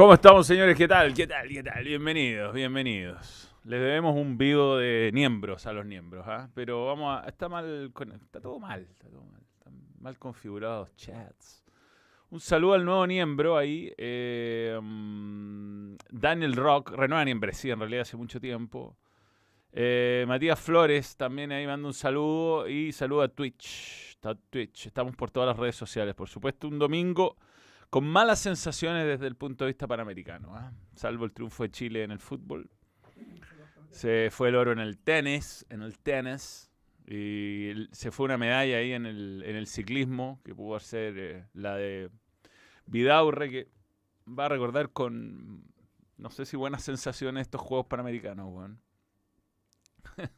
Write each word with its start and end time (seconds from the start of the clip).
¿Cómo 0.00 0.14
estamos, 0.14 0.46
señores? 0.46 0.78
¿Qué 0.78 0.88
tal? 0.88 1.12
¿Qué 1.12 1.26
tal? 1.26 1.46
¿Qué 1.46 1.62
tal? 1.62 1.84
Bienvenidos, 1.84 2.54
bienvenidos. 2.54 3.54
Les 3.64 3.78
debemos 3.78 4.16
un 4.16 4.38
vivo 4.38 4.78
de 4.78 5.10
miembros 5.12 5.66
a 5.66 5.74
los 5.74 5.84
miembros, 5.84 6.24
¿ah? 6.26 6.48
Pero 6.54 6.86
vamos 6.86 7.20
a... 7.20 7.28
Está 7.28 7.50
mal... 7.50 7.92
Está 8.24 8.40
todo 8.40 8.58
mal. 8.58 8.80
Está 8.80 9.10
todo 9.10 9.22
mal. 9.24 9.42
Están 9.58 9.74
mal 9.98 10.18
configurados 10.18 10.96
chats. 10.96 11.62
Un 12.30 12.40
saludo 12.40 12.72
al 12.72 12.84
nuevo 12.86 13.06
miembro 13.06 13.58
ahí. 13.58 13.92
eh, 13.98 14.80
mm, 14.82 15.96
Daniel 16.08 16.56
Rock. 16.56 16.92
Renueva 16.92 17.26
miembro, 17.26 17.52
sí, 17.52 17.70
en 17.70 17.80
realidad 17.80 18.00
hace 18.00 18.16
mucho 18.16 18.40
tiempo. 18.40 18.96
Eh, 19.70 20.24
Matías 20.26 20.58
Flores 20.58 21.14
también 21.14 21.52
ahí 21.52 21.66
manda 21.66 21.86
un 21.86 21.92
saludo. 21.92 22.66
Y 22.66 22.92
saludo 22.92 23.20
a 23.20 23.28
Twitch. 23.28 24.16
Twitch. 24.48 24.86
Estamos 24.86 25.14
por 25.14 25.30
todas 25.30 25.48
las 25.48 25.58
redes 25.58 25.76
sociales. 25.76 26.14
Por 26.14 26.30
supuesto, 26.30 26.68
un 26.68 26.78
domingo 26.78 27.36
con 27.90 28.04
malas 28.06 28.38
sensaciones 28.38 29.06
desde 29.06 29.26
el 29.26 29.36
punto 29.36 29.64
de 29.64 29.72
vista 29.72 29.86
panamericano, 29.86 30.54
¿ah? 30.56 30.72
salvo 30.94 31.24
el 31.24 31.32
triunfo 31.32 31.64
de 31.64 31.70
Chile 31.70 32.04
en 32.04 32.12
el 32.12 32.20
fútbol. 32.20 32.70
Se 33.90 34.28
fue 34.30 34.50
el 34.50 34.54
oro 34.54 34.70
en 34.70 34.78
el 34.78 34.96
tenis, 34.98 35.66
en 35.68 35.82
el 35.82 35.98
tenis, 35.98 36.70
y 37.08 37.72
se 37.90 38.12
fue 38.12 38.26
una 38.26 38.38
medalla 38.38 38.76
ahí 38.76 38.92
en 38.92 39.04
el, 39.04 39.66
ciclismo, 39.66 40.40
que 40.44 40.54
pudo 40.54 40.78
ser 40.78 41.18
eh, 41.18 41.46
la 41.54 41.74
de 41.74 42.08
Vidaurre, 42.86 43.50
que 43.50 43.68
va 44.26 44.46
a 44.46 44.48
recordar 44.48 44.90
con, 44.90 45.64
no 46.16 46.30
sé 46.30 46.46
si 46.46 46.56
buenas 46.56 46.84
sensaciones 46.84 47.42
estos 47.42 47.60
Juegos 47.60 47.86
Panamericanos, 47.86 48.46
weón. 48.48 48.80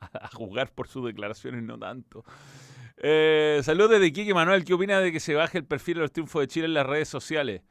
a 0.00 0.28
juzgar 0.28 0.70
por 0.74 0.88
sus 0.88 1.06
declaraciones, 1.06 1.62
no 1.62 1.78
tanto. 1.78 2.22
Eh, 2.96 3.60
saludos 3.62 3.92
desde 3.92 4.12
Quique 4.12 4.34
Manuel. 4.34 4.64
¿Qué 4.64 4.74
opina 4.74 5.00
de 5.00 5.12
que 5.12 5.20
se 5.20 5.34
baje 5.34 5.58
el 5.58 5.64
perfil 5.64 5.94
de 5.94 6.00
los 6.02 6.12
triunfos 6.12 6.42
de 6.42 6.48
Chile 6.48 6.66
en 6.66 6.74
las 6.74 6.86
redes 6.86 7.08
sociales? 7.08 7.62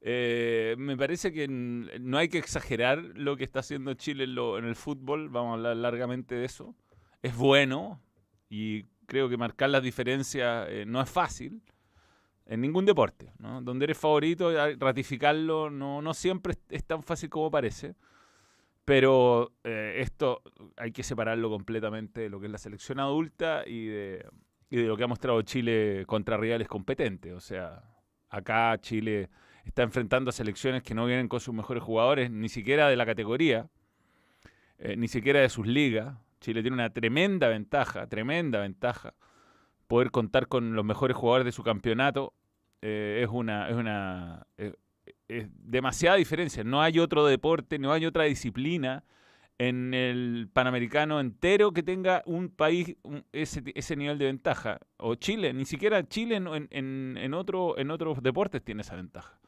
Eh, 0.00 0.74
me 0.78 0.96
parece 0.96 1.32
que 1.32 1.46
no 1.48 2.18
hay 2.18 2.28
que 2.28 2.38
exagerar 2.38 2.98
lo 3.14 3.36
que 3.36 3.44
está 3.44 3.60
haciendo 3.60 3.94
Chile 3.94 4.24
en, 4.24 4.64
el 4.64 4.76
fútbol. 4.76 5.28
Vamos 5.28 5.50
a 5.50 5.54
hablar 5.54 5.76
largamente 5.76 6.34
de 6.34 6.44
eso. 6.44 6.74
Es 7.22 7.36
bueno 7.36 8.00
y 8.48 8.84
creo 9.06 9.28
que 9.28 9.36
marcar 9.36 9.70
las 9.70 9.82
diferencias 9.82 10.66
eh, 10.68 10.84
no 10.86 11.00
es 11.00 11.10
fácil 11.10 11.62
en 12.46 12.60
ningún 12.60 12.86
deporte. 12.86 13.32
¿no? 13.38 13.60
Donde 13.62 13.84
eres 13.84 13.98
favorito, 13.98 14.52
ratificarlo 14.78 15.70
no, 15.70 16.14
siempre 16.14 16.54
es, 16.70 16.84
tan 16.84 17.02
fácil 17.02 17.28
como 17.28 17.50
parece. 17.50 17.94
Pero 18.84 19.52
esto 19.62 20.42
hay 20.76 20.90
que 20.90 21.04
separarlo 21.04 21.48
completamente 21.50 22.22
de 22.22 22.28
lo 22.28 22.40
que 22.40 22.46
es 22.46 22.52
la 22.52 22.58
selección 22.58 22.98
adulta 22.98 23.62
y 23.64 23.86
de, 23.86 24.26
y 24.72 24.76
de 24.76 24.88
lo 24.88 24.96
que 24.96 25.04
ha 25.04 25.06
mostrado 25.06 25.42
Chile 25.42 26.04
contra 26.06 26.38
rivales 26.38 26.66
competentes. 26.66 27.34
O 27.34 27.40
sea, 27.40 27.82
acá 28.30 28.74
Chile 28.80 29.28
está 29.66 29.82
enfrentando 29.82 30.30
a 30.30 30.32
selecciones 30.32 30.82
que 30.82 30.94
no 30.94 31.04
vienen 31.04 31.28
con 31.28 31.40
sus 31.40 31.52
mejores 31.52 31.82
jugadores, 31.82 32.30
ni 32.30 32.48
siquiera 32.48 32.88
de 32.88 32.96
la 32.96 33.04
categoría, 33.04 33.68
eh, 34.78 34.96
ni 34.96 35.08
siquiera 35.08 35.40
de 35.40 35.50
sus 35.50 35.66
ligas. 35.66 36.16
Chile 36.40 36.62
tiene 36.62 36.74
una 36.74 36.88
tremenda 36.88 37.48
ventaja, 37.48 38.06
tremenda 38.06 38.60
ventaja. 38.60 39.12
Poder 39.88 40.10
contar 40.10 40.48
con 40.48 40.74
los 40.74 40.86
mejores 40.86 41.18
jugadores 41.18 41.44
de 41.44 41.52
su 41.52 41.62
campeonato 41.62 42.32
eh, 42.80 43.20
es 43.22 43.28
una, 43.30 43.68
es 43.68 43.76
una 43.76 44.46
eh, 44.56 44.72
es 45.28 45.48
demasiada 45.52 46.16
diferencia. 46.16 46.64
No 46.64 46.80
hay 46.80 46.98
otro 46.98 47.26
deporte, 47.26 47.78
no 47.78 47.92
hay 47.92 48.06
otra 48.06 48.24
disciplina 48.24 49.04
en 49.68 49.94
el 49.94 50.48
Panamericano 50.52 51.20
entero 51.20 51.72
que 51.72 51.82
tenga 51.82 52.22
un 52.26 52.48
país 52.48 52.96
ese, 53.32 53.62
ese 53.74 53.96
nivel 53.96 54.18
de 54.18 54.24
ventaja. 54.26 54.78
O 54.96 55.14
Chile, 55.14 55.52
ni 55.52 55.64
siquiera 55.64 56.06
Chile 56.08 56.36
en, 56.36 56.48
en- 56.70 57.16
en- 57.16 57.34
otro, 57.34 57.78
en 57.78 57.90
otros 57.90 58.22
deportes 58.22 58.62
tiene 58.62 58.82
esa 58.82 58.96
ventaja. 58.96 59.38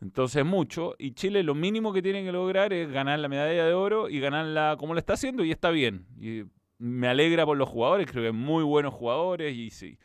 Entonces 0.00 0.44
mucho. 0.44 0.94
Y 0.98 1.12
Chile 1.12 1.42
lo 1.42 1.54
mínimo 1.54 1.92
que 1.92 2.02
tiene 2.02 2.24
que 2.24 2.32
lograr 2.32 2.72
es 2.72 2.90
ganar 2.90 3.18
la 3.18 3.28
medalla 3.28 3.64
de 3.64 3.72
oro 3.72 4.08
y 4.08 4.20
ganarla 4.20 4.76
como 4.78 4.94
lo 4.94 4.98
está 4.98 5.12
haciendo 5.14 5.44
y 5.44 5.50
está 5.52 5.70
bien. 5.70 6.06
Y 6.20 6.42
me 6.78 7.08
alegra 7.08 7.46
por 7.46 7.56
los 7.56 7.68
jugadores, 7.68 8.06
creo 8.10 8.24
que 8.24 8.32
muy 8.32 8.64
buenos 8.64 8.92
jugadores 8.94 9.54
y 9.56 9.70
sí. 9.70 9.98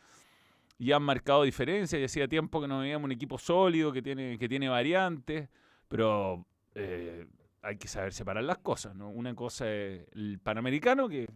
Y 0.78 0.92
han 0.92 1.02
marcado 1.02 1.42
diferencias 1.42 2.00
y 2.00 2.04
hacía 2.04 2.28
tiempo 2.28 2.60
que 2.60 2.68
no 2.68 2.80
veíamos 2.80 3.04
un 3.06 3.12
equipo 3.12 3.38
sólido 3.38 3.92
que 3.92 4.02
tiene, 4.02 4.38
que 4.38 4.48
tiene 4.48 4.68
variantes, 4.68 5.48
pero 5.88 6.44
eh, 6.74 7.26
hay 7.62 7.76
que 7.76 7.88
saber 7.88 8.12
separar 8.12 8.44
las 8.44 8.58
cosas, 8.58 8.94
¿no? 8.94 9.08
Una 9.08 9.34
cosa 9.34 9.70
es 9.72 10.06
el 10.12 10.38
Panamericano, 10.40 11.08
que 11.08 11.28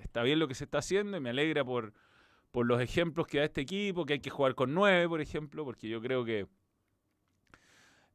está 0.00 0.22
bien 0.22 0.38
lo 0.38 0.48
que 0.48 0.54
se 0.54 0.64
está 0.64 0.78
haciendo 0.78 1.16
y 1.16 1.20
me 1.20 1.30
alegra 1.30 1.64
por, 1.64 1.92
por 2.50 2.66
los 2.66 2.80
ejemplos 2.80 3.26
que 3.26 3.38
da 3.38 3.44
este 3.44 3.60
equipo, 3.60 4.04
que 4.04 4.14
hay 4.14 4.20
que 4.20 4.30
jugar 4.30 4.54
con 4.54 4.74
nueve, 4.74 5.08
por 5.08 5.20
ejemplo, 5.20 5.64
porque 5.64 5.88
yo 5.88 6.00
creo 6.00 6.24
que 6.24 6.46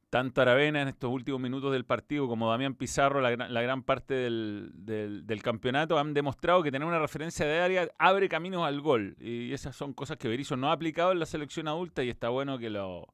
tanto 0.09 0.41
Aravena 0.41 0.83
en 0.83 0.89
estos 0.89 1.09
últimos 1.09 1.41
minutos 1.41 1.71
del 1.71 1.85
partido 1.85 2.27
como 2.27 2.51
Damián 2.51 2.75
Pizarro, 2.75 3.19
la 3.19 3.31
gran, 3.31 3.51
la 3.51 3.61
gran 3.63 3.81
parte 3.81 4.13
del, 4.13 4.69
del- 4.75 5.25
del 5.25 5.41
campeonato, 5.41 5.97
han 5.97 6.13
demostrado 6.13 6.61
que 6.61 6.71
tener 6.71 6.87
una 6.87 6.99
referencia 6.99 7.47
de 7.47 7.59
área 7.59 7.89
abre 7.97 8.29
caminos 8.29 8.63
al 8.63 8.79
gol. 8.79 9.15
Y 9.19 9.51
esas 9.53 9.75
son 9.75 9.91
cosas 9.93 10.17
que 10.17 10.27
Berizzo 10.27 10.55
no 10.55 10.69
ha 10.69 10.73
aplicado 10.73 11.13
en 11.13 11.19
la 11.19 11.25
selección 11.25 11.67
adulta 11.67 12.03
y 12.03 12.09
está 12.09 12.29
bueno 12.29 12.59
que 12.59 12.69
lo, 12.69 13.07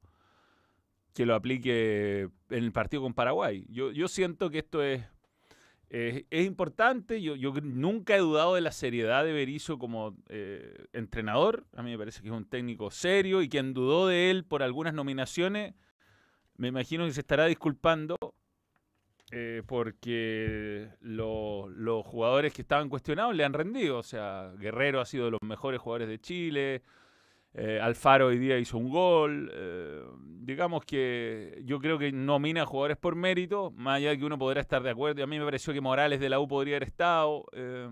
que 1.19 1.25
lo 1.25 1.35
aplique 1.35 2.29
en 2.49 2.63
el 2.63 2.71
partido 2.71 3.01
con 3.01 3.13
Paraguay. 3.13 3.65
Yo, 3.67 3.91
yo 3.91 4.07
siento 4.07 4.49
que 4.49 4.59
esto 4.59 4.81
es, 4.81 5.03
es, 5.89 6.45
importante. 6.45 7.21
Yo, 7.21 7.35
yo 7.35 7.51
nunca 7.61 8.15
he 8.15 8.19
dudado 8.19 8.55
de 8.55 8.61
la 8.61 8.71
seriedad 8.71 9.25
de 9.25 9.33
Berizzo 9.33 9.77
como 9.77 10.15
eh, 10.29 10.85
entrenador. 10.93 11.65
A 11.75 11.83
mí 11.83 11.91
me 11.91 11.97
parece 11.97 12.21
que 12.21 12.29
es 12.29 12.33
un 12.33 12.45
técnico 12.45 12.89
serio 12.89 13.41
y 13.41 13.49
quien 13.49 13.73
dudó 13.73 14.07
de 14.07 14.31
él 14.31 14.45
por 14.45 14.63
algunas 14.63 14.93
nominaciones, 14.93 15.75
me 16.55 16.69
imagino 16.69 17.03
que 17.05 17.11
se 17.11 17.19
estará 17.19 17.47
disculpando 17.47 18.15
eh, 19.31 19.61
porque 19.67 20.87
lo- 21.01 21.67
los 21.67 22.05
jugadores 22.05 22.53
que 22.53 22.61
estaban 22.61 22.87
cuestionados 22.87 23.35
le 23.35 23.43
han 23.43 23.51
rendido. 23.51 23.97
O 23.97 24.03
sea, 24.03 24.53
Guerrero 24.57 25.01
ha 25.01 25.05
sido 25.05 25.25
de 25.25 25.31
los 25.31 25.41
mejores 25.41 25.81
jugadores 25.81 26.07
de 26.07 26.21
Chile. 26.21 26.81
Eh, 27.53 27.79
Alfaro 27.81 28.27
hoy 28.27 28.37
día 28.37 28.57
hizo 28.59 28.77
un 28.77 28.89
gol. 28.89 29.51
eh, 29.53 30.03
digamos 30.41 30.83
que 30.85 31.61
yo 31.65 31.79
creo 31.79 31.97
que 31.99 32.11
nomina 32.11 32.63
a 32.63 32.65
jugadores 32.65 32.97
por 32.97 33.15
mérito, 33.15 33.71
más 33.71 33.97
allá 33.97 34.11
de 34.11 34.17
que 34.19 34.25
uno 34.25 34.37
podrá 34.37 34.61
estar 34.61 34.81
de 34.83 34.89
acuerdo. 34.91 35.19
Y 35.19 35.23
a 35.23 35.27
mí 35.27 35.39
me 35.39 35.45
pareció 35.45 35.73
que 35.73 35.81
Morales 35.81 36.19
de 36.19 36.29
la 36.29 36.39
U 36.39 36.47
podría 36.47 36.75
haber 36.77 36.87
estado. 36.87 37.45
eh, 37.53 37.89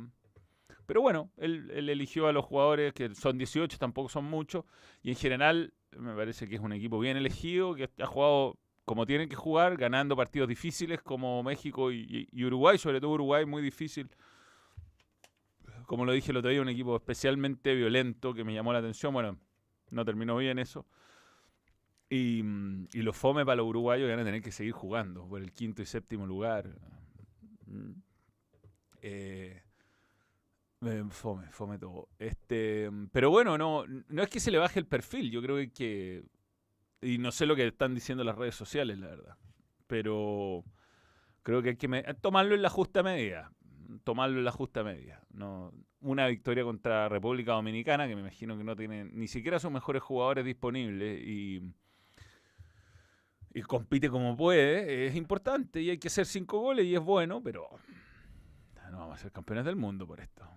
pero 0.85 1.01
bueno, 1.01 1.31
él, 1.37 1.69
eligió 1.89 2.27
a 2.27 2.33
los 2.33 2.45
jugadores 2.45 2.93
que 2.93 3.13
son 3.15 3.37
18, 3.37 3.77
tampoco 3.77 4.09
son 4.09 4.25
muchos. 4.25 4.65
Y 5.03 5.09
en 5.09 5.15
general 5.17 5.73
me 5.97 6.13
parece 6.15 6.47
que 6.47 6.55
es 6.55 6.61
un 6.61 6.73
equipo 6.73 6.99
bien 6.99 7.17
elegido, 7.17 7.75
que 7.75 7.89
ha 8.01 8.05
jugado 8.07 8.57
como 8.85 9.05
tienen 9.05 9.27
que 9.29 9.35
jugar, 9.35 9.75
ganando 9.77 10.15
partidos 10.15 10.47
difíciles 10.47 11.01
como 11.01 11.43
México 11.43 11.91
y, 11.91 12.01
y- 12.09 12.27
y 12.31 12.45
Uruguay, 12.45 12.77
sobre 12.77 13.01
todo 13.01 13.11
Uruguay, 13.11 13.45
muy 13.45 13.61
difícil. 13.61 14.09
Como 15.85 16.05
lo 16.05 16.11
dije 16.11 16.31
el 16.31 16.37
otro 16.37 16.49
día, 16.51 16.61
un 16.61 16.69
equipo 16.69 16.95
especialmente 16.95 17.73
violento 17.73 18.33
que 18.33 18.43
me 18.43 18.53
llamó 18.53 18.73
la 18.73 18.79
atención. 18.79 19.13
Bueno, 19.13 19.37
no 19.89 20.05
terminó 20.05 20.37
bien 20.37 20.59
eso. 20.59 20.85
Y, 22.09 22.39
y 22.93 23.01
los 23.01 23.17
fome 23.17 23.45
para 23.45 23.57
los 23.57 23.67
uruguayos 23.67 24.09
van 24.09 24.19
a 24.19 24.23
tener 24.23 24.41
que 24.41 24.51
seguir 24.51 24.71
jugando 24.71 25.27
por 25.27 25.41
el 25.41 25.51
quinto 25.51 25.81
y 25.81 25.85
séptimo 25.85 26.25
lugar. 26.25 26.73
Mm. 27.65 27.91
Eh, 29.01 29.61
eh, 30.81 31.03
fome, 31.09 31.51
fome 31.51 31.79
todo. 31.79 32.09
Este, 32.19 32.89
pero 33.11 33.29
bueno, 33.29 33.57
no, 33.57 33.85
no 33.87 34.23
es 34.23 34.29
que 34.29 34.39
se 34.39 34.51
le 34.51 34.57
baje 34.57 34.79
el 34.79 34.85
perfil, 34.85 35.31
yo 35.31 35.41
creo 35.41 35.57
que, 35.73 36.23
y 37.01 37.17
no 37.17 37.31
sé 37.31 37.45
lo 37.45 37.55
que 37.55 37.67
están 37.67 37.95
diciendo 37.95 38.23
las 38.23 38.37
redes 38.37 38.55
sociales, 38.55 38.99
la 38.99 39.07
verdad. 39.07 39.37
Pero 39.87 40.63
creo 41.43 41.61
que 41.61 41.69
hay 41.69 41.77
que 41.77 41.87
tomarlo 42.21 42.55
en 42.55 42.61
la 42.61 42.69
justa 42.69 43.03
medida. 43.03 43.51
Tomarlo 44.03 44.39
en 44.39 44.45
la 44.45 44.51
justa 44.51 44.83
medida. 44.83 45.21
No, 45.31 45.73
una 46.01 46.27
victoria 46.27 46.63
contra 46.63 47.09
República 47.09 47.53
Dominicana, 47.53 48.07
que 48.07 48.15
me 48.15 48.21
imagino 48.21 48.57
que 48.57 48.63
no 48.63 48.75
tiene 48.75 49.05
ni 49.05 49.27
siquiera 49.27 49.59
sus 49.59 49.71
mejores 49.71 50.01
jugadores 50.03 50.45
disponibles 50.45 51.21
y, 51.25 51.61
y 53.53 53.61
compite 53.63 54.09
como 54.09 54.35
puede, 54.37 55.07
es 55.07 55.15
importante 55.15 55.81
y 55.81 55.89
hay 55.89 55.97
que 55.97 56.07
hacer 56.07 56.25
cinco 56.25 56.59
goles 56.59 56.85
y 56.85 56.95
es 56.95 57.01
bueno, 57.01 57.41
pero 57.41 57.69
no 58.91 58.99
vamos 58.99 59.19
a 59.19 59.21
ser 59.23 59.31
campeones 59.31 59.65
del 59.65 59.75
mundo 59.75 60.07
por 60.07 60.19
esto. 60.19 60.47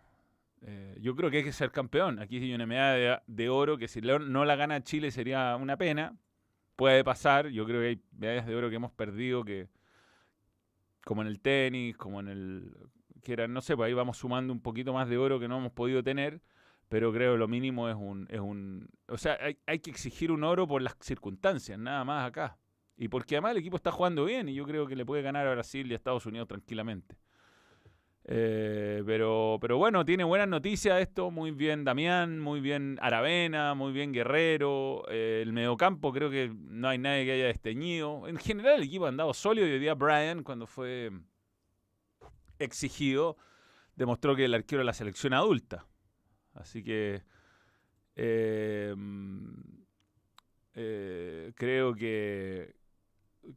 Eh, 0.63 0.99
yo 1.01 1.17
creo 1.17 1.31
que 1.31 1.39
hay 1.39 1.45
que 1.45 1.53
ser 1.53 1.71
campeón. 1.71 2.19
Aquí 2.19 2.37
hay 2.37 2.55
una 2.55 2.67
medalla 2.67 3.23
de, 3.27 3.49
oro 3.49 3.79
que 3.79 3.89
si 3.89 4.01
lo- 4.01 4.19
no 4.19 4.45
la 4.45 4.57
gana 4.57 4.83
Chile 4.83 5.11
sería 5.11 5.57
una 5.57 5.77
pena. 5.77 6.17
Puede 6.77 7.03
pasar. 7.05 7.49
Yo 7.49 7.65
creo 7.67 7.81
que 7.81 7.87
hay 7.89 8.03
medallas 8.13 8.47
de 8.47 8.57
oro 8.57 8.71
que 8.71 8.77
hemos 8.77 8.93
perdido 8.93 9.45
que, 9.45 9.69
como 11.05 11.23
en 11.23 11.29
el 11.29 11.41
tenis, 11.41 11.97
como 11.97 12.21
en 12.21 12.29
el. 12.29 12.77
Que 13.21 13.33
eran, 13.33 13.53
no 13.53 13.61
sé, 13.61 13.77
pues 13.77 13.89
ahí 13.89 13.95
vamos 13.95 14.19
sumando 14.19 14.53
un 14.53 14.61
poquito 14.61 14.93
más 14.93 15.09
de 15.09 15.19
oro 15.19 15.41
que 15.41 15.49
no 15.49 15.59
hemos 15.59 15.73
podido 15.73 16.03
tener. 16.03 16.41
Pero 16.89 17.13
creo 17.13 17.37
lo 17.37 17.47
mínimo 17.47 17.89
es 17.89 17.95
un. 17.95 18.27
Es 18.31 18.41
un 18.41 18.89
o 19.07 19.17
sea, 19.17 19.39
hay, 19.41 19.59
hay 19.67 19.79
que 19.79 19.91
exigir 19.91 20.33
un 20.33 20.43
oro 20.43 20.67
por 20.67 20.83
las 20.83 20.97
circunstancias, 21.01 21.79
nada 21.79 22.05
más 22.05 22.27
acá. 22.27 22.59
Y 22.97 23.09
porque 23.09 23.37
además 23.37 23.53
el 23.53 23.59
equipo 23.59 23.77
está 23.77 23.93
jugando 23.93 24.25
bien 24.25 24.49
y 24.49 24.55
yo 24.55 24.67
creo 24.67 24.87
que 24.87 24.97
le 24.97 25.07
puede 25.07 25.23
ganar 25.23 25.47
a 25.47 25.53
Brasil 25.53 25.87
y 25.89 25.93
a 25.93 25.97
Estados 25.97 26.27
Unidos 26.27 26.49
tranquilamente. 26.49 27.17
Eh, 28.25 29.03
pero, 29.07 29.59
pero 29.61 29.79
bueno, 29.79 30.05
tiene 30.05 30.25
buenas 30.25 30.49
noticias 30.49 31.01
esto. 31.01 31.31
Muy 31.31 31.51
bien 31.51 31.85
Damián, 31.85 32.39
muy 32.39 32.61
bien 32.61 32.99
Aravena, 33.01 33.75
muy 33.75 33.93
bien 33.93 34.13
Guerrero. 34.13 35.05
Eh, 35.09 35.41
el 35.43 35.53
mediocampo 35.53 36.13
creo 36.13 36.31
que 36.31 36.53
no 36.55 36.89
hay 36.89 36.99
nadie 36.99 37.25
que 37.25 37.33
haya 37.33 37.47
desteñido. 37.47 38.29
En 38.29 38.37
general 38.37 38.77
el 38.77 38.83
equipo 38.83 39.07
ha 39.07 39.09
andado 39.09 39.33
sólido 39.33 39.67
y 39.67 39.73
hoy 39.73 39.79
día 39.79 39.95
Brian, 39.95 40.43
cuando 40.43 40.67
fue 40.67 41.11
exigido, 42.61 43.37
demostró 43.97 44.37
que 44.37 44.45
el 44.45 44.55
arquero 44.55 44.81
era 44.81 44.87
la 44.87 44.93
selección 44.93 45.33
adulta. 45.33 45.87
Así 46.55 46.83
que 46.83 47.23
eh, 48.17 48.95
creo 51.57 51.95
que 51.95 52.75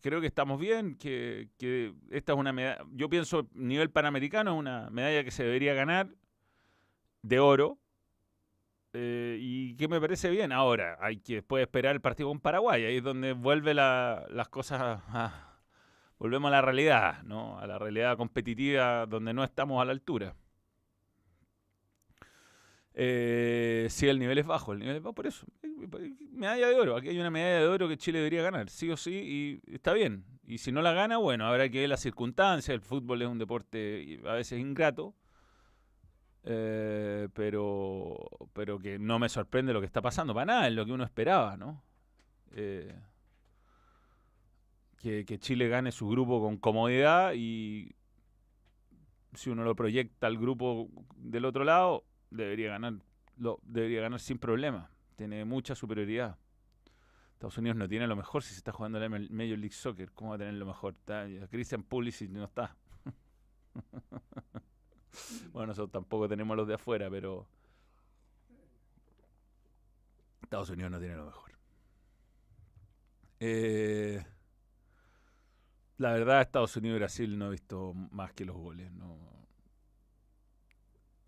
creo 0.01 0.21
que 0.21 0.27
estamos 0.27 0.59
bien, 0.59 0.95
que, 0.97 1.49
esta 2.09 2.33
es 2.33 2.39
una 2.39 2.53
medalla, 2.53 2.83
yo 2.91 3.09
pienso 3.09 3.47
nivel 3.53 3.89
panamericano 3.89 4.53
es 4.53 4.59
una 4.59 4.89
medalla 4.89 5.23
que 5.23 5.31
se 5.31 5.43
debería 5.43 5.73
ganar 5.73 6.09
de 7.21 7.39
oro 7.39 7.79
eh, 8.93 9.37
y 9.39 9.75
que 9.75 9.87
me 9.87 9.99
parece 9.99 10.29
bien. 10.29 10.51
Ahora, 10.51 10.97
hay 11.01 11.17
que 11.17 11.35
después 11.35 11.61
esperar 11.61 11.95
el 11.95 12.01
partido 12.01 12.29
con 12.29 12.39
Paraguay, 12.39 12.85
ahí 12.85 12.97
es 12.97 13.03
donde 13.03 13.33
vuelve 13.33 13.73
las 13.73 14.49
cosas 14.49 14.81
a, 14.81 15.52
volvemos 16.23 16.47
a 16.47 16.51
la 16.51 16.61
realidad, 16.61 17.21
¿no? 17.23 17.59
A 17.59 17.67
la 17.67 17.77
realidad 17.77 18.15
competitiva 18.15 19.05
donde 19.07 19.33
no 19.33 19.43
estamos 19.43 19.81
a 19.81 19.85
la 19.85 19.91
altura. 19.91 20.33
Eh, 22.93 23.87
sí, 23.89 24.07
el 24.07 24.19
nivel 24.19 24.37
es 24.37 24.45
bajo, 24.45 24.71
el 24.71 24.79
nivel 24.79 24.95
es 24.95 25.03
bajo 25.03 25.15
por 25.15 25.27
eso. 25.27 25.45
Medalla 26.31 26.69
de 26.69 26.75
oro, 26.75 26.95
aquí 26.95 27.09
hay 27.09 27.19
una 27.19 27.29
medalla 27.29 27.59
de 27.59 27.67
oro 27.67 27.89
que 27.89 27.97
Chile 27.97 28.19
debería 28.19 28.41
ganar, 28.41 28.69
sí 28.69 28.89
o 28.89 28.95
sí, 28.95 29.61
y 29.67 29.75
está 29.75 29.91
bien. 29.91 30.23
Y 30.47 30.59
si 30.59 30.71
no 30.71 30.81
la 30.81 30.93
gana, 30.93 31.17
bueno, 31.17 31.45
habrá 31.45 31.67
que 31.67 31.81
ver 31.81 31.89
las 31.89 31.99
circunstancias, 31.99 32.73
el 32.73 32.79
fútbol 32.79 33.21
es 33.21 33.27
un 33.27 33.37
deporte 33.37 34.21
a 34.25 34.31
veces 34.31 34.61
ingrato, 34.61 35.13
eh, 36.45 37.27
pero, 37.33 38.29
pero 38.53 38.79
que 38.79 38.97
no 38.97 39.19
me 39.19 39.27
sorprende 39.27 39.73
lo 39.73 39.81
que 39.81 39.87
está 39.87 40.01
pasando, 40.01 40.33
para 40.33 40.45
nada, 40.45 40.67
es 40.69 40.73
lo 40.73 40.85
que 40.85 40.93
uno 40.93 41.03
esperaba, 41.03 41.57
¿no? 41.57 41.83
Eh, 42.53 42.95
que, 45.03 45.37
Chile 45.37 45.67
gane 45.67 45.91
su 45.91 46.07
grupo 46.07 46.41
con 46.41 46.57
comodidad 46.57 47.33
y 47.35 47.93
si 49.33 49.49
uno 49.49 49.65
lo 49.65 49.75
proyecta 49.75 50.27
al 50.27 50.37
grupo 50.37 50.87
del 51.17 51.43
otro 51.43 51.65
lado, 51.65 52.05
debería 52.31 52.69
ganar, 52.69 52.93
lo, 53.37 53.59
debería 53.63 54.01
ganar 54.01 54.21
sin 54.21 54.39
problema. 54.39 54.89
Tiene 55.17 55.43
mucha 55.43 55.75
superioridad. 55.75 56.37
Estados 57.33 57.57
Unidos 57.57 57.75
no 57.75 57.89
tiene 57.89 58.07
lo 58.07 58.15
mejor 58.15 58.43
si 58.43 58.51
se 58.51 58.59
está 58.59 58.71
jugando 58.71 58.97
la 58.97 59.09
Major 59.09 59.57
League 59.57 59.73
Soccer. 59.73 60.11
¿Cómo 60.13 60.29
va 60.29 60.35
a 60.37 60.39
tener 60.39 60.53
lo 60.53 60.65
mejor? 60.65 60.95
Christian 61.49 61.83
Pulisic 61.83 62.29
no 62.29 62.45
está. 62.45 62.73
bueno, 65.51 65.67
nosotros 65.67 65.91
tampoco 65.91 66.29
tenemos 66.29 66.55
los 66.55 66.65
de 66.65 66.75
afuera, 66.75 67.09
pero 67.09 67.45
Estados 70.43 70.69
Unidos 70.69 70.91
no 70.91 70.99
tiene 70.99 71.15
lo 71.17 71.25
mejor. 71.25 71.51
Eh, 73.41 74.23
la 75.97 76.13
verdad, 76.13 76.41
Estados 76.41 76.75
Unidos 76.77 76.97
y 76.97 76.99
Brasil 76.99 77.37
no 77.37 77.47
he 77.47 77.51
visto 77.51 77.93
más 77.93 78.33
que 78.33 78.45
los 78.45 78.55
goles. 78.55 78.91
No, 78.91 79.17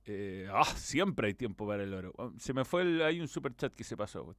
eh, 0.06 0.48
ah, 0.52 0.66
siempre 0.76 1.28
hay 1.28 1.34
tiempo 1.34 1.68
para 1.68 1.84
el 1.84 1.94
oro. 1.94 2.14
Oh, 2.18 2.32
se 2.38 2.54
me 2.54 2.64
fue 2.64 2.84
el, 2.84 3.02
hay 3.02 3.20
un 3.20 3.28
super 3.28 3.56
chat 3.56 3.74
que 3.74 3.84
se 3.84 3.98
pasó. 3.98 4.36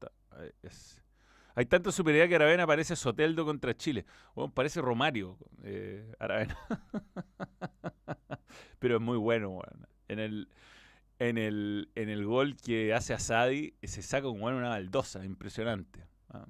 hay 1.54 1.66
tanta 1.66 1.90
superioridad 1.90 2.28
que 2.28 2.36
Aravena 2.36 2.66
parece 2.66 2.94
Soteldo 2.94 3.44
contra 3.44 3.76
Chile. 3.76 4.04
parece 4.54 4.80
Romario, 4.80 5.38
eh, 5.64 6.12
Aravena. 6.18 6.56
Pero 8.78 8.96
es 8.96 9.02
muy 9.02 9.18
bueno, 9.18 9.60
En 10.08 10.20
el, 10.20 10.48
en 11.18 11.38
el, 11.38 11.90
en 11.96 12.10
el 12.10 12.24
gol 12.24 12.56
que 12.56 12.94
hace 12.94 13.14
a 13.14 13.18
Sadi, 13.18 13.74
se 13.82 14.02
saca 14.02 14.28
como 14.28 14.46
una 14.46 14.68
baldosa, 14.68 15.24
impresionante. 15.24 16.06
¿ah? 16.28 16.46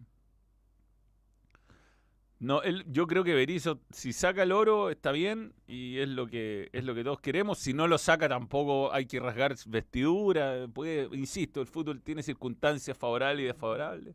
No, 2.39 2.63
él, 2.63 2.85
yo 2.89 3.07
creo 3.07 3.25
que 3.25 3.35
Berizzo, 3.35 3.81
si 3.91 4.13
saca 4.13 4.43
el 4.43 4.53
oro, 4.53 4.91
está 4.91 5.11
bien 5.11 5.55
y 5.67 5.99
es 5.99 6.09
lo 6.09 6.27
que 6.27 6.69
es 6.73 6.85
lo 6.85 6.95
que 6.95 7.03
todos 7.03 7.21
queremos. 7.21 7.59
Si 7.59 7.73
no 7.73 7.89
lo 7.89 7.97
saca, 7.97 8.29
tampoco 8.29 8.93
hay 8.93 9.07
que 9.07 9.19
rasgar 9.21 9.55
vestidura. 9.67 10.69
Puede, 10.73 11.09
insisto, 11.17 11.63
el 11.63 11.67
fútbol 11.67 12.03
tiene 12.03 12.23
circunstancias 12.23 12.97
favorables 12.97 13.45
y 13.45 13.47
desfavorables. 13.47 14.15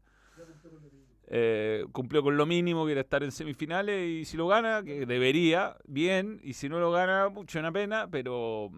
Eh, 1.34 1.86
cumplió 1.94 2.22
con 2.22 2.36
lo 2.36 2.46
mínimo, 2.46 2.86
que 2.86 2.92
era 2.92 3.02
estar 3.02 3.24
en 3.24 3.32
semifinales, 3.32 4.06
y 4.06 4.26
si 4.26 4.36
lo 4.36 4.48
gana, 4.48 4.84
que 4.84 5.06
debería, 5.06 5.78
bien, 5.86 6.42
y 6.44 6.54
si 6.54 6.68
no 6.68 6.80
lo 6.80 6.92
gana, 6.92 7.30
mucho 7.30 7.58
una 7.58 7.72
pena, 7.72 8.10
pero 8.12 8.70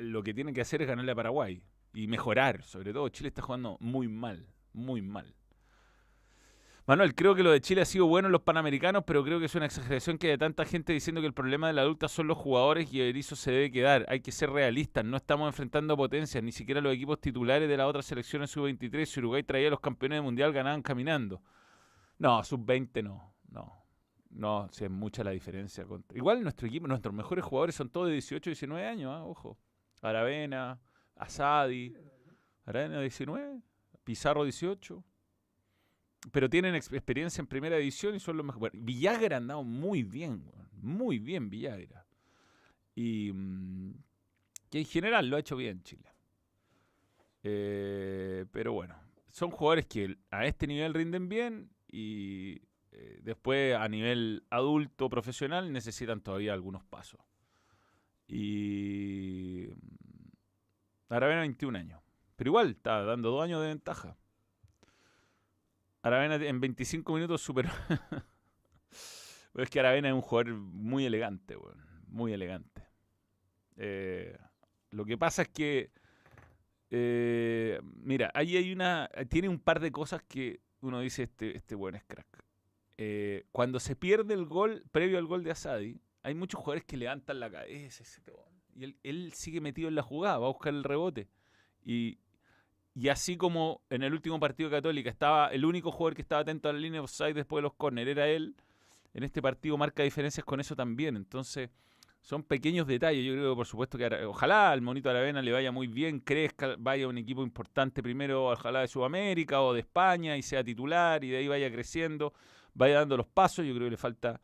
lo 0.00 0.22
que 0.22 0.34
tiene 0.34 0.52
que 0.52 0.60
hacer 0.60 0.82
es 0.82 0.88
ganarle 0.88 1.12
a 1.12 1.14
Paraguay 1.14 1.62
y 1.94 2.06
mejorar, 2.06 2.62
sobre 2.62 2.92
todo 2.92 3.08
Chile 3.08 3.28
está 3.28 3.40
jugando 3.40 3.78
muy 3.80 4.08
mal, 4.08 4.46
muy 4.74 5.00
mal. 5.00 5.34
Manuel, 6.84 7.14
creo 7.14 7.36
que 7.36 7.44
lo 7.44 7.52
de 7.52 7.60
Chile 7.60 7.82
ha 7.82 7.84
sido 7.84 8.06
bueno 8.06 8.26
en 8.26 8.32
los 8.32 8.42
Panamericanos, 8.42 9.04
pero 9.06 9.22
creo 9.22 9.38
que 9.38 9.46
es 9.46 9.54
una 9.54 9.66
exageración 9.66 10.18
que 10.18 10.26
haya 10.26 10.38
tanta 10.38 10.64
gente 10.64 10.92
diciendo 10.92 11.20
que 11.20 11.28
el 11.28 11.32
problema 11.32 11.68
de 11.68 11.74
la 11.74 11.82
adulta 11.82 12.08
son 12.08 12.26
los 12.26 12.36
jugadores 12.36 12.92
y 12.92 12.98
Berizzo 12.98 13.36
se 13.36 13.52
debe 13.52 13.70
quedar. 13.70 14.04
Hay 14.08 14.20
que 14.20 14.32
ser 14.32 14.50
realistas, 14.50 15.04
no 15.04 15.16
estamos 15.16 15.46
enfrentando 15.46 15.96
potencias, 15.96 16.42
ni 16.42 16.50
siquiera 16.50 16.80
los 16.80 16.92
equipos 16.92 17.20
titulares 17.20 17.68
de 17.68 17.76
las 17.76 17.86
otras 17.86 18.04
selecciones 18.06 18.50
sub-23. 18.50 19.04
Si 19.04 19.20
Uruguay 19.20 19.44
traía 19.44 19.68
a 19.68 19.70
los 19.70 19.78
campeones 19.78 20.16
del 20.16 20.24
mundial, 20.24 20.52
ganaban 20.52 20.82
caminando. 20.82 21.40
No, 22.18 22.42
sub-20 22.42 23.04
no, 23.04 23.32
no. 23.48 23.80
No, 24.30 24.68
es 24.72 24.90
mucha 24.90 25.22
la 25.22 25.30
diferencia. 25.30 25.86
Igual 26.14 26.42
nuestro 26.42 26.66
equipo, 26.66 26.88
nuestros 26.88 27.14
mejores 27.14 27.44
jugadores 27.44 27.76
son 27.76 27.90
todos 27.90 28.08
de 28.08 28.14
18, 28.14 28.50
19 28.50 28.84
años, 28.84 29.12
¿ah? 29.14 29.24
ojo. 29.24 29.56
Aravena, 30.00 30.80
Asadi. 31.14 31.94
Aravena 32.64 33.00
19, 33.00 33.60
Pizarro 34.02 34.42
18 34.42 35.04
pero 36.30 36.48
tienen 36.48 36.74
experiencia 36.74 37.40
en 37.40 37.46
primera 37.46 37.76
edición 37.76 38.14
y 38.14 38.20
son 38.20 38.36
los 38.36 38.46
mejores. 38.46 38.72
Villagra 38.74 39.36
ha 39.36 39.38
andado 39.38 39.64
muy 39.64 40.02
bien, 40.04 40.44
muy 40.80 41.18
bien 41.18 41.50
Villagra. 41.50 42.06
Y 42.94 43.32
mm, 43.32 43.94
que 44.70 44.78
en 44.78 44.84
general 44.84 45.28
lo 45.28 45.36
ha 45.36 45.40
hecho 45.40 45.56
bien 45.56 45.82
Chile. 45.82 46.08
Eh, 47.42 48.46
pero 48.52 48.72
bueno, 48.72 48.94
son 49.30 49.50
jugadores 49.50 49.86
que 49.86 50.16
a 50.30 50.46
este 50.46 50.66
nivel 50.66 50.94
rinden 50.94 51.28
bien 51.28 51.70
y 51.88 52.62
eh, 52.92 53.18
después 53.22 53.74
a 53.74 53.88
nivel 53.88 54.44
adulto, 54.50 55.08
profesional, 55.08 55.72
necesitan 55.72 56.20
todavía 56.20 56.52
algunos 56.52 56.84
pasos. 56.84 57.20
Y 58.28 59.66
mm, 59.68 61.12
ahora 61.12 61.26
ven 61.26 61.40
21 61.40 61.78
años. 61.78 62.00
Pero 62.36 62.50
igual, 62.50 62.70
está 62.70 63.02
dando 63.04 63.30
dos 63.30 63.42
años 63.42 63.60
de 63.60 63.68
ventaja. 63.68 64.16
Aravena 66.02 66.34
en 66.34 66.60
25 66.60 67.14
minutos 67.14 67.40
super. 67.40 67.70
es 69.54 69.70
que 69.70 69.80
Aravena 69.80 70.08
es 70.08 70.14
un 70.14 70.20
jugador 70.20 70.54
muy 70.54 71.06
elegante, 71.06 71.56
Muy 72.08 72.32
elegante. 72.32 72.82
Eh, 73.76 74.36
lo 74.90 75.04
que 75.04 75.16
pasa 75.16 75.42
es 75.42 75.48
que. 75.48 75.90
Eh, 76.90 77.80
mira, 77.94 78.30
ahí 78.34 78.56
hay 78.56 78.72
una. 78.72 79.08
Tiene 79.28 79.48
un 79.48 79.60
par 79.60 79.80
de 79.80 79.92
cosas 79.92 80.22
que 80.24 80.60
uno 80.80 81.00
dice: 81.00 81.22
este, 81.22 81.56
este 81.56 81.76
buen 81.76 81.94
es 81.94 82.04
crack. 82.04 82.44
Eh, 82.98 83.46
cuando 83.52 83.78
se 83.78 83.94
pierde 83.94 84.34
el 84.34 84.44
gol, 84.44 84.84
previo 84.90 85.18
al 85.18 85.26
gol 85.26 85.44
de 85.44 85.52
Asadi, 85.52 86.00
hay 86.22 86.34
muchos 86.34 86.60
jugadores 86.60 86.84
que 86.84 86.96
levantan 86.96 87.38
la 87.38 87.50
cabeza. 87.50 88.02
Y 88.74 88.84
él, 88.84 88.96
él 89.04 89.32
sigue 89.34 89.60
metido 89.60 89.88
en 89.88 89.94
la 89.94 90.02
jugada, 90.02 90.38
va 90.38 90.46
a 90.46 90.50
buscar 90.50 90.74
el 90.74 90.82
rebote. 90.84 91.28
Y, 91.84 92.18
y 92.94 93.08
así 93.08 93.36
como 93.36 93.80
en 93.90 94.02
el 94.02 94.12
último 94.12 94.38
partido 94.38 94.70
Católica 94.70 95.08
estaba 95.08 95.48
el 95.48 95.64
único 95.64 95.90
jugador 95.90 96.14
que 96.14 96.22
estaba 96.22 96.42
atento 96.42 96.68
a 96.68 96.72
la 96.72 96.78
línea 96.78 97.00
de 97.00 97.04
offside 97.04 97.34
después 97.34 97.58
de 97.58 97.62
los 97.62 97.74
corners 97.74 98.08
era 98.08 98.28
él, 98.28 98.54
en 99.14 99.22
este 99.24 99.40
partido 99.42 99.76
marca 99.78 100.02
diferencias 100.02 100.44
con 100.44 100.60
eso 100.60 100.74
también. 100.74 101.16
Entonces, 101.16 101.70
son 102.22 102.42
pequeños 102.44 102.86
detalles. 102.86 103.24
Yo 103.24 103.32
creo 103.32 103.50
que, 103.50 103.56
por 103.56 103.66
supuesto, 103.66 103.98
que 103.98 104.06
ojalá 104.24 104.70
al 104.70 104.80
Monito 104.80 105.10
Aravena 105.10 105.42
le 105.42 105.52
vaya 105.52 105.72
muy 105.72 105.86
bien, 105.88 106.20
crezca, 106.20 106.76
vaya 106.78 107.04
a 107.06 107.08
un 107.08 107.18
equipo 107.18 107.42
importante 107.42 108.02
primero, 108.02 108.46
ojalá 108.50 108.80
de 108.80 108.88
Sudamérica 108.88 109.60
o 109.60 109.74
de 109.74 109.80
España 109.80 110.36
y 110.36 110.42
sea 110.42 110.64
titular 110.64 111.22
y 111.24 111.30
de 111.30 111.38
ahí 111.38 111.48
vaya 111.48 111.70
creciendo, 111.70 112.32
vaya 112.74 113.00
dando 113.00 113.16
los 113.16 113.26
pasos. 113.26 113.66
Yo 113.66 113.74
creo 113.74 113.86
que 113.86 113.90
le 113.90 113.96
falta 113.96 114.40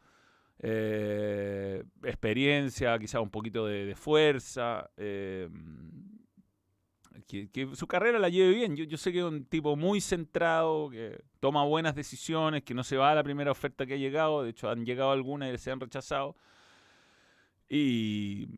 eh, 0.58 1.84
experiencia, 2.02 2.98
quizá 2.98 3.20
un 3.20 3.30
poquito 3.30 3.64
de, 3.66 3.94
fuerza. 3.94 4.90
Eh, 4.96 5.48
que, 7.26 7.68
su 7.75 7.87
carrera 7.87 8.18
la 8.18 8.28
lleve 8.28 8.54
bien. 8.54 8.76
Yo, 8.76 8.84
yo 8.84 8.96
sé 8.96 9.12
que 9.12 9.18
es 9.18 9.25
un 9.25 9.44
tipo 9.44 9.76
muy 9.76 10.00
centrado, 10.00 10.90
que 10.90 11.22
toma 11.40 11.64
buenas 11.64 11.94
decisiones, 11.94 12.62
que 12.62 12.75
no 12.75 12.84
se 12.84 12.96
va 12.96 13.12
a 13.12 13.14
la 13.14 13.25
primera 13.25 13.50
oferta 13.50 13.87
que 13.87 13.94
ha 13.94 13.98
llegado. 13.98 14.42
De 14.42 14.50
hecho, 14.50 14.68
han 14.68 14.84
llegado 14.84 15.10
algunas 15.12 15.52
y 15.52 15.58
se 15.58 15.70
han 15.70 15.80
rechazado. 15.80 16.37
Y, 17.68 18.48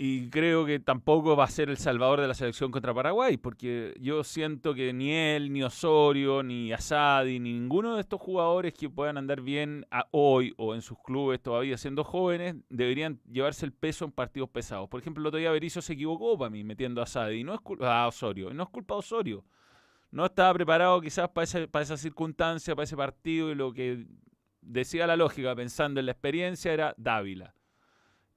y 0.00 0.30
creo 0.30 0.64
que 0.64 0.78
tampoco 0.78 1.34
va 1.34 1.42
a 1.42 1.48
ser 1.48 1.68
el 1.70 1.76
salvador 1.76 2.20
de 2.20 2.28
la 2.28 2.34
selección 2.34 2.70
contra 2.70 2.94
Paraguay, 2.94 3.36
porque 3.36 3.94
yo 3.98 4.22
siento 4.22 4.72
que 4.72 4.92
ni 4.92 5.12
él, 5.12 5.52
ni 5.52 5.64
Osorio, 5.64 6.44
ni 6.44 6.72
Asadi, 6.72 7.40
ni 7.40 7.52
ninguno 7.52 7.96
de 7.96 8.02
estos 8.02 8.20
jugadores 8.20 8.74
que 8.74 8.88
puedan 8.88 9.18
andar 9.18 9.40
bien 9.40 9.84
hoy 10.12 10.54
o 10.56 10.76
en 10.76 10.82
sus 10.82 10.98
clubes 11.00 11.42
todavía 11.42 11.76
siendo 11.76 12.04
jóvenes, 12.04 12.54
deberían 12.68 13.20
llevarse 13.28 13.66
el 13.66 13.72
peso 13.72 14.04
en 14.04 14.12
partidos 14.12 14.50
pesados. 14.50 14.88
Por 14.88 15.00
ejemplo, 15.00 15.20
el 15.20 15.26
otro 15.26 15.40
día 15.40 15.50
Berizzo 15.50 15.82
se 15.82 15.94
equivocó 15.94 16.38
para 16.38 16.50
mí 16.50 16.62
metiendo 16.62 17.00
a 17.00 17.04
Asadi, 17.04 17.42
no 17.42 17.52
es 17.52 17.60
culpa 17.60 18.00
a 18.00 18.06
Osorio, 18.06 18.54
no 18.54 18.62
es 18.62 18.68
culpa 18.68 18.94
de 18.94 18.98
Osorio. 19.00 19.44
No 20.12 20.26
estaba 20.26 20.54
preparado 20.54 21.00
quizás 21.00 21.28
para 21.30 21.42
esa, 21.42 21.66
para 21.66 21.82
esa 21.82 21.96
circunstancia, 21.96 22.76
para 22.76 22.84
ese 22.84 22.96
partido, 22.96 23.50
y 23.50 23.56
lo 23.56 23.72
que 23.72 24.06
decía 24.62 25.08
la 25.08 25.16
lógica, 25.16 25.56
pensando 25.56 25.98
en 25.98 26.06
la 26.06 26.12
experiencia, 26.12 26.72
era 26.72 26.94
Dávila 26.96 27.57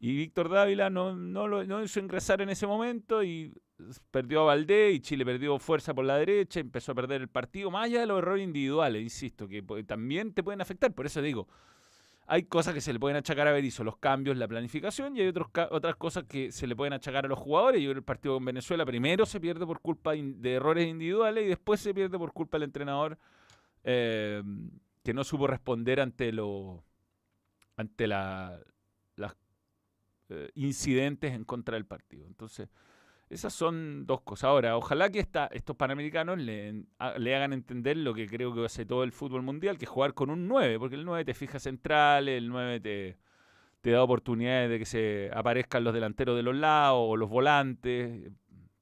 y 0.03 0.15
Víctor 0.15 0.49
Dávila 0.49 0.89
no, 0.89 1.15
no, 1.15 1.47
lo, 1.47 1.63
no 1.63 1.83
hizo 1.83 1.99
ingresar 1.99 2.41
en 2.41 2.49
ese 2.49 2.65
momento 2.65 3.23
y 3.23 3.53
perdió 4.09 4.41
a 4.41 4.45
Valdés 4.45 4.95
y 4.95 4.99
Chile 4.99 5.23
perdió 5.23 5.59
fuerza 5.59 5.93
por 5.93 6.03
la 6.05 6.17
derecha, 6.17 6.59
empezó 6.59 6.93
a 6.93 6.95
perder 6.95 7.21
el 7.21 7.27
partido, 7.27 7.69
más 7.69 7.85
allá 7.85 7.99
de 7.99 8.07
los 8.07 8.17
errores 8.17 8.43
individuales, 8.43 9.03
insisto, 9.03 9.47
que 9.47 9.61
también 9.85 10.33
te 10.33 10.41
pueden 10.41 10.59
afectar. 10.59 10.91
Por 10.91 11.05
eso 11.05 11.21
digo, 11.21 11.47
hay 12.25 12.43
cosas 12.43 12.73
que 12.73 12.81
se 12.81 12.93
le 12.93 12.99
pueden 12.99 13.15
achacar 13.15 13.47
a 13.47 13.51
Berizzo, 13.51 13.83
los 13.83 13.97
cambios, 13.97 14.35
la 14.37 14.47
planificación, 14.47 15.15
y 15.15 15.21
hay 15.21 15.27
otros, 15.27 15.49
otras 15.69 15.95
cosas 15.97 16.23
que 16.23 16.51
se 16.51 16.65
le 16.65 16.75
pueden 16.75 16.93
achacar 16.93 17.25
a 17.25 17.29
los 17.29 17.37
jugadores. 17.37 17.79
Yo 17.83 17.91
el 17.91 18.01
partido 18.01 18.33
con 18.33 18.45
Venezuela 18.45 18.83
primero 18.87 19.27
se 19.27 19.39
pierde 19.39 19.67
por 19.67 19.81
culpa 19.81 20.13
de 20.13 20.53
errores 20.53 20.87
individuales 20.87 21.45
y 21.45 21.49
después 21.49 21.79
se 21.79 21.93
pierde 21.93 22.17
por 22.17 22.33
culpa 22.33 22.57
del 22.57 22.63
entrenador 22.63 23.19
eh, 23.83 24.41
que 25.03 25.13
no 25.13 25.23
supo 25.23 25.45
responder 25.45 25.99
ante 25.99 26.31
lo 26.31 26.83
ante 27.77 28.07
la, 28.07 28.59
eh, 30.31 30.49
incidentes 30.55 31.33
en 31.33 31.43
contra 31.43 31.75
del 31.75 31.85
partido. 31.85 32.25
Entonces, 32.25 32.69
esas 33.29 33.53
son 33.53 34.05
dos 34.05 34.21
cosas. 34.21 34.45
Ahora, 34.45 34.77
ojalá 34.77 35.09
que 35.09 35.19
estos 35.51 35.75
panamericanos 35.75 36.37
le, 36.37 36.85
hagan 36.99 37.53
entender 37.53 37.97
lo 37.97 38.13
que 38.13 38.27
creo 38.27 38.53
que 38.53 38.65
hace 38.65 38.85
todo 38.85 39.03
el 39.03 39.11
fútbol 39.11 39.41
mundial, 39.41 39.77
que 39.77 39.85
es 39.85 39.91
jugar 39.91 40.13
con 40.13 40.29
un 40.29 40.47
9, 40.47 40.79
porque 40.79 40.95
el 40.95 41.05
9 41.05 41.25
te 41.25 41.33
fija 41.33 41.59
central, 41.59 42.27
el 42.29 42.49
9 42.49 42.79
te, 42.79 43.17
te 43.81 43.91
da 43.91 44.03
oportunidades 44.03 44.69
de 44.69 44.79
que 44.79 44.85
se 44.85 45.31
aparezcan 45.33 45.83
los 45.83 45.93
delanteros 45.93 46.35
de 46.35 46.43
los 46.43 46.55
lados 46.55 46.99
o 47.01 47.17
los 47.17 47.29
volantes. 47.29 48.31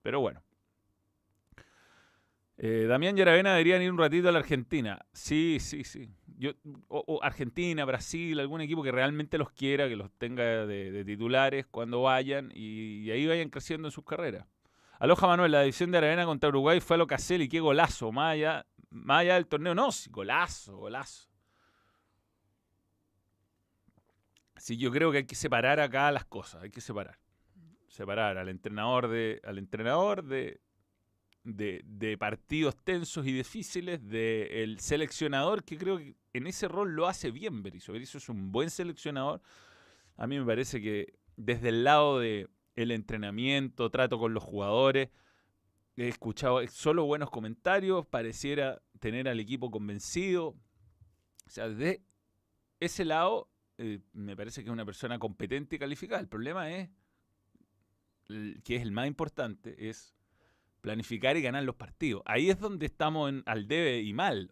Pero 0.02 0.20
bueno. 0.20 0.42
Eh, 2.58 2.86
Damián 2.88 3.18
y 3.18 3.22
Aravena 3.22 3.52
deberían 3.52 3.82
ir 3.82 3.92
un 3.92 3.98
ratito 3.98 4.30
a 4.30 4.32
la 4.32 4.40
Argentina. 4.40 5.00
Sí, 5.14 5.58
sí, 5.60 5.84
sí. 5.84 6.10
Yo, 6.40 6.52
o, 6.88 7.20
Argentina, 7.22 7.84
Brasil, 7.84 8.40
algún 8.40 8.62
equipo 8.62 8.82
que 8.82 8.94
realmente 8.94 9.38
los 9.38 9.52
quiera, 9.52 9.90
que 9.90 9.98
los 9.98 10.10
tenga 10.14 10.66
de, 10.66 11.04
titulares 11.04 11.68
cuando 11.68 12.04
vayan 12.04 12.50
y, 12.56 13.12
ahí 13.12 13.28
vayan 13.28 13.50
creciendo 13.50 13.90
en 13.90 13.92
sus 13.92 14.06
carreras. 14.06 14.48
Aloja 15.00 15.28
Manuel, 15.28 15.52
la 15.52 15.62
división 15.64 15.92
de 15.92 15.98
Aravena 15.98 16.24
contra 16.24 16.48
Uruguay 16.48 16.80
fue 16.80 16.96
a 16.96 16.98
lo 16.98 17.08
y 17.08 17.50
qué 17.50 17.60
golazo. 17.60 18.14
Más 18.14 18.34
allá, 18.34 18.66
más 18.90 19.26
del 19.26 19.48
torneo, 19.48 19.76
no, 19.76 19.90
golazo, 20.12 20.78
golazo. 20.78 21.30
Sí, 24.56 24.78
yo 24.78 24.92
creo 24.92 25.12
que 25.12 25.18
hay 25.18 25.26
que 25.26 25.36
separar 25.36 25.82
acá 25.82 26.10
las 26.10 26.24
cosas, 26.24 26.64
hay 26.64 26.70
que 26.70 26.80
separar. 26.80 27.20
Separar 27.90 28.38
al 28.38 28.48
entrenador 28.48 29.10
de, 29.10 29.42
al 29.44 29.58
entrenador 29.58 30.24
de, 30.24 30.62
de, 31.56 32.18
partidos 32.20 32.76
tensos 32.84 33.26
y 33.26 33.32
difíciles 33.32 34.08
del 34.08 34.80
seleccionador, 34.80 35.64
que 35.64 35.78
creo 35.78 35.98
que 35.98 36.16
en 36.34 36.48
ese 36.48 36.68
rol 36.68 36.94
lo 36.94 37.08
hace 37.08 37.32
bien 37.32 37.64
Berizzo. 37.64 37.94
Berizzo 37.94 38.18
es 38.18 38.30
un 38.30 38.52
buen 38.52 38.70
seleccionador. 38.70 39.42
A 40.18 40.28
mí 40.28 40.38
me 40.38 40.46
parece 40.46 40.82
que 40.82 41.14
desde 41.36 41.70
el 41.70 41.84
lado 41.84 42.20
de 42.20 42.48
entrenamiento, 42.76 43.90
trato 43.90 44.20
con 44.20 44.34
los 44.34 44.44
jugadores, 44.44 45.10
he 45.96 46.08
escuchado 46.08 46.66
solo 46.68 47.06
buenos 47.06 47.30
comentarios, 47.30 48.06
pareciera 48.06 48.82
tener 49.00 49.28
al 49.28 49.40
equipo 49.40 49.70
convencido. 49.70 50.56
O 51.46 51.50
sea, 51.50 51.68
desde 51.68 52.04
ese 52.80 53.06
lado 53.06 53.50
eh, 53.78 54.00
me 54.12 54.36
parece 54.36 54.62
que 54.62 54.70
es 54.70 54.74
una 54.74 54.86
persona 54.86 55.20
competente 55.20 55.78
y 55.78 55.80
calificada. 55.80 56.22
El 56.22 56.28
problema 56.28 56.70
es, 56.70 56.90
que 58.28 58.76
es 58.76 58.82
el 58.82 58.92
más 58.92 59.08
importante, 59.08 59.90
es 59.90 60.16
planificar 60.82 61.36
y 61.38 61.42
ganar 61.42 61.64
los 61.64 61.76
partidos. 61.76 62.22
Ahí 62.26 62.50
es 62.50 62.60
donde 62.60 62.86
estamos 62.86 63.30
en, 63.30 63.44
al 63.46 63.68
debe 63.68 64.02
y 64.02 64.14
mal 64.14 64.50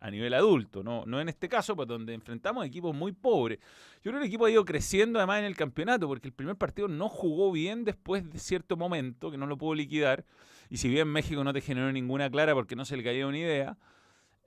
a 0.00 0.10
nivel 0.10 0.34
adulto, 0.34 0.82
¿no? 0.82 1.04
no 1.06 1.20
en 1.20 1.28
este 1.28 1.48
caso, 1.48 1.76
pues 1.76 1.88
donde 1.88 2.14
enfrentamos 2.14 2.64
equipos 2.64 2.94
muy 2.94 3.12
pobres. 3.12 3.58
Yo 4.02 4.10
creo 4.10 4.14
que 4.14 4.26
el 4.26 4.28
equipo 4.28 4.46
ha 4.46 4.50
ido 4.50 4.64
creciendo 4.64 5.18
además 5.18 5.40
en 5.40 5.44
el 5.44 5.56
campeonato, 5.56 6.08
porque 6.08 6.28
el 6.28 6.34
primer 6.34 6.56
partido 6.56 6.88
no 6.88 7.08
jugó 7.08 7.52
bien 7.52 7.84
después 7.84 8.30
de 8.30 8.38
cierto 8.38 8.76
momento, 8.76 9.30
que 9.30 9.36
no 9.36 9.46
lo 9.46 9.58
pudo 9.58 9.74
liquidar, 9.74 10.24
y 10.70 10.78
si 10.78 10.88
bien 10.88 11.08
México 11.08 11.44
no 11.44 11.52
te 11.52 11.60
generó 11.60 11.92
ninguna 11.92 12.30
clara 12.30 12.54
porque 12.54 12.76
no 12.76 12.84
se 12.84 12.96
le 12.96 13.04
caía 13.04 13.26
una 13.26 13.38
idea, 13.38 13.78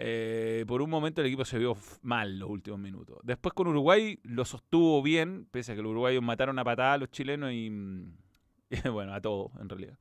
eh, 0.02 0.64
por 0.68 0.82
un 0.82 0.90
momento 0.90 1.22
el 1.22 1.28
equipo 1.28 1.44
se 1.44 1.60
vio 1.60 1.78
mal 2.02 2.40
los 2.40 2.50
últimos 2.50 2.80
minutos. 2.80 3.20
Después 3.24 3.54
con 3.54 3.68
Uruguay 3.68 4.20
lo 4.24 4.46
sostuvo 4.46 5.02
bien, 5.04 5.48
pese 5.52 5.74
a 5.74 5.76
que 5.76 5.82
los 5.82 5.92
uruguayos 5.92 6.24
mataron 6.24 6.58
a 6.58 6.64
patada 6.64 6.94
a 6.94 6.98
los 6.98 7.12
chilenos 7.12 7.52
y, 7.52 7.68
y 8.70 8.90
bueno, 8.90 9.14
a 9.14 9.22
todos 9.22 9.52
en 9.60 9.70
realidad. 9.70 9.98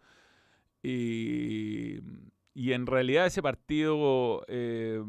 Y, 0.83 2.01
y 2.55 2.73
en 2.73 2.87
realidad 2.87 3.27
ese 3.27 3.43
partido 3.43 4.45
eh, 4.49 5.03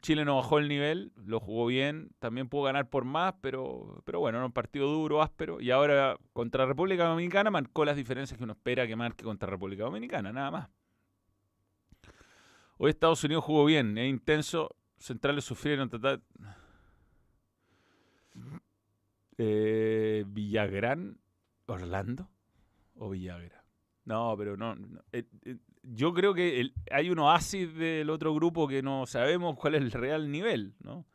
Chile 0.00 0.24
no 0.24 0.36
bajó 0.36 0.58
el 0.58 0.68
nivel, 0.68 1.12
lo 1.24 1.40
jugó 1.40 1.66
bien, 1.66 2.10
también 2.18 2.48
pudo 2.48 2.64
ganar 2.64 2.88
por 2.88 3.04
más, 3.04 3.34
pero, 3.40 4.02
pero 4.04 4.20
bueno, 4.20 4.38
era 4.38 4.46
un 4.46 4.52
partido 4.52 4.86
duro, 4.86 5.22
áspero. 5.22 5.60
Y 5.60 5.70
ahora 5.70 6.18
contra 6.32 6.66
República 6.66 7.06
Dominicana 7.06 7.50
marcó 7.50 7.84
las 7.84 7.96
diferencias 7.96 8.36
que 8.36 8.44
uno 8.44 8.54
espera 8.54 8.86
que 8.86 8.96
marque 8.96 9.24
contra 9.24 9.48
República 9.48 9.84
Dominicana, 9.84 10.32
nada 10.32 10.50
más. 10.50 10.70
Hoy 12.76 12.90
Estados 12.90 13.22
Unidos 13.24 13.44
jugó 13.44 13.64
bien, 13.64 13.96
es 13.98 14.08
intenso, 14.08 14.76
centrales 14.98 15.44
sufrieron 15.44 15.88
total. 15.88 16.22
Eh, 19.38 20.24
Villagrán, 20.26 21.18
Orlando 21.66 22.28
o 22.96 23.10
Villagrán. 23.10 23.63
No, 24.04 24.34
pero 24.36 24.56
no. 24.56 24.76
Eh, 25.12 25.24
eh, 25.44 25.56
yo 25.82 26.12
creo 26.12 26.34
que 26.34 26.72
hay 26.90 27.10
un 27.10 27.18
oasis 27.18 27.74
del 27.74 28.10
otro 28.10 28.34
grupo 28.34 28.68
que 28.68 28.82
no 28.82 29.06
sabemos 29.06 29.56
cuál 29.56 29.76
es 29.76 29.82
el 29.82 29.92
real 29.92 30.30
nivel, 30.30 30.74
¿no? 30.80 31.06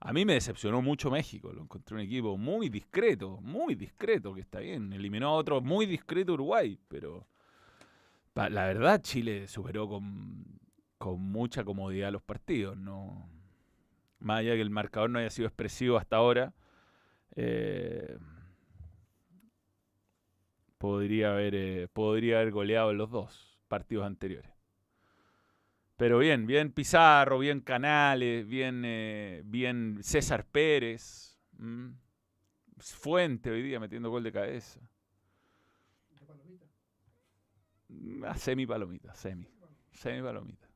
A 0.00 0.12
mí 0.12 0.24
me 0.24 0.34
decepcionó 0.34 0.80
mucho 0.80 1.10
México. 1.10 1.52
Lo 1.52 1.62
encontré 1.62 1.96
un 1.96 2.02
equipo 2.02 2.36
muy 2.38 2.68
discreto, 2.68 3.40
muy 3.40 3.74
discreto, 3.74 4.32
que 4.32 4.40
está 4.40 4.60
bien. 4.60 4.92
Eliminó 4.92 5.28
a 5.28 5.32
otro 5.32 5.60
muy 5.60 5.86
discreto 5.86 6.34
Uruguay, 6.34 6.78
pero 6.88 7.26
la 8.34 8.66
verdad 8.66 9.00
Chile 9.02 9.48
superó 9.48 9.88
con, 9.88 10.44
con 10.98 11.20
mucha 11.20 11.64
comodidad 11.64 12.12
los 12.12 12.22
partidos. 12.22 12.76
no 12.76 13.28
Más 14.20 14.40
allá 14.40 14.54
que 14.54 14.60
el 14.60 14.70
marcador 14.70 15.10
no 15.10 15.18
haya 15.18 15.30
sido 15.30 15.48
expresivo 15.48 15.96
hasta 15.96 16.16
ahora. 16.16 16.54
Eh, 17.34 18.16
podría 20.78 21.32
haber, 21.32 21.54
eh, 21.54 21.88
podría 21.92 22.40
haber 22.40 22.52
goleado 22.52 22.90
en 22.90 22.98
los 22.98 23.10
dos 23.10 23.60
partidos 23.68 24.06
anteriores. 24.06 24.50
Pero 25.96 26.18
bien, 26.18 26.46
bien 26.46 26.72
Pizarro, 26.72 27.40
bien 27.40 27.60
Canales, 27.60 28.46
bien, 28.46 28.82
eh, 28.84 29.42
bien 29.44 29.98
César 30.00 30.46
Pérez. 30.46 31.36
Fuente 32.78 33.50
hoy 33.50 33.62
día 33.62 33.80
metiendo 33.80 34.08
gol 34.08 34.22
de 34.22 34.32
cabeza. 34.32 34.80
¿De 36.10 36.24
palomita? 36.24 36.66
Ah, 38.24 38.36
semi 38.36 38.64
palomita, 38.64 39.12
semi. 39.14 39.48
Semi 39.90 40.22
palomita. 40.22 40.68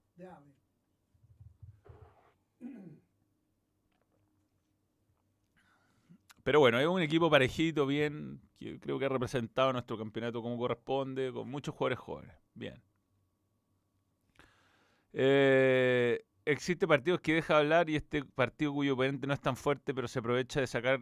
Pero 6.42 6.58
bueno, 6.60 6.80
es 6.80 6.86
un 6.86 7.00
equipo 7.00 7.30
parejito, 7.30 7.86
bien, 7.86 8.40
que 8.58 8.80
creo 8.80 8.98
que 8.98 9.06
ha 9.06 9.08
representado 9.08 9.72
nuestro 9.72 9.96
campeonato 9.96 10.42
como 10.42 10.58
corresponde, 10.58 11.32
con 11.32 11.48
muchos 11.48 11.74
jugadores 11.74 11.98
jóvenes. 12.00 12.36
Bien. 12.54 12.82
Eh, 15.12 16.24
existe 16.44 16.88
partidos 16.88 17.20
que 17.20 17.34
deja 17.34 17.58
hablar 17.58 17.88
y 17.90 17.96
este 17.96 18.24
partido 18.24 18.72
cuyo 18.72 18.94
oponente 18.94 19.26
no 19.26 19.34
es 19.34 19.40
tan 19.40 19.56
fuerte, 19.56 19.94
pero 19.94 20.08
se 20.08 20.18
aprovecha 20.18 20.60
de 20.60 20.66
sacar 20.66 21.00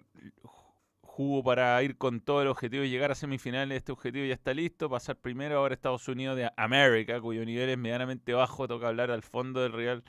jugo 1.02 1.42
para 1.42 1.82
ir 1.82 1.96
con 1.96 2.20
todo 2.20 2.42
el 2.42 2.48
objetivo 2.48 2.84
y 2.84 2.90
llegar 2.90 3.10
a 3.10 3.14
semifinales. 3.14 3.78
Este 3.78 3.92
objetivo 3.92 4.26
ya 4.26 4.34
está 4.34 4.52
listo, 4.52 4.90
pasar 4.90 5.16
primero 5.16 5.58
ahora 5.58 5.72
a 5.72 5.76
Estados 5.76 6.06
Unidos 6.08 6.36
de 6.36 6.50
América, 6.56 7.20
cuyo 7.20 7.44
nivel 7.46 7.70
es 7.70 7.78
medianamente 7.78 8.34
bajo, 8.34 8.68
toca 8.68 8.88
hablar 8.88 9.10
al 9.10 9.22
fondo 9.22 9.62
del 9.62 9.72
Real. 9.72 10.04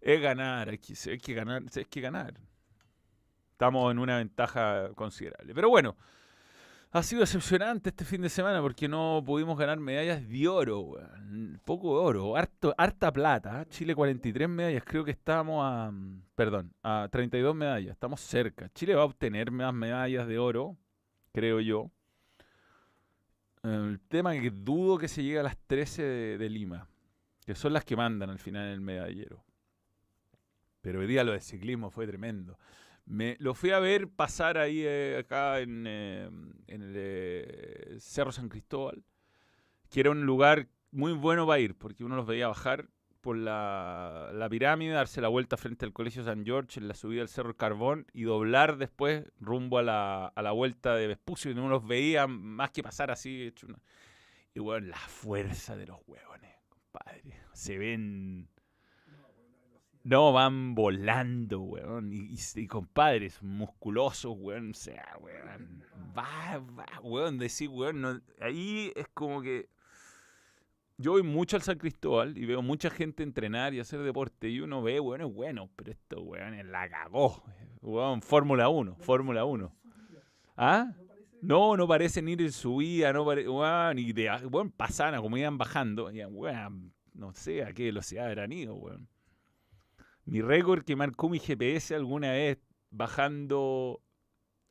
Es 0.00 0.20
ganar, 0.20 0.68
hay 0.68 0.78
que, 0.78 0.94
hay 1.10 1.18
que 1.18 1.34
ganar, 1.34 1.62
hay 1.74 1.84
que 1.84 2.00
ganar 2.00 2.34
estamos 3.56 3.90
en 3.90 3.98
una 3.98 4.18
ventaja 4.18 4.90
considerable. 4.94 5.54
Pero 5.54 5.70
bueno, 5.70 5.96
ha 6.92 7.02
sido 7.02 7.20
decepcionante 7.20 7.88
este 7.88 8.04
fin 8.04 8.20
de 8.20 8.28
semana 8.28 8.60
porque 8.60 8.86
no 8.86 9.22
pudimos 9.24 9.58
ganar 9.58 9.78
medallas 9.78 10.28
de 10.28 10.46
oro, 10.46 10.98
Poco 11.64 11.98
de 11.98 12.04
oro, 12.04 12.34
harta 12.36 13.12
plata. 13.12 13.62
¿eh? 13.62 13.66
Chile 13.70 13.94
43 13.94 14.46
medallas, 14.46 14.84
creo 14.84 15.04
que 15.04 15.10
estamos 15.12 15.62
a, 15.64 15.90
perdón, 16.34 16.70
a 16.82 17.08
32 17.10 17.56
medallas, 17.56 17.92
estamos 17.92 18.20
cerca. 18.20 18.68
Chile 18.74 18.94
va 18.94 19.02
a 19.02 19.06
obtener 19.06 19.50
más 19.50 19.72
medallas 19.72 20.28
de 20.28 20.38
oro, 20.38 20.76
creo 21.32 21.58
yo. 21.60 21.90
El 23.62 24.00
tema 24.06 24.32
que 24.34 24.50
dudo 24.50 24.98
que 24.98 25.08
se 25.08 25.22
llegue 25.22 25.40
a 25.40 25.44
las 25.44 25.56
13 25.66 26.02
de, 26.02 26.38
de 26.38 26.50
Lima, 26.50 26.86
que 27.46 27.54
son 27.54 27.72
las 27.72 27.86
que 27.86 27.96
mandan 27.96 28.28
al 28.28 28.38
final 28.38 28.66
en 28.66 28.72
el 28.72 28.80
medallero. 28.82 29.42
Pero 30.82 31.00
hoy 31.00 31.06
día 31.06 31.24
lo 31.24 31.32
de 31.32 31.40
ciclismo 31.40 31.90
fue 31.90 32.06
tremendo. 32.06 32.58
Me, 33.06 33.36
lo 33.38 33.54
fui 33.54 33.70
a 33.70 33.78
ver 33.78 34.08
pasar 34.08 34.58
ahí 34.58 34.82
eh, 34.84 35.18
acá 35.20 35.60
en, 35.60 35.84
eh, 35.86 36.28
en 36.66 36.82
el 36.82 36.94
eh, 36.96 37.96
Cerro 38.00 38.32
San 38.32 38.48
Cristóbal, 38.48 39.04
que 39.90 40.00
era 40.00 40.10
un 40.10 40.26
lugar 40.26 40.68
muy 40.90 41.12
bueno 41.12 41.46
para 41.46 41.60
ir, 41.60 41.76
porque 41.76 42.02
uno 42.02 42.16
los 42.16 42.26
veía 42.26 42.48
bajar 42.48 42.88
por 43.20 43.36
la, 43.36 44.30
la 44.32 44.48
pirámide, 44.48 44.92
darse 44.92 45.20
la 45.20 45.28
vuelta 45.28 45.56
frente 45.56 45.84
al 45.84 45.92
Colegio 45.92 46.24
San 46.24 46.44
George 46.44 46.80
en 46.80 46.88
la 46.88 46.94
subida 46.94 47.20
del 47.20 47.28
Cerro 47.28 47.56
Carbón 47.56 48.06
y 48.12 48.24
doblar 48.24 48.76
después 48.76 49.24
rumbo 49.40 49.78
a 49.78 49.82
la, 49.82 50.26
a 50.26 50.42
la 50.42 50.52
vuelta 50.52 50.94
de 50.94 51.06
Vespucio, 51.06 51.50
y 51.50 51.54
uno 51.54 51.68
los 51.68 51.86
veía 51.86 52.26
más 52.26 52.70
que 52.70 52.82
pasar 52.82 53.10
así. 53.10 53.52
Y 54.54 54.60
bueno, 54.60 54.88
la 54.88 54.98
fuerza 54.98 55.76
de 55.76 55.86
los 55.86 55.98
huevones, 56.06 56.56
compadre. 56.68 57.22
Se 57.52 57.78
ven... 57.78 58.48
No, 60.08 60.32
van 60.32 60.76
volando, 60.76 61.62
weón. 61.62 62.12
Y, 62.12 62.32
y, 62.32 62.38
y, 62.54 62.66
compadres, 62.68 63.42
musculosos, 63.42 64.36
weón. 64.38 64.70
O 64.70 64.74
sea, 64.74 65.18
weón. 65.20 65.82
Va, 66.16 66.58
va, 66.78 66.86
weón. 67.02 67.38
Decir, 67.38 67.70
weón. 67.70 68.22
ahí 68.40 68.92
es 68.94 69.08
como 69.08 69.42
que. 69.42 69.68
Yo 70.96 71.10
voy 71.12 71.24
mucho 71.24 71.56
al 71.56 71.62
San 71.62 71.78
Cristóbal 71.78 72.38
y 72.38 72.46
veo 72.46 72.62
mucha 72.62 72.88
gente 72.88 73.24
entrenar 73.24 73.74
y 73.74 73.80
hacer 73.80 74.00
deporte. 74.02 74.48
Y 74.48 74.60
uno 74.60 74.80
ve, 74.80 75.00
weón, 75.00 75.22
es 75.22 75.34
bueno. 75.34 75.70
Pero 75.74 75.90
esto, 75.90 76.20
weón, 76.20 76.54
es 76.54 76.66
la 76.66 76.88
cagó. 76.88 77.42
Weón, 77.82 78.22
Fórmula 78.22 78.68
1. 78.68 78.98
Fórmula 79.00 79.44
1. 79.44 79.74
¿Ah? 80.56 80.92
No, 81.42 81.76
no 81.76 81.88
parecen 81.88 82.28
ir 82.28 82.42
en 82.42 82.52
subida, 82.52 83.12
no 83.12 83.26
parece, 83.26 83.48
weón, 83.48 83.98
y 83.98 84.12
de, 84.12 84.30
weón, 84.46 84.70
pasaban 84.70 85.20
como 85.20 85.36
iban 85.36 85.58
bajando, 85.58 86.10
weón, 86.30 86.92
no 87.12 87.32
sé 87.34 87.62
a 87.62 87.72
qué 87.72 87.84
velocidad 87.84 88.28
habrán 88.28 88.52
ido, 88.52 88.74
weón. 88.74 89.08
Mi 90.26 90.40
récord 90.42 90.84
que 90.84 90.96
marcó 90.96 91.28
mi 91.28 91.38
GPS 91.38 91.94
alguna 91.94 92.32
vez 92.32 92.58
bajando 92.90 94.02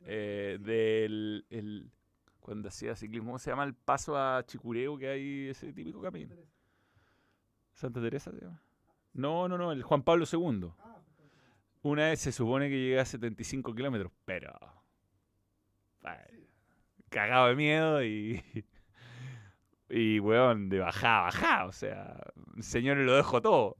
eh, 0.01 0.57
del, 0.61 1.45
el- 1.49 1.91
cuando 2.39 2.67
hacía 2.69 2.95
ciclismo, 2.95 3.29
¿cómo 3.29 3.39
se 3.39 3.49
llama 3.49 3.63
el 3.63 3.73
paso 3.73 4.17
a 4.17 4.43
Chicureo 4.45 4.97
que 4.97 5.07
hay 5.09 5.47
ese 5.49 5.73
típico 5.73 6.01
camino? 6.01 6.35
¿Santa 7.73 8.01
Teresa 8.01 8.31
se 8.31 8.41
llama? 8.41 8.61
No, 9.13 9.47
no, 9.47 9.57
no, 9.57 9.71
el 9.71 9.81
Juan 9.83 10.03
Pablo 10.03 10.25
II. 10.31 10.71
Una 11.83 12.09
vez 12.09 12.19
se 12.19 12.31
supone 12.31 12.69
que 12.69 12.77
llegué 12.77 12.99
a 12.99 13.05
75 13.05 13.73
kilómetros, 13.73 14.11
pero... 14.25 14.51
ay, 16.03 16.47
cagado 17.09 17.47
de 17.47 17.55
miedo 17.55 18.03
y... 18.03 18.43
Y, 19.87 20.19
weón, 20.19 20.67
de 20.69 20.79
bajada, 20.79 21.21
bajada. 21.25 21.65
O 21.65 21.71
sea, 21.71 22.19
señores, 22.59 23.05
lo 23.05 23.15
dejo 23.15 23.39
todo. 23.41 23.77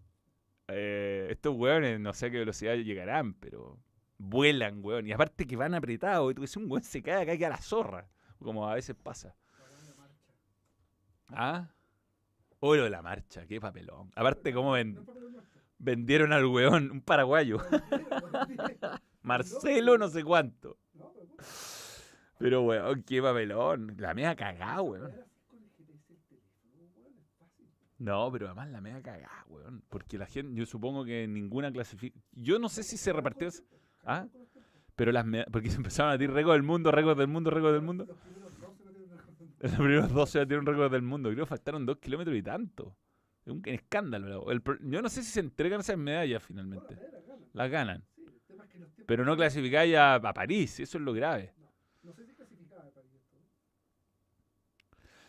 Eh, 0.67 1.27
estos 1.29 1.55
weones 1.55 1.99
no 1.99 2.13
sé 2.13 2.27
a 2.27 2.31
qué 2.31 2.39
velocidad 2.39 2.75
llegarán, 2.75 3.33
pero 3.35 3.79
vuelan, 4.17 4.79
weón. 4.83 5.07
Y 5.07 5.11
aparte 5.11 5.45
que 5.45 5.55
van 5.55 5.73
apretados. 5.75 6.31
Y 6.31 6.35
tú 6.35 6.45
un 6.59 6.71
weón 6.71 6.83
se 6.83 7.01
cae 7.01 7.23
acá 7.23 7.37
que 7.37 7.45
a 7.45 7.49
la 7.49 7.57
zorra. 7.57 8.07
Como 8.39 8.67
a 8.69 8.75
veces 8.75 8.95
pasa. 8.95 9.35
¿Ah? 11.29 11.69
Lo 12.61 12.73
de 12.73 12.89
la 12.89 13.01
marcha, 13.03 13.45
qué 13.45 13.61
papelón. 13.61 14.11
Aparte, 14.15 14.51
cómo 14.51 14.71
ven- 14.71 15.05
vendieron 15.77 16.33
al 16.33 16.45
weón, 16.45 16.89
un 16.89 17.01
paraguayo. 17.01 17.57
Marcelo, 19.21 19.97
no 19.97 20.07
sé 20.09 20.23
cuánto. 20.23 20.77
Pero, 22.39 22.63
weón, 22.63 23.03
qué 23.03 23.21
papelón. 23.21 23.95
La 23.97 24.13
media 24.15 24.35
cagada, 24.35 24.81
weón. 24.81 25.11
No, 27.97 28.29
pero 28.31 28.47
además 28.47 28.69
la 28.69 28.81
media 28.81 29.01
cagada, 29.01 29.45
weón. 29.47 29.81
Porque 29.89 30.17
la 30.17 30.25
gente, 30.25 30.53
yo 30.59 30.65
supongo 30.65 31.05
que 31.05 31.27
ninguna 31.27 31.71
clasifica. 31.71 32.19
Yo 32.33 32.59
no 32.59 32.67
sé 32.69 32.83
si 32.83 32.97
se 32.97 33.13
repartió. 33.13 33.47
¿Ah? 34.03 34.27
Pero 34.95 35.11
las 35.11 35.25
meda- 35.25 35.45
Porque 35.51 35.69
se 35.69 35.77
empezaron 35.77 36.11
a 36.11 36.17
tirar 36.17 36.35
récord 36.35 36.53
del 36.53 36.63
mundo, 36.63 36.91
récord 36.91 37.17
del 37.17 37.27
mundo, 37.27 37.49
récord 37.51 37.73
del 37.73 37.81
mundo. 37.81 38.07
Los 39.59 39.71
primeros 39.71 40.11
dos 40.13 40.29
se 40.29 40.39
batieron 40.39 40.65
récord 40.65 40.91
del 40.91 41.01
mundo. 41.01 41.29
Creo 41.29 41.45
que 41.45 41.49
faltaron 41.49 41.85
dos 41.85 41.97
kilómetros 41.97 42.35
y 42.35 42.43
tanto. 42.43 42.95
Es 43.45 43.51
un 43.53 43.61
escándalo. 43.65 44.51
el 44.51 44.61
yo 44.81 45.01
no 45.01 45.09
sé 45.09 45.23
si 45.23 45.31
se 45.31 45.39
entregan 45.39 45.79
esas 45.79 45.97
medallas 45.97 46.43
finalmente. 46.43 46.97
Las 47.53 47.71
ganan. 47.71 48.03
Pero 49.07 49.23
no 49.23 49.35
clasificáis 49.37 49.95
a, 49.95 50.15
a 50.15 50.33
París. 50.33 50.79
Eso 50.79 50.97
es 50.97 51.03
lo 51.03 51.13
grave. 51.13 51.53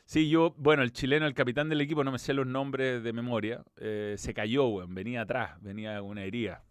Sí, 0.06 0.30
yo, 0.30 0.54
bueno, 0.56 0.84
el 0.84 0.92
chileno, 0.92 1.26
el 1.26 1.34
capitán 1.34 1.68
del 1.68 1.80
equipo, 1.80 2.04
no 2.04 2.12
me 2.12 2.20
sé 2.20 2.32
los 2.32 2.46
nombres 2.46 3.02
de 3.02 3.12
memoria, 3.12 3.64
eh, 3.76 4.14
se 4.16 4.32
cayó, 4.32 4.68
weón, 4.68 4.94
venía 4.94 5.22
atrás, 5.22 5.60
venía 5.60 6.00
una 6.00 6.22
herida. 6.22 6.64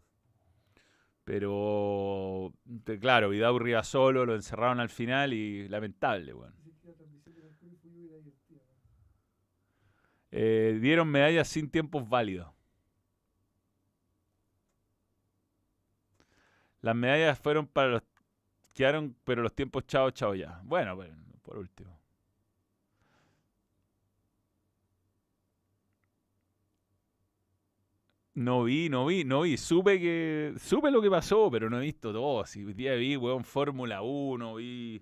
Pero, 1.25 2.53
claro, 3.01 3.29
Vidal 3.29 3.83
solo, 3.83 4.25
lo 4.25 4.35
encerraron 4.35 4.79
al 4.79 4.89
final 4.89 5.33
y 5.33 5.67
lamentable, 5.67 6.33
weón. 6.33 6.53
Eh, 10.31 10.79
dieron 10.81 11.09
medallas 11.09 11.49
sin 11.49 11.69
tiempos 11.69 12.07
válidos. 12.07 12.47
Las 16.81 16.95
medallas 16.95 17.37
fueron 17.39 17.67
para 17.67 17.89
los... 17.89 18.03
Quedaron, 18.73 19.15
pero 19.25 19.41
los 19.41 19.53
tiempos 19.53 19.85
chao, 19.87 20.11
chao 20.11 20.35
ya. 20.35 20.61
Bueno, 20.63 20.95
bueno, 20.95 21.17
por 21.41 21.57
último. 21.57 22.04
No 28.35 28.63
vi, 28.65 28.89
no 28.89 29.05
vi, 29.05 29.23
no 29.23 29.41
vi. 29.41 29.57
Supe 29.57 29.99
que. 29.99 30.53
Supe 30.59 30.91
lo 30.91 31.01
que 31.01 31.09
pasó, 31.09 31.49
pero 31.49 31.69
no 31.69 31.77
he 31.77 31.81
visto 31.81 32.11
todo. 32.11 32.43
Hoy 32.43 32.73
día 32.73 32.93
vi, 32.95 33.15
weón, 33.15 33.45
Fórmula 33.45 34.01
1, 34.01 34.55
vi 34.55 35.01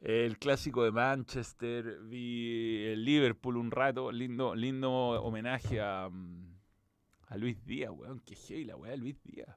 el 0.00 0.38
clásico 0.38 0.82
de 0.84 0.90
Manchester, 0.90 2.00
vi 2.04 2.84
el 2.86 3.04
Liverpool 3.04 3.58
un 3.58 3.70
rato. 3.70 4.10
Lindo, 4.10 4.54
lindo 4.54 4.90
homenaje 4.90 5.80
a, 5.82 6.08
mm, 6.10 6.54
a 7.28 7.36
Luis 7.36 7.62
Díaz, 7.64 7.90
weón. 7.94 8.20
Qué 8.20 8.34
heavy 8.34 8.64
la 8.64 8.76
weá 8.76 8.96
Luis 8.96 9.22
Díaz. 9.22 9.54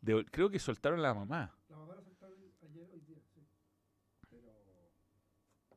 De- 0.00 0.24
creo 0.26 0.48
que 0.48 0.60
soltaron 0.60 1.00
a 1.00 1.02
la 1.02 1.14
mamá. 1.14 1.56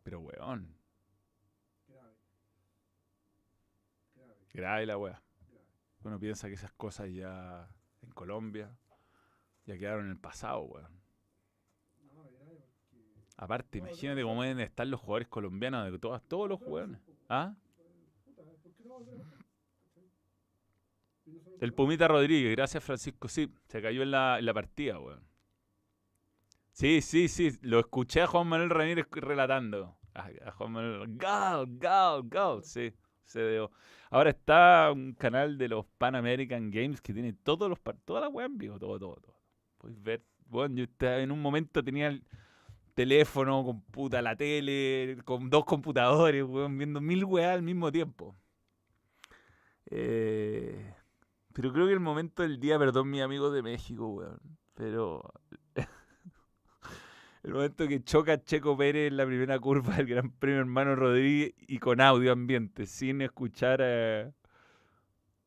Pero 0.04 0.19
weón, 0.19 0.76
grave 4.54 4.86
la 4.86 4.97
weá. 4.97 5.19
Uno 6.03 6.19
piensa 6.19 6.47
que 6.47 6.55
esas 6.55 6.73
cosas 6.73 7.11
ya 7.11 7.67
en 8.01 8.11
Colombia 8.11 8.75
ya 9.65 9.77
quedaron 9.77 10.05
en 10.05 10.11
el 10.11 10.17
pasado, 10.17 10.61
weón. 10.63 11.01
Aparte, 13.37 13.79
imagínate 13.79 14.21
cómo 14.21 14.43
deben 14.43 14.59
estar 14.59 14.85
los 14.85 14.99
jugadores 14.99 15.27
colombianos 15.27 15.91
de 15.91 15.97
todas, 15.97 16.21
todos 16.23 16.49
los 16.49 16.59
jugadores. 16.59 16.99
¿Ah? 17.29 17.55
El 21.59 21.73
Pumita 21.73 22.07
Rodríguez, 22.07 22.55
gracias 22.55 22.83
Francisco. 22.83 23.27
Sí, 23.27 23.51
se 23.67 23.81
cayó 23.81 24.03
en 24.03 24.11
la, 24.11 24.37
en 24.39 24.45
la 24.45 24.53
partida, 24.53 24.99
weón. 24.99 25.23
Sí, 26.73 27.01
sí, 27.01 27.27
sí, 27.27 27.51
lo 27.61 27.79
escuché 27.79 28.21
a 28.21 28.27
Juan 28.27 28.47
Manuel 28.47 28.69
Ramírez 28.69 29.07
relatando. 29.11 29.97
A, 30.13 30.29
a 30.45 30.51
Juan 30.51 30.71
Manuel, 30.71 31.17
gol, 31.17 31.77
gol, 31.79 32.29
gol, 32.29 32.63
sí, 32.63 32.93
dio. 33.33 33.71
Ahora 34.09 34.29
está 34.31 34.91
un 34.93 35.13
canal 35.13 35.57
de 35.57 35.67
los 35.69 35.86
Pan 35.97 36.15
American 36.15 36.69
Games 36.71 37.01
que 37.01 37.13
tiene 37.13 37.33
todos 37.33 37.69
los 37.69 37.79
par- 37.79 37.97
toda 38.05 38.21
la 38.21 38.29
weá 38.29 38.45
en 38.45 38.57
vivo, 38.57 38.77
todo, 38.79 38.99
todo, 38.99 39.15
todo. 39.15 39.36
Puedes 39.77 40.01
ver, 40.01 40.23
bueno, 40.45 40.75
yo 40.75 40.83
estaba- 40.83 41.19
en 41.19 41.31
un 41.31 41.41
momento 41.41 41.83
tenía 41.83 42.07
el 42.07 42.23
teléfono, 42.93 43.63
computa, 43.63 44.21
la 44.21 44.36
tele, 44.36 45.17
con 45.25 45.49
dos 45.49 45.65
computadores, 45.65 46.43
weón, 46.43 46.77
viendo 46.77 47.01
mil 47.01 47.25
weas 47.25 47.53
al 47.55 47.63
mismo 47.63 47.91
tiempo. 47.91 48.36
Eh, 49.89 50.93
pero 51.53 51.71
creo 51.73 51.88
que 51.88 51.93
el 51.93 51.99
momento 51.99 52.43
del 52.43 52.59
día, 52.59 52.79
perdón, 52.79 53.09
mi 53.09 53.21
amigo 53.21 53.51
de 53.51 53.62
México, 53.63 54.07
weón. 54.07 54.39
Pero 54.75 55.23
el 57.43 57.53
momento 57.53 57.88
que 57.88 58.03
choca 58.03 58.41
Checo 58.41 58.77
Pérez 58.77 59.10
en 59.10 59.17
la 59.17 59.25
primera 59.25 59.60
curva 59.60 59.97
del 59.97 60.08
Gran 60.08 60.32
Premio 60.32 60.60
Hermano 60.60 60.95
Rodríguez 60.95 61.53
y 61.67 61.77
con 61.77 61.99
audio 61.99 62.32
ambiente, 62.32 62.86
sin 62.86 63.21
escuchar 63.21 63.79
eh, 63.82 64.32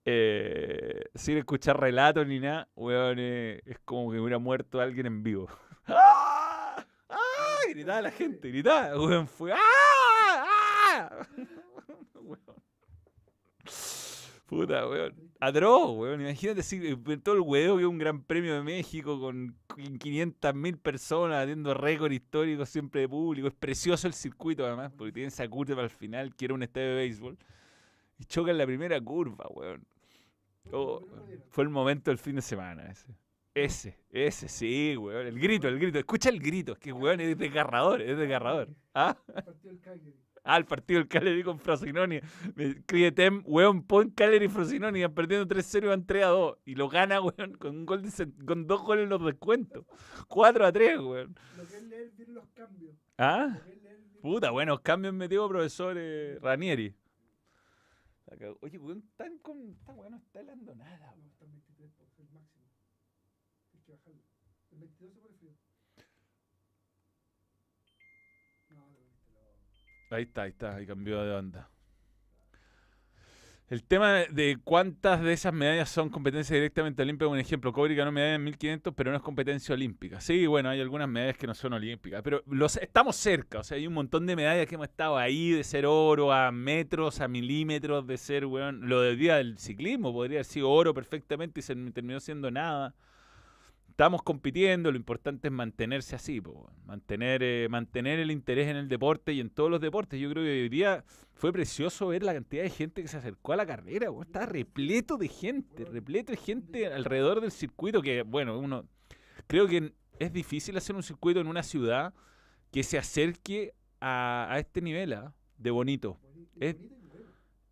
eh, 0.05 1.05
sin 1.15 1.39
escuchar 1.39 1.81
relatos 1.81 2.27
ni 2.27 2.39
nada, 2.39 2.69
weón, 2.77 3.17
eh, 3.19 3.63
es 3.65 3.79
como 3.85 4.13
que 4.13 4.21
hubiera 4.21 4.39
muerto 4.39 4.81
alguien 4.81 5.07
en 5.07 5.23
vivo. 5.23 5.49
¡Ah! 5.87 6.85
¡Ah! 7.09 7.59
Gritaba 7.71 8.03
la 8.03 8.11
gente, 8.11 8.51
gritaba, 8.51 8.97
weón, 8.99 9.27
fue 9.27 9.53
¡Ah! 9.53 9.59
¡Ah! 9.59 11.27
Weón. 12.15 12.66
Puta, 14.47 14.89
weón. 14.89 15.15
Atroz, 15.41 15.97
weón. 15.97 16.21
Imagínate 16.21 16.63
si 16.63 16.77
eh, 16.87 16.97
todo 17.23 17.35
el 17.35 17.41
weón 17.41 17.79
que 17.79 17.87
un 17.87 17.99
gran 17.99 18.23
premio 18.23 18.55
de 18.55 18.63
México 18.63 19.19
con 19.21 19.57
500.000 19.69 20.79
personas 20.79 21.43
haciendo 21.43 21.75
récord 21.75 22.13
histórico 22.13 22.65
siempre 22.65 23.03
de 23.03 23.09
público. 23.09 23.49
Es 23.49 23.55
precioso 23.55 24.07
el 24.07 24.15
circuito, 24.15 24.65
además, 24.65 24.93
porque 24.97 25.13
tiene 25.13 25.29
esa 25.29 25.49
curva 25.49 25.83
al 25.83 25.91
final, 25.91 26.35
que 26.35 26.45
era 26.45 26.55
un 26.55 26.63
estadio 26.63 26.91
de 26.91 26.95
béisbol. 26.95 27.37
Y 28.19 28.25
choca 28.25 28.53
en 28.53 28.59
la 28.59 28.67
primera 28.67 29.01
curva, 29.01 29.47
weón. 29.51 29.85
Oh, 30.73 31.03
fue 31.51 31.65
el 31.65 31.71
momento 31.71 32.11
del 32.11 32.19
fin 32.19 32.37
de 32.37 32.43
semana 32.43 32.89
ese. 32.91 33.09
Ese, 33.53 33.99
ese, 34.11 34.49
sí, 34.49 34.97
weón. 34.97 35.27
El 35.27 35.41
grito, 35.41 35.67
el 35.67 35.79
grito. 35.81 35.99
Escucha 35.99 36.29
el 36.29 36.39
grito. 36.39 36.75
Es 36.75 36.79
que, 36.79 36.93
weón, 36.93 37.21
es 37.21 37.37
desgarrador, 37.37 38.01
es 38.01 38.17
desgarrador. 38.17 38.69
¿Ah? 38.95 39.17
Ah, 39.35 39.45
el 39.65 39.81
partido 40.65 41.01
del 41.01 41.09
Cagliari 41.09 41.43
con 41.43 41.59
Frosinoni. 41.59 42.21
Crietem, 42.87 43.43
weón, 43.47 43.83
pon 43.83 44.11
Cagliari 44.11 44.47
y 44.47 44.49
Frosinoni. 44.49 45.03
Van 45.03 45.15
perdiendo 45.15 45.47
3-0 45.55 45.85
y 45.85 45.87
van 45.87 46.07
3-2. 46.07 46.59
Y 46.65 46.75
lo 46.75 46.89
gana, 46.89 47.21
weón, 47.23 47.55
con, 47.55 47.77
un 47.77 47.87
gol 47.87 48.03
de, 48.03 48.33
con 48.45 48.67
dos 48.67 48.83
goles 48.83 49.05
en 49.05 49.11
los 49.11 49.25
descuentos. 49.25 49.85
4-3, 50.29 51.09
weón. 51.09 51.37
Lo 51.57 51.67
que 51.67 51.77
es 51.77 51.83
leer 51.83 52.11
bien 52.13 52.35
los 52.35 52.47
cambios. 52.49 52.97
¿Ah? 53.19 53.59
Puta, 54.23 54.51
buenos 54.51 54.81
cambios 54.81 55.15
metido 55.15 55.49
profesor 55.49 55.97
eh, 55.99 56.39
Ranieri. 56.41 56.95
Oye, 58.61 58.79
weón, 58.79 59.03
tan 59.17 59.39
con. 59.39 59.71
Está 59.71 59.93
bueno, 59.93 60.17
está 60.17 60.41
helando 60.41 60.75
nada. 60.75 61.15
No, 61.17 61.27
está 61.27 61.47
23 61.47 61.91
por 61.93 62.07
el 62.19 62.33
máximo. 62.33 62.65
Hay 63.73 63.81
que 63.81 63.93
bajarlo. 63.93 64.23
El 64.73 64.79
22 64.79 65.26
Ahí 70.11 70.23
está, 70.23 70.43
ahí 70.43 70.51
está, 70.51 70.77
ahí 70.77 70.87
cambió 70.87 71.23
de 71.23 71.33
banda. 71.33 71.69
El 73.69 73.83
tema 73.83 74.13
de 74.31 74.59
cuántas 74.63 75.21
de 75.21 75.33
esas 75.33 75.53
medallas 75.53 75.89
son 75.91 76.09
competencia 76.09 76.55
directamente 76.55 77.03
olímpica, 77.03 77.27
un 77.27 77.39
ejemplo, 77.41 77.73
Cobri 77.73 77.97
ganó 77.97 78.13
medalla 78.13 78.37
en 78.37 78.45
1500, 78.45 78.95
pero 78.95 79.11
no 79.11 79.17
es 79.17 79.23
competencia 79.25 79.75
olímpica. 79.75 80.21
Sí, 80.21 80.47
bueno, 80.47 80.69
hay 80.69 80.81
algunas 80.81 81.09
medallas 81.09 81.37
que 81.37 81.49
no 81.49 81.55
son 81.55 81.73
olímpicas, 81.73 82.23
pero 82.23 82.45
los, 82.47 82.77
estamos 82.77 83.17
cerca, 83.17 83.59
o 83.59 83.65
sea, 83.65 83.77
hay 83.77 83.89
un 83.89 83.95
montón 83.95 84.25
de 84.25 84.37
medallas 84.37 84.69
que 84.69 84.77
hemos 84.77 84.87
estado 84.87 85.17
ahí, 85.17 85.51
de 85.51 85.65
ser 85.65 85.85
oro 85.85 86.33
a 86.33 86.53
metros, 86.53 87.21
a 87.21 87.27
milímetros, 87.27 88.07
de 88.07 88.17
ser, 88.19 88.47
weón, 88.47 88.89
lo 88.89 89.01
del 89.01 89.19
día 89.19 89.37
del 89.37 89.59
ciclismo 89.59 90.13
podría 90.13 90.37
haber 90.37 90.45
sido 90.45 90.71
oro 90.71 90.95
perfectamente 90.95 91.59
y 91.59 91.63
se 91.65 91.75
terminó 91.91 92.21
siendo 92.21 92.53
nada 92.53 92.95
estamos 93.97 94.23
compitiendo, 94.23 94.93
lo 94.93 94.99
importante 94.99 95.49
es 95.49 95.53
mantenerse 95.53 96.17
así, 96.17 96.43
mantener, 96.85 97.43
eh, 97.43 97.67
mantener 97.71 98.19
el 98.19 98.31
interés 98.31 98.69
en 98.69 98.77
el 98.77 98.89
deporte 98.89 99.33
y 99.33 99.41
en 99.41 99.49
todos 99.49 99.71
los 99.71 99.81
deportes. 99.81 100.21
Yo 100.21 100.29
creo 100.29 100.45
que 100.45 100.65
hoy 100.65 100.69
día 100.69 101.03
fue 101.33 101.51
precioso 101.51 102.09
ver 102.09 102.23
la 102.23 102.35
cantidad 102.35 102.63
de 102.63 102.69
gente 102.69 103.01
que 103.01 103.09
se 103.09 103.17
acercó 103.17 103.55
a 103.55 103.57
la 103.57 103.65
carrera, 103.65 104.09
estaba 104.21 104.45
repleto 104.45 105.17
de 105.17 105.29
gente, 105.29 105.87
repleto 105.87 106.33
de 106.33 106.37
gente 106.37 106.87
alrededor 106.93 107.41
del 107.41 107.51
circuito 107.51 108.03
que, 108.03 108.21
bueno, 108.21 108.59
uno 108.59 108.87
creo 109.47 109.67
que 109.67 109.95
es 110.19 110.31
difícil 110.31 110.77
hacer 110.77 110.95
un 110.95 111.03
circuito 111.03 111.41
en 111.41 111.47
una 111.47 111.63
ciudad 111.63 112.13
que 112.73 112.83
se 112.83 112.99
acerque 112.99 113.73
a, 114.03 114.57
este 114.59 114.83
nivel 114.83 115.15
¿ah? 115.15 115.35
de 115.57 115.71
bonito. 115.71 116.21
Es 116.61 116.77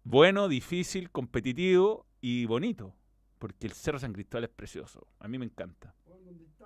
bueno, 0.04 0.48
difícil, 0.48 1.10
competitivo 1.10 2.06
y 2.22 2.46
bonito, 2.46 2.96
porque 3.38 3.66
el 3.66 3.74
Cerro 3.74 3.98
San 3.98 4.14
Cristóbal 4.14 4.44
es 4.44 4.50
precioso. 4.50 5.06
A 5.18 5.28
mí 5.28 5.36
me 5.36 5.44
encanta 5.44 5.94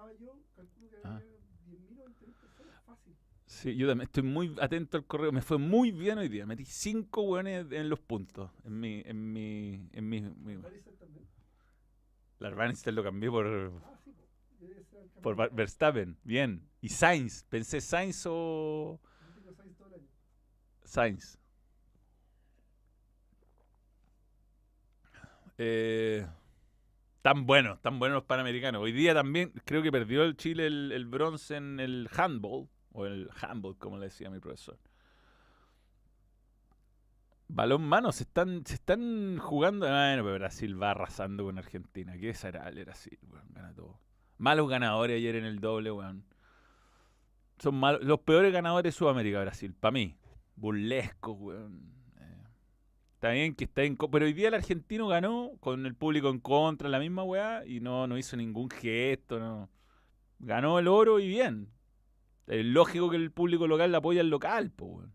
estaba 0.09 0.14
yo, 0.18 0.40
calculo 0.55 0.90
que 0.90 0.97
había 0.97 1.18
10.000 1.66 2.01
o 2.01 2.05
20.000 2.07 2.35
personas 2.35 2.83
fácil. 2.85 3.16
Sí, 3.47 3.77
yo 3.77 3.88
también 3.88 4.07
estoy 4.07 4.23
muy 4.23 4.55
atento 4.61 4.97
al 4.97 5.07
correo. 5.07 5.33
Me 5.33 5.42
fue 5.42 5.59
muy 5.59 5.90
bien 5.90 6.18
hoy 6.18 6.29
día. 6.29 6.47
Metí 6.47 6.64
cinco 6.64 7.23
hueones 7.23 7.66
en 7.71 7.88
los 7.88 8.01
puntos. 8.01 8.51
En 8.64 8.79
mi. 8.79 9.03
En 9.05 9.33
mi, 9.33 9.88
en 9.92 10.09
mi, 10.09 10.21
mi... 10.21 10.57
también. 10.99 11.27
La 12.38 12.51
Bannister 12.51 12.92
lo 12.92 13.03
cambié 13.03 13.31
por. 13.31 13.47
Ah, 13.85 14.01
sí, 14.05 14.66
por 15.23 15.53
Verstappen. 15.53 16.16
Bien. 16.25 16.68
Y 16.81 16.90
Sainz. 16.90 17.44
Pensé 17.44 17.81
Sainz 17.81 18.25
o. 18.27 19.01
Sainz. 20.85 21.38
Eh, 25.57 26.25
Tan 27.29 27.45
buenos, 27.45 27.79
tan 27.83 27.99
buenos 27.99 28.14
los 28.14 28.25
panamericanos. 28.25 28.81
Hoy 28.81 28.91
día 28.91 29.12
también 29.12 29.53
creo 29.67 29.83
que 29.83 29.93
perdió 29.93 30.23
el 30.23 30.35
Chile 30.35 30.67
el, 30.67 31.05
bronce 31.05 31.57
en 31.57 31.79
el 31.79 32.09
handball, 32.17 32.71
o 32.93 33.05
el 33.05 33.29
handball, 33.38 33.77
como 33.77 33.99
le 33.99 34.07
decía 34.07 34.31
mi 34.31 34.41
profesor. 34.41 34.79
Balón 37.49 37.83
mano, 37.83 38.12
se 38.12 38.23
están, 38.23 38.64
se 38.64 38.77
están 38.77 39.37
jugando. 39.37 39.87
Bueno, 39.87 40.25
pero 40.25 40.37
Brasil 40.37 40.83
va 40.83 40.93
arrasando 40.93 41.45
con 41.45 41.59
Argentina. 41.59 42.14
Qué 42.14 42.29
desagradable 42.29 42.85
Brasil, 42.85 43.19
weón. 43.31 43.45
Gana 43.51 43.75
todo. 43.75 44.01
Malos 44.38 44.71
ganadores 44.71 45.19
ayer 45.19 45.37
en 45.37 45.45
el 45.45 45.61
doble, 45.61 45.93
weón. 45.93 46.25
Son 47.59 47.75
malos, 47.75 48.03
los 48.05 48.21
peores 48.21 48.55
ganadores 48.55 48.95
de 48.95 48.99
Sudamérica, 48.99 49.43
Brasil, 49.43 49.75
para 49.75 49.93
mí. 49.93 50.17
Burlescos, 50.57 51.37
weón. 51.38 51.97
Está 53.18 53.31
bien 53.31 53.57
que 53.57 53.64
está 53.64 53.83
en... 53.83 53.96
Pero 53.96 54.26
hoy 54.26 54.33
día 54.33 54.46
el 54.46 54.54
argentino 54.54 55.09
ganó 55.09 55.50
con 55.59 55.87
el 55.87 55.96
público 55.96 56.28
en 56.28 56.38
contra, 56.38 56.88
la 56.88 57.00
misma 57.00 57.24
weá, 57.24 57.66
y 57.66 57.81
no, 57.81 58.07
no 58.07 58.16
hizo 58.16 58.37
ningún 58.37 58.70
gesto, 58.70 59.40
no. 59.40 59.68
Ganó 60.38 60.78
el 60.78 60.87
oro 60.87 61.18
y 61.18 61.26
bien. 61.26 61.68
Es 62.46 62.64
lógico 62.64 63.11
que 63.11 63.16
el 63.16 63.33
público 63.33 63.66
local 63.66 63.90
le 63.90 63.96
apoya 63.96 64.20
al 64.20 64.31
local, 64.31 64.70
pues, 64.70 65.09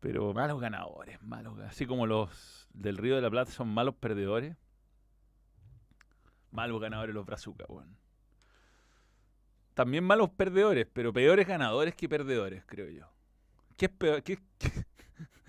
Pero 0.00 0.34
malos 0.34 0.60
ganadores, 0.60 1.22
malos. 1.22 1.60
Así 1.60 1.86
como 1.86 2.08
los 2.08 2.68
del 2.74 2.96
Río 2.96 3.14
de 3.14 3.22
la 3.22 3.30
Plata 3.30 3.52
son 3.52 3.68
malos 3.68 3.94
perdedores. 3.94 4.56
Malos 6.50 6.80
ganadores 6.80 7.14
los 7.14 7.24
brazucas, 7.24 7.68
weón. 7.70 7.96
También 9.74 10.02
malos 10.02 10.30
perdedores, 10.30 10.88
pero 10.92 11.12
peores 11.12 11.46
ganadores 11.46 11.94
que 11.94 12.08
perdedores, 12.08 12.64
creo 12.66 12.90
yo. 12.90 13.06
¿Qué 13.76 13.86
es 13.86 13.92
peor? 13.92 14.24
¿Qué, 14.24 14.40
qué, 14.58 14.72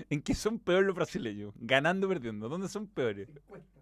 ¿En 0.10 0.22
qué 0.22 0.34
son 0.34 0.60
peores 0.60 0.88
los 0.88 0.96
brasileños? 0.96 1.54
Ganando 1.56 2.08
o 2.08 2.10
perdiendo. 2.10 2.50
¿Dónde 2.50 2.68
son 2.68 2.88
peores? 2.88 3.30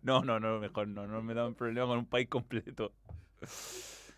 No, 0.02 0.24
no, 0.24 0.40
no, 0.40 0.60
mejor 0.60 0.88
no. 0.88 1.08
No 1.08 1.22
me 1.22 1.34
da 1.34 1.48
un 1.48 1.56
problema 1.56 1.88
con 1.88 2.00
un 2.00 2.06
país 2.06 2.28
completo. 2.28 2.94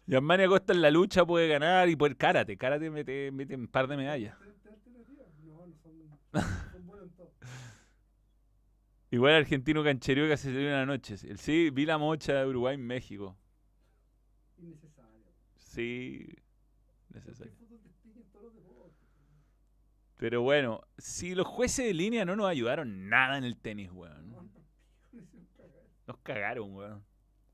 Germania 0.08 0.48
Costa 0.48 0.74
en 0.74 0.82
la 0.82 0.90
lucha 0.90 1.24
puede 1.24 1.48
ganar 1.48 1.88
y 1.88 1.96
puede 1.96 2.16
karate. 2.16 2.58
Karate 2.58 2.90
mete, 2.90 3.32
mete 3.32 3.56
un 3.56 3.68
par 3.68 3.88
de 3.88 3.96
medallas. 3.98 4.36
Igual 9.12 9.34
argentino 9.34 9.84
cancherío 9.84 10.28
que 10.28 10.38
se 10.38 10.52
dio 10.52 10.68
una 10.68 10.86
noche. 10.86 11.18
Sí, 11.38 11.70
vi 11.72 11.86
la 11.86 11.98
mocha 11.98 12.34
de 12.34 12.46
Uruguay 12.48 12.76
en 12.76 12.86
México. 12.86 13.36
Innecesario. 14.58 15.26
Sí, 15.58 16.28
necesario. 17.14 17.54
Pero 20.20 20.42
bueno, 20.42 20.82
si 20.98 21.34
los 21.34 21.48
jueces 21.48 21.86
de 21.86 21.94
línea 21.94 22.26
no 22.26 22.36
nos 22.36 22.48
ayudaron 22.48 23.08
nada 23.08 23.38
en 23.38 23.46
el 23.46 23.56
tenis, 23.58 23.90
weón. 23.90 24.36
Nos 26.06 26.18
cagaron, 26.18 26.76
weón. 26.76 27.06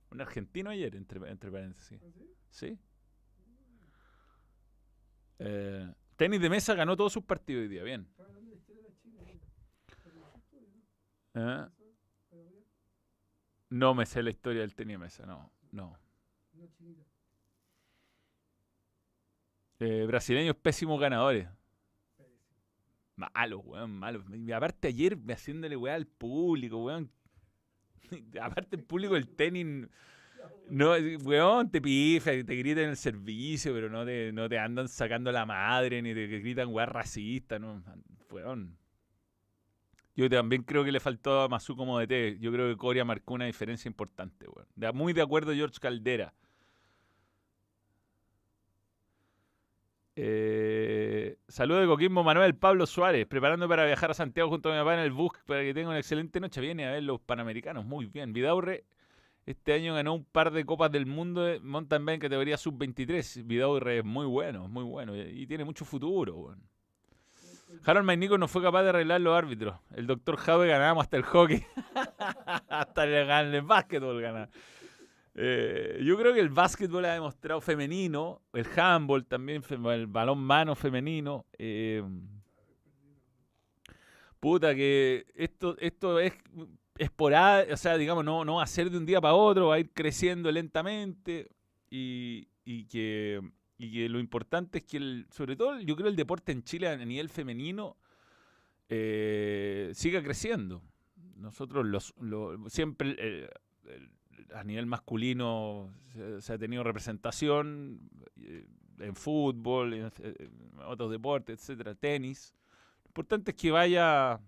Un 0.10 0.20
argentino 0.20 0.72
ayer, 0.72 0.96
entre, 0.96 1.30
entre 1.30 1.52
paréntesis. 1.52 2.02
¿Ah, 2.04 2.10
sí. 2.50 2.80
Eh, 5.38 5.94
tenis 6.16 6.42
de 6.42 6.50
mesa 6.50 6.74
ganó 6.74 6.98
todos 6.98 7.14
sus 7.14 7.24
partidos 7.24 7.62
hoy 7.62 7.68
día, 7.68 7.84
bien. 7.84 8.08
¿Eh? 11.36 11.68
No 13.70 13.94
me 13.94 14.08
sé 14.08 14.24
la 14.24 14.32
historia 14.32 14.62
del 14.62 14.74
tenis 14.74 14.96
de 14.96 14.98
mesa, 14.98 15.26
no, 15.28 15.52
no. 15.72 16.00
Eh, 19.78 20.06
brasileños 20.08 20.56
pésimos 20.56 21.00
ganadores. 21.00 21.48
Malo, 23.16 23.60
weón, 23.60 23.92
malo. 23.92 24.24
Y 24.34 24.52
aparte 24.52 24.90
ayer 24.90 25.18
haciéndole 25.30 25.76
weá 25.76 25.96
al 25.96 26.06
público, 26.06 26.84
weón. 26.84 27.10
aparte 28.42 28.76
el 28.76 28.84
público 28.84 29.14
del 29.14 29.28
tenis. 29.28 29.88
No, 30.70 30.92
weón, 31.24 31.72
te 31.72 31.82
pifa, 31.82 32.32
te 32.32 32.56
gritan 32.56 32.84
en 32.84 32.90
el 32.92 32.98
servicio, 32.98 33.74
pero 33.74 33.90
no 33.90 34.06
te, 34.06 34.32
no 34.32 34.50
te 34.50 34.60
andan 34.60 34.88
sacando 34.88 35.32
la 35.32 35.46
madre, 35.46 36.02
ni 36.02 36.14
te 36.14 36.28
gritan 36.28 36.70
weá 36.70 36.86
racista, 36.86 37.58
no. 37.58 37.84
Weón. 38.30 38.78
Yo 40.16 40.30
también 40.30 40.64
creo 40.64 40.84
que 40.84 40.92
le 40.92 41.00
faltó 41.00 41.42
a 41.42 41.50
Masu 41.50 41.76
como 41.76 42.00
DT. 42.00 42.40
Yo 42.40 42.52
creo 42.52 42.70
que 42.70 42.78
Coria 42.78 43.04
marcó 43.04 43.34
una 43.34 43.46
diferencia 43.46 43.90
importante, 43.90 44.46
weón. 44.48 44.96
Muy 44.96 45.14
de 45.14 45.22
acuerdo 45.22 45.54
George 45.54 45.80
Caldera. 45.80 46.34
Eh, 50.18 51.38
saludo 51.48 51.82
de 51.82 51.88
Coquimbo 51.88 52.24
Manuel 52.24 52.56
Pablo 52.56 52.86
Suárez, 52.86 53.28
preparando 53.28 53.68
para 53.68 53.86
viajar 53.86 54.12
a 54.12 54.14
Santiago 54.14 54.50
junto 54.50 54.70
a 54.70 54.74
mi 54.74 54.80
papá 54.80 54.94
en 54.94 55.02
el 55.02 55.12
bus 55.12 55.32
para 55.46 55.62
que 55.62 55.74
tenga 55.74 55.90
una 55.90 56.00
excelente 56.00 56.40
noche. 56.40 56.62
Viene 56.62 56.88
a 56.88 56.92
ver 56.92 57.04
los 57.04 57.20
panamericanos, 57.20 57.86
muy 57.86 58.06
bien. 58.06 58.32
Vidaurre 58.32 58.86
este 59.46 59.74
año 59.74 59.94
ganó 59.94 60.16
un 60.16 60.26
par 60.26 60.52
de 60.52 60.66
copas 60.66 60.92
del 60.92 61.06
mundo 61.06 61.44
de 61.44 61.60
mountain 61.60 62.04
bike 62.04 62.22
categoría 62.22 62.58
sub-23. 62.58 63.46
Vidaurre 63.46 64.00
es 64.00 64.06
muy 64.06 64.26
bueno, 64.26 64.68
muy 64.68 64.84
bueno 64.84 65.16
y 65.16 65.46
tiene 65.46 65.64
mucho 65.64 65.86
futuro. 65.86 66.56
Harold 67.84 68.06
Maynico 68.06 68.38
no 68.38 68.48
fue 68.48 68.64
capaz 68.64 68.84
de 68.84 68.90
arreglar 68.90 69.22
los 69.22 69.38
árbitros. 69.38 69.76
El 69.96 70.08
doctor 70.08 70.38
Jave 70.38 70.68
ganábamos 70.68 71.04
hasta 71.04 71.18
el 71.18 71.24
hockey. 71.24 71.64
Hasta 72.70 73.06
ganan 73.06 73.54
el 73.54 73.62
básquetbol 73.62 74.22
ganar. 74.22 74.50
Eh, 75.38 76.02
yo 76.02 76.18
creo 76.18 76.34
que 76.34 76.40
el 76.40 76.50
básquetbol 76.50 77.04
ha 77.04 77.14
demostrado 77.14 77.60
femenino, 77.60 78.42
el 78.54 78.66
handball 78.78 79.26
también, 79.26 79.62
el 79.70 80.08
balón 80.08 80.40
mano 80.40 80.76
femenino. 80.76 81.46
Eh, 81.58 82.02
puta, 84.40 84.74
que 84.74 85.26
esto, 85.36 85.76
esto 85.80 86.20
es 86.20 86.34
esporádico, 86.98 87.74
o 87.74 87.78
sea, 87.78 87.98
digamos, 87.98 88.24
no, 88.24 88.46
no 88.46 88.56
va 88.56 88.64
a 88.64 88.68
ser 88.68 88.90
de 88.90 88.98
un 88.98 89.06
día 89.06 89.20
para 89.20 89.34
otro, 89.34 89.68
va 89.68 89.76
a 89.76 89.80
ir 89.80 89.92
creciendo 89.92 90.50
lentamente 90.52 91.50
y, 91.90 92.48
que, 92.86 93.42
lo 93.78 94.20
importante 94.20 94.78
es 94.80 94.86
que, 94.86 94.98
el, 94.98 95.28
sobre 95.30 95.58
todo, 95.58 95.80
yo 95.82 95.98
creo 95.98 96.08
el 96.08 96.16
deporte 96.16 96.54
en 96.54 96.64
Chile 96.64 96.88
a 96.88 96.96
nivel 96.96 97.30
femenino 97.30 97.98
eh, 98.88 99.92
siga 99.94 100.24
creciendo. 100.24 100.82
Nosotros 101.36 101.86
los, 101.86 102.14
siempre 102.68 103.50
a 104.54 104.64
nivel 104.64 104.86
masculino 104.86 105.90
se, 106.40 106.54
ha 106.54 106.58
tenido 106.58 106.84
representación 106.84 108.00
eh, 108.42 108.66
en 109.00 109.16
fútbol, 109.16 109.94
en, 109.94 110.12
otros 110.86 111.12
deportes, 111.12 111.60
etcétera, 111.60 111.96
tenis. 111.96 112.54
Lo 113.04 113.10
importante 113.10 113.52
es 113.52 113.58
que 113.58 113.72
vaya, 113.72 114.40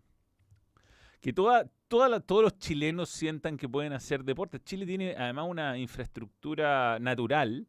que 1.22 1.34
toda, 1.34 1.70
toda 1.88 2.20
todos 2.20 2.44
los 2.44 2.58
chilenos 2.58 3.10
sientan 3.10 3.58
que 3.58 3.68
pueden 3.68 3.94
hacer 3.94 4.24
deporte. 4.24 4.60
Chile 4.60 4.86
tiene 4.86 5.16
además 5.18 5.48
una 5.50 5.78
infraestructura 5.78 7.00
natural 7.00 7.68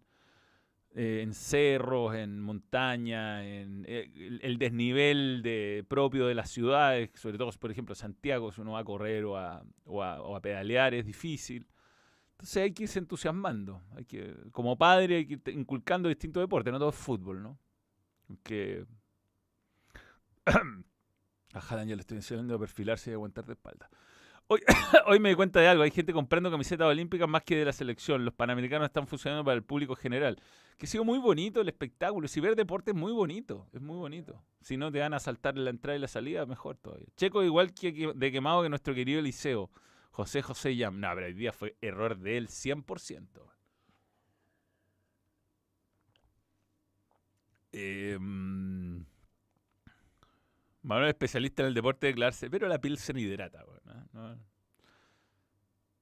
eh, 0.95 1.21
en 1.23 1.35
cerros, 1.35 2.15
en 2.15 2.41
montaña, 2.41 3.47
en 3.47 3.85
eh, 3.89 4.11
el, 4.43 4.59
desnivel 4.59 5.43
de, 5.43 5.85
propio 5.89 6.27
de 6.27 6.35
las 6.35 6.51
ciudades, 6.51 7.11
sobre 7.15 7.39
todo, 7.39 7.51
por 7.53 7.71
ejemplo, 7.71 7.95
Santiago, 7.95 8.53
si 8.53 8.61
uno 8.61 8.73
va 8.73 8.81
a 8.81 8.85
correr 8.85 9.25
o 9.25 9.37
a, 9.37 9.63
o 9.87 10.37
a 10.37 10.41
pedalear, 10.41 10.95
es 10.95 11.05
difícil. 11.05 11.67
Entonces 12.39 12.63
hay 12.63 12.73
que 12.73 12.85
irse 12.85 13.01
entusiasmando. 13.01 13.83
Hay 13.97 14.05
que, 14.05 14.33
como 14.53 14.79
padre 14.79 15.17
hay 15.17 15.27
que 15.27 15.35
ir 15.35 15.59
inculcando 15.59 16.09
distintos 16.09 16.41
deportes, 16.41 16.73
no 16.73 16.79
todo 16.79 16.91
es 16.91 16.95
fútbol, 16.95 17.43
¿no? 17.43 17.59
Que. 18.45 18.87
Ajá, 21.53 21.83
ya 21.83 21.97
le 21.97 22.01
estoy 22.01 22.19
enseñando 22.19 22.55
a 22.55 22.59
perfilarse 22.61 23.11
y 23.11 23.15
aguantar 23.15 23.45
de 23.45 23.55
espalda. 23.55 23.91
Hoy, 24.47 24.61
hoy 25.07 25.19
me 25.19 25.31
di 25.31 25.35
cuenta 25.35 25.59
de 25.59 25.67
algo. 25.67 25.83
Hay 25.83 25.91
gente 25.91 26.13
comprando 26.13 26.49
camisetas 26.49 26.87
olímpicas 26.87 27.29
más 27.29 27.43
que 27.43 27.57
de 27.57 27.65
la 27.65 27.73
selección. 27.73 28.25
Los 28.25 28.35
panamericanos 28.35 28.87
están 28.87 29.09
funcionando 29.09 29.45
para 29.45 29.57
el 29.57 29.65
público 29.65 29.97
general. 29.97 30.41
Que 30.77 30.87
ha 30.87 30.89
sido 30.89 31.03
muy 31.03 31.19
bonito 31.19 31.61
el 31.61 31.69
espectáculo. 31.69 32.29
Si 32.29 32.39
ver 32.39 32.55
deporte 32.55 32.93
es 32.93 32.97
muy 32.97 33.11
bonito. 33.11 33.67
Es 33.73 33.81
muy 33.81 33.97
bonito. 33.97 34.41
Si 34.61 34.77
no 34.77 34.93
te 34.93 35.01
van 35.01 35.13
a 35.13 35.19
saltar 35.19 35.59
la 35.59 35.71
entrada 35.71 35.97
y 35.97 36.01
la 36.01 36.07
salida, 36.07 36.47
mejor 36.47 36.77
todavía. 36.77 37.09
Checo 37.17 37.43
igual 37.43 37.75
que 37.75 38.13
de 38.15 38.31
quemado 38.31 38.63
que 38.63 38.69
nuestro 38.69 38.95
querido 38.95 39.19
Eliseo. 39.19 39.71
José 40.19 40.43
José 40.43 40.75
Yam. 40.75 40.99
No, 40.99 41.09
pero 41.15 41.29
hoy 41.29 41.33
día 41.33 41.53
fue 41.53 41.77
error 41.81 42.19
de 42.19 42.39
él 42.39 42.49
100%. 42.49 43.41
Eh, 47.71 48.19
mm, 48.19 49.05
Manuel 50.83 51.11
especialista 51.11 51.63
en 51.63 51.69
el 51.69 51.75
deporte 51.75 52.09
de 52.09 52.15
declararse, 52.15 52.51
pero 52.51 52.67
la 52.67 52.81
piel 52.81 52.99
se 52.99 53.13
hidrata. 53.17 53.65
Bueno, 53.65 54.41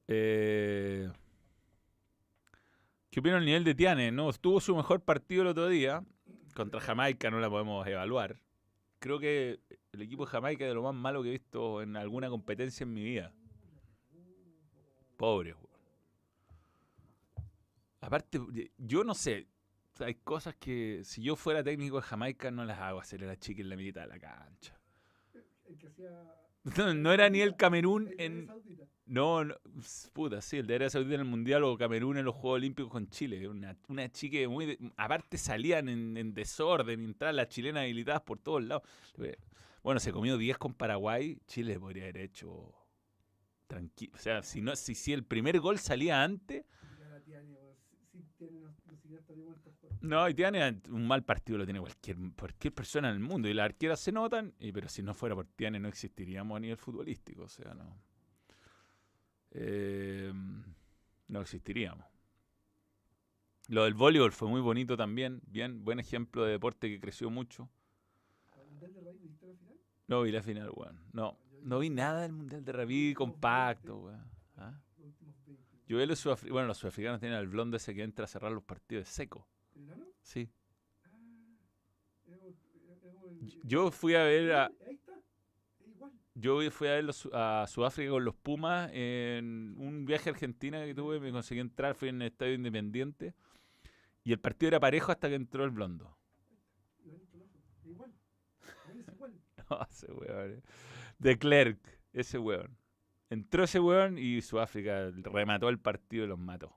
eh, 0.09 1.11
¿Qué 3.11 3.21
opina 3.21 3.37
el 3.37 3.45
nivel 3.45 3.65
de 3.65 3.75
Tiane? 3.75 4.13
No, 4.13 4.33
tuvo 4.33 4.63
su 4.63 4.75
mejor 4.75 5.03
partido 5.03 5.43
el 5.43 5.49
otro 5.49 5.69
día. 5.69 6.03
Contra 6.55 6.81
Jamaica 6.81 7.31
no 7.31 7.39
la 7.39 7.51
podemos 7.51 7.87
evaluar. 7.87 8.41
Creo 8.99 9.19
que 9.19 9.61
el 9.93 10.01
equipo 10.01 10.25
de 10.25 10.31
Jamaica 10.31 10.65
es 10.65 10.71
de 10.71 10.75
lo 10.75 10.85
más 10.85 10.95
malo 10.95 11.23
que 11.23 11.29
he 11.29 11.33
visto 11.33 11.83
en 11.83 11.99
alguna 11.99 12.31
competencia 12.31 12.85
en 12.85 12.95
mi 12.95 13.05
vida. 13.05 13.35
Pobre, 15.17 15.55
Aparte, 18.01 18.39
yo 18.79 19.03
no 19.03 19.15
sé. 19.15 19.49
Hay 19.99 20.15
cosas 20.17 20.55
que 20.57 21.01
si 21.05 21.23
yo 21.23 21.37
fuera 21.37 21.65
técnico 21.65 21.97
de 21.97 22.03
Jamaica 22.03 22.51
no 22.51 22.65
las 22.65 22.79
hago 22.79 23.01
hacer 23.01 23.25
a 23.25 23.27
la 23.27 23.37
chica 23.37 23.63
en 23.63 23.71
la 23.71 23.77
mitad 23.77 24.03
de 24.03 24.09
la 24.09 24.19
cancha. 24.19 24.79
No, 26.97 27.13
era 27.13 27.31
ni 27.31 27.41
el 27.41 27.55
Camerún 27.55 28.13
en. 28.19 28.51
No, 29.07 29.45
no, 29.45 29.55
puta, 30.13 30.41
sí, 30.41 30.57
el 30.57 30.67
de 30.67 30.75
Arabia 30.75 30.91
Saudita 30.91 31.15
en 31.15 31.21
el 31.21 31.27
Mundial 31.27 31.63
o 31.63 31.79
Camerún 31.79 32.17
en 32.19 32.25
los 32.25 32.35
Juegos 32.35 32.57
Olímpicos 32.57 32.91
con 32.91 33.09
Chile. 33.09 33.49
Una, 33.49 33.77
una 33.87 34.11
chica 34.11 34.49
muy. 34.49 34.77
aparte 34.97 35.39
salían 35.39 35.89
en, 35.89 36.17
en 36.17 36.35
desorden, 36.35 37.05
entraban 37.05 37.37
las 37.37 37.49
chilenas 37.49 37.83
habilitadas 37.83 38.23
por 38.23 38.41
todos 38.41 38.65
lados. 38.65 38.83
Bueno, 39.85 40.01
se 40.01 40.11
comió 40.11 40.37
10 40.37 40.59
con 40.59 40.75
Paraguay. 40.75 41.39
Chile 41.47 41.79
podría 41.79 42.05
haber 42.05 42.17
hecho 42.17 42.75
tranquilo. 43.67 44.13
O 44.15 44.19
sea, 44.19 44.43
si, 44.43 44.61
no, 44.61 44.77
si, 44.77 44.95
si 44.95 45.13
el 45.13 45.25
primer 45.25 45.61
gol 45.61 45.79
salía 45.79 46.23
antes. 46.23 46.65
No, 50.01 50.29
y 50.29 50.35
Tiane 50.35 50.81
un 50.91 51.07
mal 51.07 51.25
partido 51.25 51.59
lo 51.59 51.65
tiene 51.65 51.81
cualquier, 51.81 52.17
cualquier 52.39 52.75
persona 52.75 53.09
en 53.09 53.15
el 53.15 53.21
mundo. 53.21 53.49
Y 53.49 53.55
las 53.55 53.65
arqueras 53.65 54.01
se 54.01 54.13
notan, 54.13 54.55
y, 54.59 54.73
pero 54.73 54.89
si 54.89 55.03
no 55.03 55.15
fuera 55.15 55.35
por 55.35 55.47
Tiane 55.47 55.81
no 55.81 55.89
existiríamos 55.89 56.57
a 56.57 56.61
nivel 56.61 56.77
futbolístico. 56.77 57.43
O 57.43 57.49
sea, 57.49 57.75
no. 57.75 57.97
Eh, 59.53 60.33
no 61.29 61.41
existiríamos. 61.41 62.07
Lo 63.69 63.85
del 63.85 63.95
voleibol 63.95 64.33
fue 64.33 64.49
muy 64.49 64.61
bonito 64.61 64.97
también. 64.97 65.41
Bien, 65.47 65.85
buen 65.85 65.99
ejemplo 65.99 66.45
de 66.45 66.53
deporte 66.53 66.89
que 66.89 67.01
creció 67.01 67.31
mucho. 67.31 67.69
No 70.07 70.23
vi 70.23 70.31
la 70.31 70.43
final, 70.43 70.71
weón. 70.73 71.01
No. 71.13 71.37
No 71.63 71.79
vi 71.79 71.91
nada 71.91 72.23
del 72.23 72.33
Mundial 72.33 72.65
de 72.65 72.73
Rugby 72.73 73.15
compacto, 73.15 73.99
weón. 73.99 74.31
¿Ah? 74.57 74.81
Yo 75.87 75.99
vi 75.99 76.07
los 76.07 76.19
sudafricanos. 76.19 76.53
Bueno, 76.53 76.69
los 76.69 76.79
sudafricanos 76.79 77.21
tienen 77.21 77.39
al 77.39 77.49
blondo 77.49 77.77
ese 77.77 77.95
que 77.95 78.03
entra 78.03 78.25
a 78.25 78.29
cerrar 78.29 78.53
los 78.53 78.63
partidos 78.63 79.09
seco. 79.09 79.47
Sí. 80.23 80.49
Yo 83.63 83.91
fui 83.91 84.15
a 84.15 84.25
ver 84.25 84.53
a. 84.53 84.71
Yo 86.35 86.71
fui 86.71 86.89
a 86.89 86.93
ver 86.93 87.11
a 87.33 87.67
Sudáfrica 87.67 88.11
con 88.11 88.25
los 88.25 88.35
Pumas 88.35 88.91
en 88.93 89.75
un 89.79 90.05
viaje 90.05 90.29
a 90.29 90.33
Argentina 90.33 90.85
que 90.85 90.95
tuve, 90.95 91.19
me 91.19 91.33
conseguí 91.33 91.61
entrar, 91.61 91.95
fui 91.95 92.11
en 92.11 92.21
el 92.21 92.29
Estadio 92.29 92.53
Independiente 92.53 93.35
y 94.23 94.33
el 94.33 94.39
partido 94.39 94.69
era 94.69 94.81
parejo 94.81 95.13
hasta 95.13 95.29
que 95.29 95.35
entró 95.35 95.65
el 95.65 95.71
blondo. 95.71 96.15
no, 99.71 99.87
ese 99.91 100.13
weón. 100.13 100.63
De 101.19 101.39
Clerk, 101.39 101.79
ese 102.13 102.39
weón. 102.39 102.77
Entró 103.29 103.65
ese 103.65 103.81
weón 103.81 104.19
y 104.19 104.41
Sudáfrica 104.43 105.11
remató 105.23 105.69
el 105.69 105.79
partido 105.79 106.25
y 106.25 106.29
los 106.29 106.39
mató. 106.39 106.73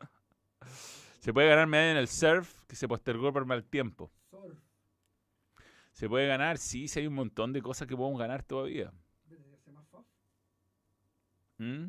Se 1.20 1.32
puede 1.32 1.48
ganar 1.48 1.66
medalla 1.66 1.92
en 1.92 1.96
el 1.98 2.08
surf, 2.08 2.62
que 2.66 2.76
se 2.76 2.88
postergó 2.88 3.32
por 3.32 3.44
mal 3.44 3.64
tiempo. 3.64 4.12
Se 5.92 6.08
puede 6.08 6.26
ganar, 6.26 6.58
sí, 6.58 6.88
sí 6.88 7.00
hay 7.00 7.06
un 7.06 7.14
montón 7.14 7.52
de 7.54 7.62
cosas 7.62 7.88
que 7.88 7.96
podemos 7.96 8.20
ganar 8.20 8.42
todavía. 8.42 8.92
¿Mm? 11.58 11.86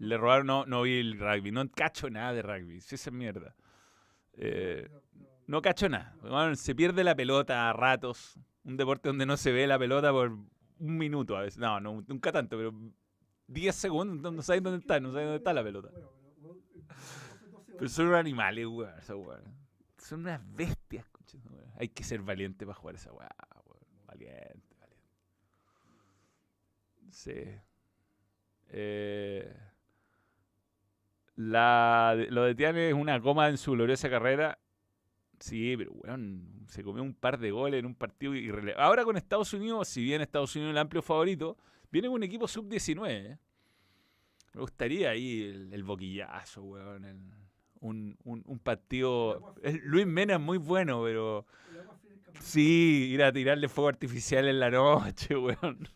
Le 0.00 0.16
robaron, 0.16 0.46
no, 0.46 0.66
no 0.66 0.82
vi 0.82 0.98
el 0.98 1.18
rugby, 1.18 1.50
no 1.50 1.68
cacho 1.70 2.10
nada 2.10 2.32
de 2.32 2.42
rugby, 2.42 2.78
esa 2.78 3.10
mierda. 3.10 3.54
Eh, 4.32 4.88
no 5.48 5.62
cacho 5.62 5.88
nada. 5.88 6.14
se 6.54 6.74
pierde 6.74 7.02
la 7.02 7.16
pelota 7.16 7.68
a 7.68 7.72
ratos. 7.72 8.38
Un 8.64 8.76
deporte 8.76 9.08
donde 9.08 9.24
no 9.24 9.36
se 9.38 9.50
ve 9.50 9.66
la 9.66 9.78
pelota 9.78 10.12
por 10.12 10.30
un 10.30 10.98
minuto 10.98 11.36
a 11.36 11.40
veces. 11.40 11.58
No, 11.58 11.80
nunca 11.80 12.30
tanto, 12.30 12.56
pero 12.58 12.72
10 13.46 13.74
segundos, 13.74 14.32
no 14.32 14.42
sabes 14.42 14.62
dónde 14.62 14.80
está, 14.80 15.00
no 15.00 15.10
sabes 15.10 15.24
dónde 15.24 15.38
está 15.38 15.54
la 15.54 15.64
pelota. 15.64 15.88
Pero 17.78 17.88
son 17.88 18.14
animales, 18.14 18.66
weón, 18.66 18.92
Son 19.96 20.20
unas 20.20 20.40
bestias, 20.54 21.06
Hay 21.78 21.88
que 21.88 22.04
ser 22.04 22.20
valiente 22.20 22.66
para 22.66 22.78
jugar 22.78 22.96
esa 22.96 23.10
weá, 23.12 23.30
Valiente, 24.06 24.76
valiente. 24.78 25.08
Sí. 27.10 27.32
Eh, 28.68 29.56
la, 31.36 32.14
lo 32.28 32.42
de 32.44 32.54
Tiane 32.54 32.88
es 32.88 32.94
una 32.94 33.18
coma 33.18 33.48
en 33.48 33.56
su 33.56 33.72
gloriosa 33.72 34.10
carrera 34.10 34.58
Sí, 35.40 35.76
pero 35.76 35.92
weón, 35.92 36.64
se 36.66 36.82
comió 36.82 37.02
un 37.02 37.14
par 37.14 37.38
de 37.38 37.50
goles 37.50 37.78
en 37.78 37.86
un 37.86 37.94
partido 37.94 38.34
irrelevante. 38.34 38.82
Ahora 38.82 39.04
con 39.04 39.16
Estados 39.16 39.52
Unidos, 39.52 39.88
si 39.88 40.02
bien 40.02 40.20
Estados 40.20 40.54
Unidos 40.56 40.70
es 40.70 40.74
el 40.74 40.78
amplio 40.78 41.02
favorito, 41.02 41.56
viene 41.90 42.08
con 42.08 42.16
un 42.16 42.22
equipo 42.24 42.48
sub-19. 42.48 43.08
¿eh? 43.08 43.38
Me 44.54 44.60
gustaría 44.60 45.10
ahí 45.10 45.68
el, 45.72 45.84
boquillazo, 45.84 46.62
weón. 46.62 47.04
un, 47.80 48.16
un, 48.24 48.42
un, 48.44 48.58
partido. 48.58 49.54
Luis 49.84 50.06
Mena 50.06 50.34
es 50.34 50.40
muy 50.40 50.58
bueno, 50.58 51.02
pero. 51.04 51.46
Sí, 52.40 53.08
ir 53.12 53.22
a 53.22 53.32
tirarle 53.32 53.68
fuego 53.68 53.88
artificial 53.88 54.48
en 54.48 54.60
la 54.60 54.70
noche, 54.70 55.36
weón. 55.36 55.88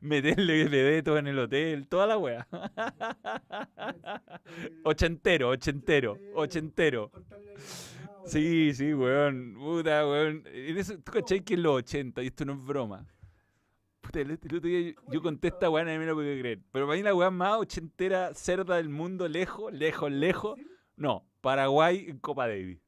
Meterle 0.00 0.68
dedo 0.68 1.18
en 1.18 1.26
el 1.28 1.38
hotel, 1.38 1.86
toda 1.86 2.06
la 2.06 2.18
weá. 2.18 2.48
ochentero, 4.84 5.50
ochentero, 5.50 6.18
ochentero. 6.34 7.10
Sí, 8.26 8.72
sí, 8.74 8.94
weón. 8.94 9.54
Puta, 9.58 10.06
weón. 10.06 10.44
En 10.46 10.76
eso, 10.78 10.98
¿Tú 10.98 11.12
cachai 11.12 11.40
que 11.40 11.54
en 11.54 11.62
los 11.62 11.74
80, 11.76 12.22
y 12.22 12.26
esto 12.28 12.44
no 12.44 12.52
es 12.54 12.62
broma? 12.64 13.06
Puta, 14.00 14.20
el, 14.20 14.30
el 14.30 14.34
otro 14.36 14.60
día 14.60 14.80
yo, 14.80 15.12
yo 15.12 15.22
conté 15.22 15.48
esta 15.48 15.70
weá, 15.70 15.84
nadie 15.84 15.98
me 15.98 16.06
lo 16.06 16.14
puede 16.14 16.38
creer. 16.40 16.60
Pero 16.72 16.86
para 16.86 16.96
mí 16.96 17.02
la 17.02 17.14
weá 17.14 17.30
más 17.30 17.58
ochentera, 17.58 18.34
cerda 18.34 18.76
del 18.76 18.88
mundo, 18.88 19.28
lejos, 19.28 19.72
lejos, 19.72 20.10
lejos. 20.10 20.58
No, 20.96 21.24
Paraguay 21.40 22.06
en 22.08 22.18
Copa 22.18 22.46
Davis. 22.48 22.78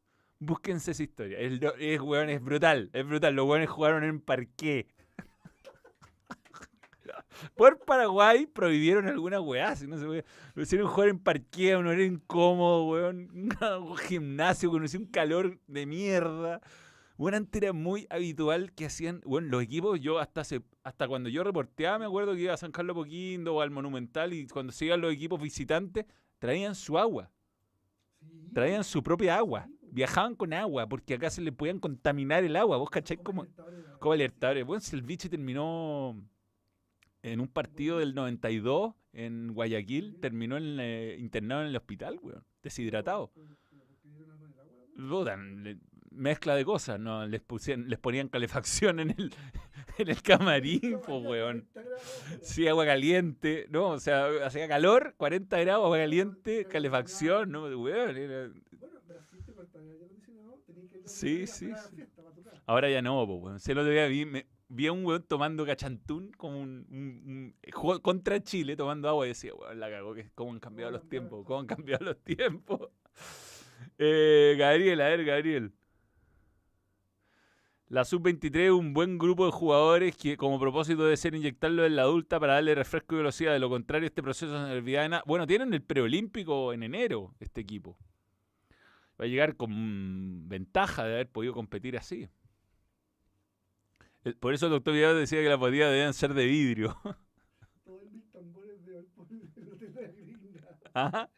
Búsquense 0.40 0.90
esa 0.90 1.02
historia. 1.02 1.38
Do- 1.58 1.74
es, 1.78 2.00
weón, 2.00 2.28
es 2.30 2.42
brutal, 2.42 2.90
es 2.92 3.06
brutal. 3.06 3.34
Los 3.34 3.46
weones 3.46 3.70
jugaron 3.70 4.04
en 4.04 4.20
parqué. 4.20 4.86
Por 7.56 7.78
Paraguay 7.84 8.46
prohibieron 8.46 9.06
alguna 9.08 9.40
weá, 9.40 9.74
si 9.76 9.86
no 9.86 9.98
se 9.98 10.06
puede. 10.06 10.24
Lo 10.54 10.62
hicieron 10.62 10.88
jugar 10.88 11.08
en 11.08 11.18
parqué, 11.18 11.72
no 11.74 11.90
era 11.90 12.04
incómodo, 12.04 12.86
weón. 12.86 13.28
Un 13.32 13.96
gimnasio, 14.08 14.70
conocí 14.70 14.96
un 14.96 15.06
calor 15.06 15.58
de 15.66 15.86
mierda. 15.86 16.60
Bueno, 17.16 17.36
antes 17.36 17.62
era 17.62 17.72
muy 17.72 18.06
habitual 18.10 18.72
que 18.72 18.86
hacían, 18.86 19.20
bueno, 19.24 19.48
los 19.48 19.62
equipos, 19.62 20.00
yo 20.00 20.18
hasta 20.18 20.40
hace, 20.40 20.62
hasta 20.82 21.06
cuando 21.06 21.28
yo 21.28 21.44
reporteaba, 21.44 21.98
me 21.98 22.06
acuerdo 22.06 22.34
que 22.34 22.40
iba 22.40 22.54
a 22.54 22.56
San 22.56 22.72
Carlos 22.72 22.94
Poquindo 22.94 23.54
o 23.54 23.60
al 23.60 23.70
Monumental 23.70 24.32
y 24.32 24.48
cuando 24.48 24.72
se 24.72 24.86
iban 24.86 25.00
los 25.00 25.12
equipos 25.12 25.40
visitantes, 25.40 26.06
traían 26.40 26.74
su 26.74 26.98
agua, 26.98 27.30
traían 28.52 28.82
su 28.82 29.00
propia 29.00 29.36
agua, 29.36 29.68
viajaban 29.92 30.34
con 30.34 30.52
agua, 30.52 30.88
porque 30.88 31.14
acá 31.14 31.30
se 31.30 31.40
le 31.40 31.52
podían 31.52 31.78
contaminar 31.78 32.42
el 32.42 32.56
agua, 32.56 32.78
vos 32.78 32.90
cachai 32.90 33.18
como, 33.18 33.46
Copa 34.00 34.16
Libertadores. 34.16 34.66
Bueno, 34.66 34.80
si 34.80 34.96
el 34.96 35.02
bicho 35.02 35.30
terminó 35.30 36.20
en 37.32 37.40
un 37.40 37.48
partido 37.48 37.98
del 37.98 38.14
92 38.14 38.94
en 39.12 39.52
Guayaquil, 39.54 40.16
terminó 40.20 40.56
en, 40.56 40.78
eh, 40.80 41.16
internado 41.18 41.62
en 41.62 41.68
el 41.68 41.76
hospital, 41.76 42.18
weón, 42.22 42.44
deshidratado. 42.62 43.32
Le- 45.64 45.78
mezcla 46.10 46.54
de 46.54 46.64
cosas, 46.64 47.00
¿no? 47.00 47.26
Les, 47.26 47.40
pusieron, 47.40 47.88
les 47.88 47.98
ponían 47.98 48.28
calefacción 48.28 49.00
en 49.00 49.10
el, 49.10 49.32
en 49.98 50.08
el 50.08 50.22
camarín, 50.22 51.00
pues, 51.04 51.24
weón. 51.26 51.68
Sí, 52.42 52.68
agua 52.68 52.86
caliente, 52.86 53.66
¿no? 53.70 53.88
O 53.90 53.98
sea, 53.98 54.28
hacía 54.46 54.68
calor, 54.68 55.14
40 55.16 55.58
grados, 55.58 55.84
agua 55.86 55.98
caliente, 55.98 56.66
calefacción, 56.66 57.50
¿no? 57.50 57.64
Weón, 57.64 58.16
era- 58.16 58.50
Sí, 61.06 61.46
sí, 61.46 61.70
sí. 61.90 62.02
Ahora 62.66 62.88
ya 62.90 63.02
no, 63.02 63.26
pues, 63.26 63.42
weón. 63.42 63.60
Se 63.60 63.74
lo 63.74 63.84
debía 63.84 64.06
vi, 64.06 64.24
me- 64.24 64.46
vi 64.74 64.88
a 64.88 64.92
un 64.92 65.04
weón 65.06 65.22
tomando 65.22 65.64
cachantún 65.64 66.32
como 66.32 66.60
un, 66.60 66.86
un- 66.90 67.22
un- 67.26 67.54
jugó 67.72 68.00
contra 68.02 68.42
Chile 68.42 68.76
tomando 68.76 69.08
agua 69.08 69.26
y 69.26 69.28
decía, 69.30 69.54
weón, 69.54 69.78
la 69.78 69.88
cagó, 69.90 70.14
que 70.14 70.30
cómo 70.34 70.52
han 70.52 70.60
cambiado 70.60 70.90
los 70.90 71.08
tiempos, 71.08 71.44
cómo 71.46 71.60
han 71.60 71.66
cambiado 71.66 72.04
los 72.04 72.18
tiempos. 72.24 72.88
Eh, 73.98 74.56
Gabriel, 74.58 75.00
a 75.00 75.08
ver, 75.08 75.24
Gabriel. 75.24 75.72
La 77.88 78.04
sub-23 78.04 78.56
es 78.56 78.70
un 78.70 78.92
buen 78.94 79.18
grupo 79.18 79.44
de 79.46 79.52
jugadores 79.52 80.16
que 80.16 80.36
como 80.36 80.58
propósito 80.58 81.04
debe 81.04 81.16
ser 81.16 81.34
inyectarlo 81.34 81.84
en 81.84 81.94
la 81.96 82.02
adulta 82.02 82.40
para 82.40 82.54
darle 82.54 82.74
refresco 82.74 83.14
y 83.14 83.18
velocidad. 83.18 83.52
De 83.52 83.58
lo 83.60 83.68
contrario, 83.68 84.06
este 84.06 84.22
proceso 84.22 84.52
no 84.52 84.66
servirá 84.66 85.02
de 85.02 85.10
nada. 85.10 85.22
Bueno, 85.26 85.46
tienen 85.46 85.72
el 85.74 85.82
preolímpico 85.82 86.72
en 86.72 86.82
enero, 86.82 87.34
este 87.40 87.60
equipo. 87.60 87.96
Va 89.20 89.26
a 89.26 89.28
llegar 89.28 89.54
con 89.56 90.48
ventaja 90.48 91.04
de 91.04 91.12
haber 91.14 91.28
podido 91.28 91.52
competir 91.54 91.96
así. 91.96 92.26
El- 94.24 94.36
Por 94.36 94.54
eso 94.54 94.66
el 94.66 94.72
doctor 94.72 94.94
Vidal 94.94 95.16
decía 95.18 95.40
que 95.42 95.48
las 95.48 95.58
botellas 95.58 95.90
debían 95.90 96.14
ser 96.14 96.34
de 96.34 96.46
vidrio. 96.46 96.96
Todos 97.84 98.10
mis 98.10 98.30
tambores 98.30 98.84
de 98.86 98.92
La 98.92 100.08
Gringa. 100.08 100.78
Ajá. 100.94 101.30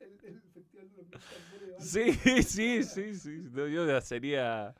El, 0.00 0.18
el 0.24 0.40
festival 0.52 0.90
de 0.90 0.96
los 0.96 1.10
tambores. 1.10 1.84
Sí, 1.84 2.12
sí, 2.42 2.82
sí, 2.82 3.14
sí. 3.14 3.48
No, 3.52 3.66
yo 3.68 4.00
sería 4.00 4.74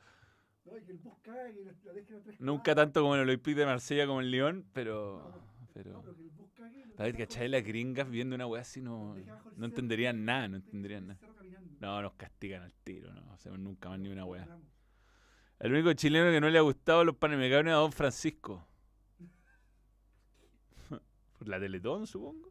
No, 0.65 0.77
y 0.79 0.83
que 0.83 0.93
el 0.93 0.99
bus 0.99 1.15
cague 1.23 1.61
y 1.61 1.65
la, 1.65 1.73
la 1.85 1.93
dejen 1.93 2.17
a 2.17 2.21
tres 2.23 2.41
nunca 2.41 2.75
tanto 2.75 3.03
como 3.03 3.15
en 3.15 3.23
el 3.23 3.29
Olympique 3.29 3.59
de 3.61 3.67
Marsella 3.67 4.07
como 4.07 4.21
en 4.21 4.31
Lyon, 4.31 4.65
pero... 4.73 5.19
No, 5.19 5.69
pero... 5.73 6.01
pero 6.01 6.15
que 6.17 6.23
el 6.23 6.31
bus 6.31 6.51
los 6.59 7.01
A 7.01 7.03
ver, 7.05 7.13
deja 7.13 7.27
¿cachai? 7.27 7.49
Las 7.49 7.63
gringas 7.65 8.09
viendo 8.11 8.35
una 8.35 8.47
weá 8.47 8.63
así 8.63 8.81
no, 8.81 9.15
deja 9.15 9.41
no 9.57 9.67
entenderían 9.67 10.25
nada, 10.25 10.49
no 10.49 10.57
deja 10.57 10.67
entenderían 10.67 11.07
nada. 11.07 11.21
No, 11.81 12.03
nos 12.03 12.13
castigan 12.15 12.63
al 12.63 12.73
tiro, 12.85 13.13
no 13.13 13.33
hacemos 13.33 13.59
nunca 13.59 13.89
más 13.89 13.99
ni 13.99 14.09
una 14.09 14.25
weá. 14.25 14.47
El 15.63 15.75
único 15.75 15.93
chileno 15.93 16.33
que 16.33 16.41
no 16.41 16.51
le 16.51 16.59
ha 16.59 16.63
gustado 16.63 17.05
los 17.05 17.15
panamericanos 17.15 17.71
es 17.71 17.77
a 17.77 17.81
Don 17.81 17.93
Francisco. 17.93 18.67
Por 21.39 21.47
la 21.49 21.61
Teletón, 21.61 22.05
supongo. 22.05 22.51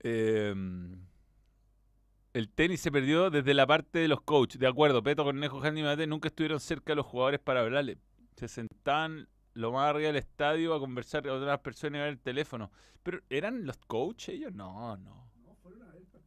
Eh, 0.00 0.54
el 2.34 2.48
tenis 2.50 2.82
se 2.82 2.92
perdió 2.92 3.30
desde 3.30 3.54
la 3.54 3.66
parte 3.66 4.00
de 4.00 4.08
los 4.08 4.20
coaches. 4.20 4.60
De 4.60 4.66
acuerdo, 4.66 5.02
Peto, 5.02 5.24
Cornejo, 5.24 5.62
Handy 5.62 5.82
Mate 5.82 6.06
nunca 6.06 6.28
estuvieron 6.28 6.60
cerca 6.60 6.92
de 6.92 6.96
los 6.96 7.06
jugadores 7.06 7.40
para 7.40 7.60
hablarle. 7.60 7.96
Se 8.36 8.46
sentaban 8.46 9.26
lo 9.54 9.72
más 9.72 9.88
arriba 9.88 10.08
del 10.08 10.16
estadio 10.16 10.74
a 10.74 10.80
conversar 10.80 11.22
con 11.22 11.32
otras 11.32 11.60
personas 11.60 11.96
y 11.96 12.00
ver 12.00 12.08
el 12.10 12.20
teléfono. 12.20 12.70
Pero, 13.02 13.20
¿eran 13.30 13.64
los 13.64 13.78
coaches 13.78 14.34
ellos? 14.34 14.52
No, 14.52 14.98
no. 14.98 15.30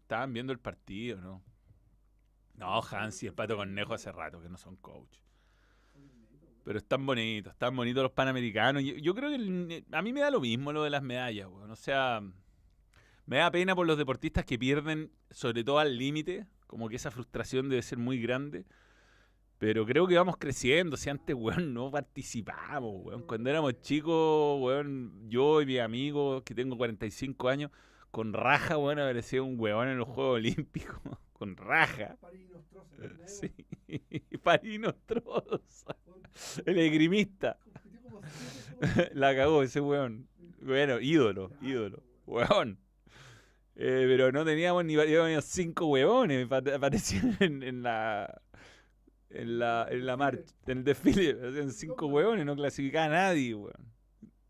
Estaban 0.02 0.34
viendo 0.34 0.52
el 0.52 0.60
partido, 0.60 1.22
¿no? 1.22 1.44
No, 2.62 2.80
Hansi 2.80 3.26
y 3.26 3.30
el 3.30 3.34
Pato 3.34 3.58
Cornejo 3.58 3.96
hace 3.96 4.12
rato 4.12 4.40
que 4.40 4.48
no 4.48 4.56
son 4.56 4.76
coach. 4.76 5.18
Pero 6.64 6.78
están 6.78 7.04
bonitos, 7.08 7.54
están 7.54 7.76
bonitos 7.76 8.04
los 8.04 8.12
panamericanos. 8.12 8.84
Yo, 8.84 9.16
creo 9.16 9.32
que 9.32 9.84
a 9.92 10.02
mí 10.04 10.14
me 10.14 10.20
da 10.20 10.30
lo 10.30 10.40
mismo 10.40 10.72
lo 10.72 10.84
de 10.84 10.92
las 10.92 11.02
medallas, 11.02 11.48
weón. 11.48 11.72
O 11.72 11.76
sea, 11.76 12.22
me 13.26 13.38
da 13.38 13.50
pena 13.50 13.76
por 13.76 13.88
los 13.88 13.98
deportistas 13.98 14.46
que 14.46 14.60
pierden, 14.60 15.12
sobre 15.32 15.64
todo 15.64 15.80
al 15.80 15.98
límite, 15.98 16.46
como 16.68 16.88
que 16.88 16.98
esa 16.98 17.10
frustración 17.10 17.68
debe 17.68 17.82
ser 17.82 17.98
muy 17.98 18.22
grande. 18.22 18.68
Pero 19.58 19.84
creo 19.88 20.06
que 20.06 20.16
vamos 20.16 20.38
creciendo. 20.38 20.98
Si 20.98 21.10
antes, 21.10 21.36
weón, 21.36 21.74
no 21.74 21.90
participamos, 21.90 22.94
weón. 23.04 23.24
Cuando 23.24 23.50
éramos 23.50 23.82
chicos, 23.82 24.62
weón, 24.62 25.32
yo 25.32 25.64
y 25.64 25.66
mis 25.66 25.80
amigos, 25.80 26.44
que 26.44 26.54
tengo 26.54 26.78
45 26.78 27.50
años, 27.50 27.72
con 28.12 28.34
raja, 28.34 28.78
weón, 28.78 29.00
aparecía 29.00 29.42
un 29.42 29.60
weón 29.60 29.88
en 29.88 29.98
los 29.98 30.08
Juegos 30.08 30.36
Olímpicos. 30.36 31.02
con 31.42 31.56
raja. 31.58 32.18
Parinos. 32.22 32.62
Sí. 33.26 33.52
Parinos 34.44 34.94
Troza. 35.08 35.96
El 36.68 36.78
Juegos 36.78 37.58
La 39.14 39.36
cagó 39.36 39.64
ese 39.64 39.82
weón. 39.82 40.28
Bueno, 40.62 41.00
ídolo, 41.00 41.52
ídolo. 41.60 42.04
Weón. 42.28 42.78
Eh, 43.76 44.06
pero 44.08 44.32
no 44.32 44.46
teníamos 44.46 44.86
ni 44.86 44.96
teníamos 44.96 45.44
cinco 45.46 45.88
pa- 46.48 46.58
Aparecían 46.58 47.36
en, 47.40 47.64
en 47.64 47.82
la. 47.82 48.40
En 49.32 49.58
la, 49.58 49.88
en 49.90 50.06
la 50.06 50.18
marcha, 50.18 50.54
en 50.68 50.80
el 50.80 50.84
desfile, 50.84 51.32
hacían 51.48 51.72
cinco 51.72 52.06
weones, 52.08 52.46
no 52.46 52.54
clasificaba 52.56 53.06
a 53.06 53.10
nadie, 53.10 53.56
weón. 53.56 53.92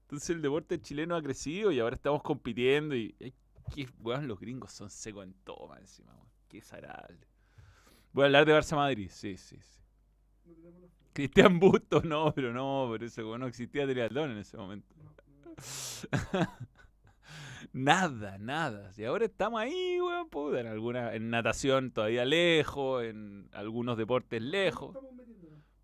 Entonces 0.01 0.31
el 0.31 0.41
deporte 0.41 0.81
chileno 0.81 1.15
ha 1.15 1.21
crecido 1.21 1.71
y 1.71 1.79
ahora 1.79 1.95
estamos 1.95 2.21
compitiendo 2.23 2.95
y, 2.95 3.15
weón, 3.99 4.27
los 4.27 4.39
gringos 4.39 4.73
son 4.73 4.89
secos 4.89 5.23
en 5.23 5.33
todo, 5.45 5.67
más 5.67 5.79
encima. 5.81 6.11
Qué 6.51 6.57
desagradable. 6.57 7.17
Voy 8.11 8.23
a 8.23 8.25
hablar 8.25 8.45
de 8.45 8.53
Barça 8.53 8.75
Madrid, 8.75 9.09
sí, 9.09 9.37
sí, 9.37 9.57
sí. 9.57 9.79
Cristian 11.13 11.59
Bustos, 11.59 12.03
no, 12.03 12.33
pero 12.33 12.51
no, 12.51 12.89
pero 12.91 13.05
ese 13.05 13.23
weón 13.23 13.39
no 13.39 13.47
existía 13.47 13.87
triatlón 13.87 14.31
en 14.31 14.37
ese 14.39 14.57
momento. 14.57 14.93
Nada, 17.73 18.37
nada. 18.37 18.91
Y 18.97 19.05
ahora 19.05 19.23
estamos 19.23 19.61
ahí, 19.61 20.01
weón, 20.01 20.27
puta, 20.27 20.59
en 20.59 20.67
alguna, 20.67 21.15
en 21.15 21.29
natación 21.29 21.91
todavía 21.91 22.25
lejos, 22.25 23.05
en 23.05 23.47
algunos 23.53 23.97
deportes 23.97 24.41
lejos. 24.41 24.97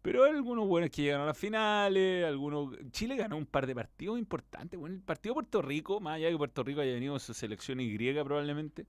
Pero 0.01 0.26
hay 0.26 0.32
algunos 0.32 0.68
buenos 0.68 0.89
que 0.89 1.03
llegan 1.03 1.22
a 1.22 1.28
las 1.28 1.38
finales, 1.38 2.26
algunos. 2.26 2.76
Chile 2.91 3.15
ganó 3.15 3.38
un 3.38 3.45
par 3.45 3.68
de 3.68 3.74
partidos 3.74 4.20
importantes. 4.20 4.78
Bueno, 4.78 4.95
el 4.95 5.01
partido 5.01 5.32
de 5.32 5.36
Puerto 5.36 5.61
Rico, 5.61 6.01
más 6.01 6.15
allá 6.15 6.26
de 6.26 6.34
que 6.34 6.38
Puerto 6.38 6.61
Rico 6.61 6.82
haya 6.82 6.91
venido 6.91 7.13
con 7.13 7.22
su 7.22 7.34
selección 7.34 7.80
Y 7.80 7.97
probablemente. 8.13 8.86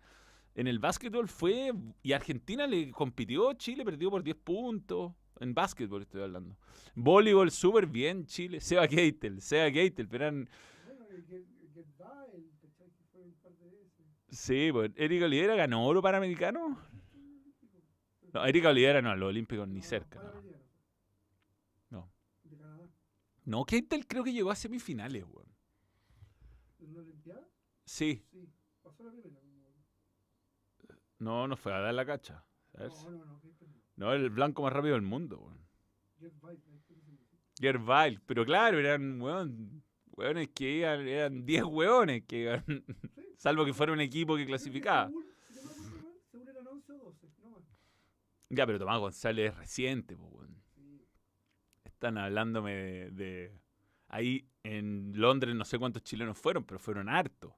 En 0.58 0.66
el 0.66 0.80
básquetbol 0.80 1.28
fue. 1.28 1.72
Y 2.02 2.12
Argentina 2.12 2.66
le 2.66 2.90
compitió, 2.90 3.52
Chile 3.52 3.84
perdió 3.84 4.10
por 4.10 4.24
10 4.24 4.36
puntos. 4.38 5.12
En 5.38 5.54
básquetbol 5.54 6.02
estoy 6.02 6.22
hablando. 6.22 6.56
Voleibol 6.96 7.52
súper 7.52 7.86
bien, 7.86 8.26
Chile. 8.26 8.58
Seba 8.58 8.88
Keitel, 8.88 9.40
Seba 9.40 9.70
Keitel, 9.70 10.08
pero 10.08 10.24
eran. 10.24 10.50
Sí, 14.30 14.70
pues 14.72 14.90
Erika 14.96 15.26
Olivera 15.26 15.54
ganó 15.54 15.86
oro 15.86 16.02
panamericano. 16.02 16.76
No, 18.34 18.44
Erika 18.44 18.70
Olivera 18.70 19.00
no, 19.00 19.14
los 19.14 19.28
olímpicos 19.28 19.66
ni 19.68 19.80
cerca. 19.80 20.20
No, 20.20 20.42
no. 21.90 22.12
De 22.42 22.56
Canadá. 22.56 22.90
no 23.44 23.64
Keitel 23.64 24.08
creo 24.08 24.24
que 24.24 24.32
llegó 24.32 24.50
a 24.50 24.56
semifinales, 24.56 25.22
weón. 25.22 25.48
¿En 26.80 26.90
una 26.90 27.00
Olimpiada? 27.02 27.48
Sí, 27.84 28.24
Sí. 28.32 28.48
Pasó 28.82 29.04
la 29.04 29.12
primera. 29.12 29.47
No, 31.18 31.46
no 31.48 31.56
fue 31.56 31.72
a 31.74 31.80
dar 31.80 31.94
la 31.94 32.04
cacha. 32.06 32.44
¿sabes? 32.72 32.92
No, 33.04 33.10
no, 33.10 33.24
no. 33.24 33.40
no. 33.96 34.12
El 34.12 34.30
blanco 34.30 34.62
más 34.62 34.72
rápido 34.72 34.94
del 34.94 35.02
mundo, 35.02 35.38
weón. 35.40 35.58
Gervais, 37.60 38.18
pero 38.26 38.44
claro, 38.44 38.78
eran 38.78 39.20
weón, 39.20 39.82
weones 40.16 40.48
que 40.50 40.76
iban, 40.78 41.06
eran 41.08 41.44
10 41.44 41.64
weones 41.64 42.24
que 42.24 42.42
iban, 42.42 42.64
salvo 43.36 43.64
que 43.64 43.72
fuera 43.74 43.92
un 43.92 44.00
equipo 44.00 44.36
que 44.36 44.46
clasificaba. 44.46 45.10
Ya, 48.50 48.64
pero 48.66 48.78
Tomás 48.78 48.98
González 49.00 49.50
es 49.52 49.58
reciente, 49.58 50.14
weón. 50.14 50.62
Sí. 50.74 51.04
Están 51.84 52.16
hablándome 52.18 52.72
de, 52.74 53.10
de- 53.10 53.60
Ahí 54.10 54.48
en 54.62 55.12
Londres 55.20 55.54
no 55.54 55.64
sé 55.66 55.78
cuántos 55.78 56.02
chilenos 56.02 56.38
fueron, 56.38 56.64
pero 56.64 56.78
fueron 56.78 57.08
hartos. 57.10 57.52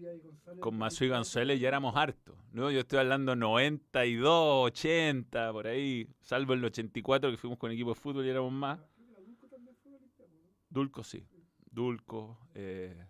Con 0.00 0.08
Masuya 0.08 0.14
y 0.14 0.18
González. 0.20 0.60
Con 0.60 0.78
Masu 0.78 1.04
y 1.04 1.08
González 1.08 1.60
ya 1.60 1.68
éramos 1.68 1.96
hartos. 1.96 2.36
¿no? 2.52 2.70
Yo 2.70 2.80
estoy 2.80 2.98
hablando 3.00 3.36
92, 3.36 4.66
80, 4.66 5.52
por 5.52 5.66
ahí. 5.66 6.08
Salvo 6.20 6.54
el 6.54 6.64
84 6.64 7.30
que 7.30 7.36
fuimos 7.36 7.58
con 7.58 7.70
equipo 7.70 7.90
de 7.90 7.94
fútbol 7.94 8.24
y 8.26 8.30
éramos 8.30 8.52
más. 8.52 8.78
Ah, 8.78 8.88
que 9.14 9.22
Dulco 9.22 9.48
también 9.48 9.76
fue. 9.84 9.98
Dulco 10.68 11.04
sí. 11.04 11.26
Dulco. 11.70 12.38
eh, 12.54 13.06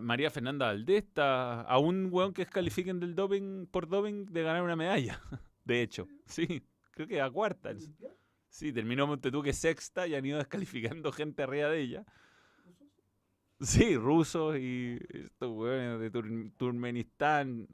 María 0.00 0.30
Fernanda 0.30 0.66
Valdés 0.66 1.04
está 1.04 1.62
a 1.62 1.78
un 1.78 2.08
weón 2.12 2.32
que 2.32 2.42
descalifiquen 2.44 3.00
del 3.00 3.14
doping 3.16 3.66
por 3.66 3.88
doping 3.88 4.26
de 4.26 4.42
ganar 4.42 4.62
una 4.62 4.76
medalla. 4.76 5.20
De 5.64 5.82
hecho, 5.82 6.06
sí. 6.26 6.62
Creo 6.92 7.08
que 7.08 7.20
a 7.20 7.30
cuarta. 7.30 7.70
Sí, 8.48 8.72
terminó 8.72 9.06
Montetuque 9.06 9.52
sexta 9.52 10.06
y 10.06 10.14
han 10.14 10.26
ido 10.26 10.38
descalificando 10.38 11.12
gente 11.12 11.42
arriba 11.42 11.68
de 11.68 11.80
ella. 11.80 12.04
Sí, 13.60 13.96
rusos 13.96 14.56
y 14.58 14.98
estos 15.10 15.50
weones 15.50 16.00
de 16.00 16.10
Tur- 16.10 16.52
Turkmenistán. 16.56 17.68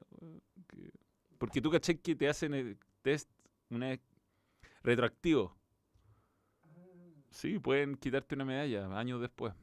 que- 0.68 0.91
Porque 1.39 1.61
tú 1.61 1.70
caché 1.70 2.01
que 2.01 2.16
te 2.16 2.28
hacen 2.28 2.55
el 2.55 2.78
test 3.03 3.30
una 3.70 3.89
vez 3.89 4.01
retroactivo. 4.82 5.57
Sí, 7.30 7.59
pueden 7.59 7.97
quitarte 7.97 8.34
una 8.34 8.45
medalla 8.45 8.99
años 8.99 9.20
después. 9.20 9.55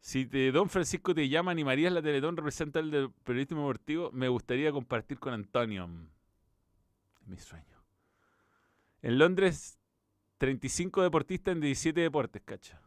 Si 0.00 0.26
te, 0.26 0.50
Don 0.52 0.68
Francisco 0.68 1.14
te 1.14 1.28
llama, 1.28 1.50
¿animarías 1.52 1.92
la 1.92 2.02
Teletón 2.02 2.36
representa 2.36 2.80
el 2.80 2.90
del 2.90 3.10
periodismo 3.12 3.60
deportivo? 3.62 4.10
Me 4.12 4.28
gustaría 4.28 4.72
compartir 4.72 5.18
con 5.18 5.32
Antonio. 5.34 5.88
Es 7.22 7.26
mi 7.28 7.36
sueño. 7.38 7.64
En 9.02 9.18
Londres, 9.18 9.79
35 10.40 11.02
deportistas 11.02 11.52
en 11.52 11.60
17 11.60 12.00
deportes, 12.00 12.40
cacha. 12.42 12.80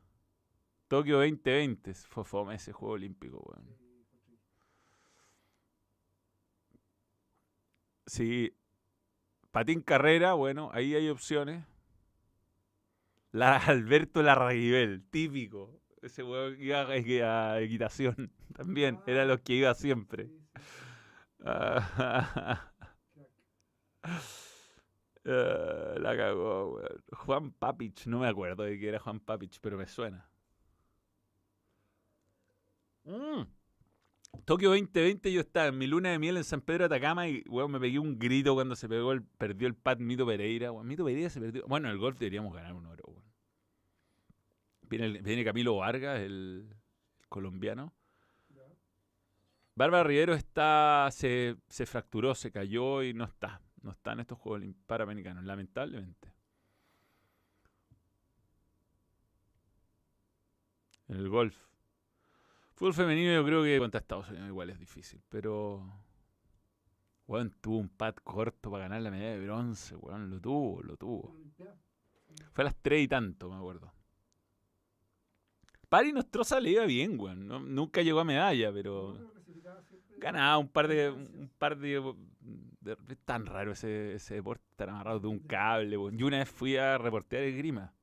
Tokio 0.87 1.17
2020. 1.17 1.93
Fue 1.93 2.23
fome 2.25 2.55
ese 2.55 2.73
juego 2.73 2.95
olímpico, 2.95 3.37
weón. 3.45 3.77
sí. 8.07 8.55
Patín 9.51 9.81
Carrera, 9.81 10.33
bueno, 10.33 10.71
ahí 10.73 10.95
hay 10.95 11.09
opciones. 11.09 11.63
La, 13.31 13.57
Alberto 13.67 14.23
Larraguibel, 14.23 15.03
típico. 15.11 15.79
Ese 16.01 16.23
weón 16.23 16.57
que 16.57 16.63
iba 16.63 16.81
a, 16.81 17.53
a 17.53 17.61
equitación 17.61 18.31
también. 18.55 18.99
Era 19.05 19.25
los 19.25 19.41
que 19.41 19.53
iba 19.53 19.75
siempre. 19.75 20.31
Sí, 21.45 21.45
sí, 21.45 21.45
Ah, 21.45 22.71
ah, 25.25 25.95
la 25.99 26.15
cagó, 26.17 26.75
weón. 26.75 27.03
Juan 27.11 27.51
Papich, 27.51 28.05
no 28.07 28.19
me 28.19 28.27
acuerdo 28.27 28.63
de 28.63 28.79
que 28.79 28.89
era 28.89 28.99
Juan 28.99 29.19
Papich, 29.19 29.59
pero 29.61 29.77
me 29.77 29.87
suena. 29.87 30.29
Mm. 33.05 33.43
Tokio 34.45 34.69
2020 34.69 35.31
yo 35.31 35.41
estaba 35.41 35.67
en 35.67 35.77
mi 35.77 35.87
luna 35.87 36.09
de 36.11 36.19
miel 36.19 36.37
en 36.37 36.43
San 36.43 36.61
Pedro 36.61 36.87
de 36.89 36.95
Atacama 36.95 37.27
y 37.27 37.43
weón, 37.47 37.71
me 37.71 37.79
pegué 37.79 37.99
un 37.99 38.17
grito 38.17 38.55
cuando 38.55 38.75
se 38.75 38.89
pegó 38.89 39.11
el, 39.11 39.21
perdió 39.23 39.67
el 39.67 39.75
pad 39.75 39.97
Mito 39.99 40.25
Pereira. 40.25 40.71
weón. 40.71 40.87
Mito 40.87 41.05
Pereira 41.05 41.29
se 41.29 41.39
perdió. 41.39 41.65
Bueno, 41.67 41.89
el 41.89 41.97
golf 41.97 42.17
deberíamos 42.19 42.53
ganar 42.53 42.73
un 42.73 42.85
oro, 42.85 43.03
weón. 43.07 43.23
Viene, 44.89 45.05
el- 45.05 45.21
viene 45.21 45.43
Camilo 45.43 45.75
Vargas, 45.77 46.19
el, 46.19 46.67
el 47.19 47.27
colombiano. 47.27 47.93
Bárbara 49.75 50.03
Rivero 50.03 50.35
está, 50.35 51.09
se, 51.11 51.55
se 51.67 51.87
fracturó, 51.87 52.35
se 52.35 52.51
cayó 52.51 53.01
y 53.01 53.13
no 53.15 53.23
está. 53.23 53.59
No 53.83 53.91
está 53.91 54.13
en 54.13 54.21
estos 54.21 54.39
Juegos 54.39 54.63
Panamericanos, 54.87 55.43
lamentablemente. 55.43 56.33
En 61.09 61.17
el 61.17 61.29
golf. 61.29 61.55
Fútbol 62.75 62.93
femenino 62.93 63.33
yo 63.33 63.45
creo 63.45 63.63
que 63.63 63.77
contra 63.77 63.99
Estados 63.99 64.29
Unidos 64.29 64.47
igual 64.47 64.69
es 64.69 64.79
difícil, 64.79 65.21
pero... 65.29 65.85
Weón, 67.27 67.55
tuvo 67.61 67.77
un 67.77 67.89
pad 67.89 68.15
corto 68.15 68.71
para 68.71 68.85
ganar 68.85 69.01
la 69.01 69.11
medalla 69.11 69.31
de 69.31 69.45
bronce, 69.45 69.95
weón, 69.95 70.29
lo 70.29 70.41
tuvo, 70.41 70.81
lo 70.81 70.97
tuvo. 70.97 71.37
Fue 72.51 72.63
a 72.63 72.65
las 72.65 72.75
3 72.81 73.03
y 73.03 73.07
tanto, 73.07 73.49
me 73.49 73.55
acuerdo. 73.55 73.93
Pari 75.89 76.11
Nostroza 76.11 76.59
le 76.59 76.71
iba 76.71 76.85
bien, 76.85 77.19
weón. 77.19 77.75
nunca 77.75 78.01
llegó 78.01 78.19
a 78.21 78.23
medalla, 78.23 78.73
pero... 78.73 79.13
No, 79.13 79.19
pero 79.19 79.31
clasificaba 79.31 79.83
siempre 79.83 80.12
Ganaba 80.23 80.57
un 80.57 80.69
par 80.69 80.87
de. 80.87 81.09
Un 81.11 81.51
par 81.57 81.77
de, 81.77 82.01
tan 83.25 83.45
raro 83.45 83.73
ese, 83.73 84.13
ese 84.15 84.35
deporte, 84.35 84.63
estar 84.71 84.89
amarrado 84.89 85.19
de 85.19 85.27
un 85.27 85.39
cable. 85.39 85.97
weón. 85.97 86.17
Yo 86.17 86.27
una 86.27 86.37
vez 86.39 86.49
fui 86.49 86.77
a 86.77 86.97
reportear 86.97 87.43
esgrima. 87.43 87.93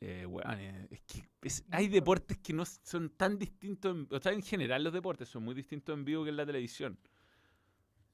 Eh, 0.00 0.26
weón, 0.26 0.58
eh, 0.60 0.88
es 0.90 1.00
que 1.02 1.24
es- 1.42 1.64
hay 1.70 1.88
deportes 1.88 2.38
que 2.38 2.52
no 2.52 2.64
son 2.66 3.10
tan 3.10 3.38
distintos. 3.38 3.96
en- 3.96 4.08
o 4.10 4.20
sea, 4.20 4.32
en 4.32 4.42
general 4.42 4.82
los 4.84 4.92
deportes 4.92 5.28
son 5.28 5.42
muy 5.44 5.54
distintos 5.54 5.96
en 5.96 6.04
vivo 6.04 6.24
que 6.24 6.30
en 6.30 6.36
la 6.36 6.44
televisión. 6.46 6.98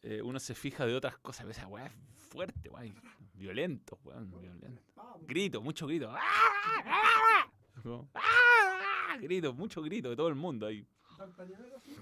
Eh, 0.03 0.21
uno 0.23 0.39
se 0.39 0.55
fija 0.55 0.85
de 0.87 0.95
otras 0.95 1.17
cosas. 1.19 1.47
pero 1.47 1.53
Esa 1.53 1.67
weá 1.67 1.87
es 1.87 1.93
fuerte, 2.29 2.69
weón. 2.69 2.95
Violento. 3.35 3.99
Bueno, 4.05 4.39
Violento. 4.39 4.83
pues. 4.95 5.27
Grito, 5.27 5.61
mucho 5.63 5.87
grito. 5.87 6.11
¡Ah! 6.15 7.51
¡Ah! 7.85 8.07
¡Ah! 8.15 9.17
Grito, 9.21 9.53
mucho 9.53 9.83
grito 9.83 10.11
de 10.11 10.17
todo 10.17 10.29
el 10.29 10.35
mundo 10.35 10.67
ahí. 10.67 10.87
D'Artagnan 11.27 11.65
era 11.65 11.77
así. 11.77 11.97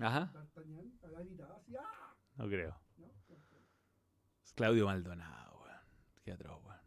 Ajá. 0.00 0.30
D'Artagnan 0.32 0.92
a 1.02 1.06
la 1.08 1.20
gritaba 1.22 1.56
así. 1.56 1.74
¡Ah! 1.76 2.14
No 2.36 2.46
creo. 2.48 2.80
¿No? 2.98 3.10
Es 4.44 4.52
Claudio 4.54 4.86
Maldonado, 4.86 5.60
weón. 5.62 5.76
Qué 6.24 6.32
atroz, 6.32 6.62
weón. 6.64 6.80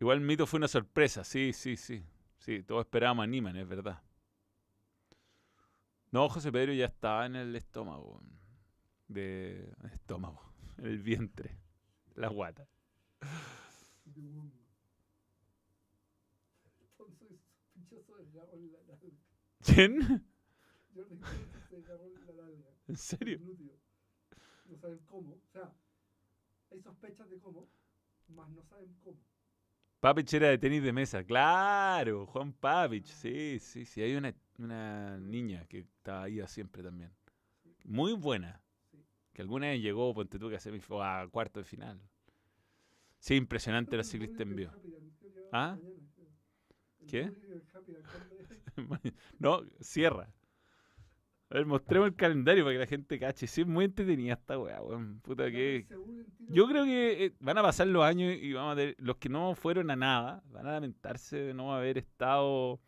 Igual 0.00 0.20
Mito 0.20 0.46
fue 0.46 0.58
una 0.58 0.68
sorpresa, 0.68 1.24
sí, 1.24 1.52
sí, 1.52 1.76
sí. 1.76 2.04
Sí, 2.38 2.62
todos 2.62 2.82
esperábamos 2.86 3.24
a 3.24 3.26
Niman, 3.26 3.56
es 3.56 3.66
verdad. 3.68 4.00
No, 6.12 6.28
José 6.28 6.52
Pedro 6.52 6.72
ya 6.72 6.86
estaba 6.86 7.26
en 7.26 7.34
el 7.36 7.54
estómago. 7.56 8.22
De 9.08 9.74
estómago, 9.92 10.40
en 10.78 10.86
el 10.86 10.98
vientre, 11.00 11.58
la 12.14 12.28
guata. 12.28 12.68
De 14.04 14.20
un- 14.20 14.52
Entonces, 16.90 18.27
la. 18.44 18.98
¿Quién? 19.64 20.24
Se 21.68 21.76
agarró 21.76 22.06
en 22.06 22.26
la 22.26 22.32
nalga. 22.42 22.68
¿En 22.88 22.96
serio? 22.96 23.40
No 24.66 24.76
saben 24.76 24.98
cómo. 25.06 25.32
O 25.32 25.48
sea, 25.52 25.72
hay 26.70 26.80
sospechas 26.80 27.28
de 27.30 27.38
cómo, 27.38 27.68
más 28.28 28.48
no 28.50 28.62
saben 28.64 28.94
cómo. 29.02 29.18
Papich 30.00 30.34
era 30.34 30.48
de 30.48 30.58
tenis 30.58 30.82
de 30.82 30.92
mesa, 30.92 31.24
claro, 31.24 32.24
Juan 32.26 32.52
Papich, 32.52 33.06
sí, 33.06 33.58
sí, 33.58 33.84
sí, 33.84 34.00
hay 34.00 34.14
una, 34.14 34.32
una 34.58 35.18
niña 35.18 35.66
que 35.66 35.80
estaba 35.80 36.24
ahí 36.24 36.40
siempre 36.46 36.82
también. 36.82 37.10
Muy 37.84 38.12
buena, 38.12 38.62
Sí. 38.92 38.98
que 39.32 39.42
alguna 39.42 39.68
vez 39.68 39.82
llegó, 39.82 40.14
ponte 40.14 40.38
tú 40.38 40.48
que 40.48 40.56
a, 40.56 41.20
a 41.22 41.28
cuarto 41.28 41.58
de 41.60 41.64
final. 41.64 42.00
Sí, 43.18 43.34
impresionante 43.34 43.96
la 43.96 44.04
ciclista 44.04 44.44
en 44.44 44.54
vivo. 44.54 44.72
¿Ah? 45.52 45.76
mañana, 45.82 46.07
¿Qué? 47.08 47.32
No, 49.38 49.62
cierra. 49.80 50.28
A 51.50 51.54
ver, 51.54 51.66
mostremos 51.66 52.08
el 52.08 52.14
calendario 52.14 52.62
para 52.64 52.74
que 52.74 52.78
la 52.80 52.86
gente 52.86 53.18
cache. 53.18 53.46
Sí, 53.46 53.62
es 53.62 53.66
muy 53.66 53.86
entretenida 53.86 54.34
esta 54.34 54.58
weá, 54.58 54.82
weón. 54.82 55.20
Puta 55.20 55.50
que... 55.50 55.86
Yo 56.50 56.68
creo 56.68 56.84
que 56.84 57.24
eh, 57.24 57.34
van 57.40 57.56
a 57.56 57.62
pasar 57.62 57.86
los 57.86 58.04
años 58.04 58.36
y 58.38 58.52
vamos 58.52 58.74
a 58.74 58.76
tener, 58.76 58.96
los 58.98 59.16
que 59.16 59.30
no 59.30 59.54
fueron 59.54 59.90
a 59.90 59.96
nada 59.96 60.42
van 60.50 60.66
a 60.66 60.72
lamentarse 60.72 61.38
de 61.38 61.54
no 61.54 61.74
haber 61.74 61.96
estado. 61.96 62.80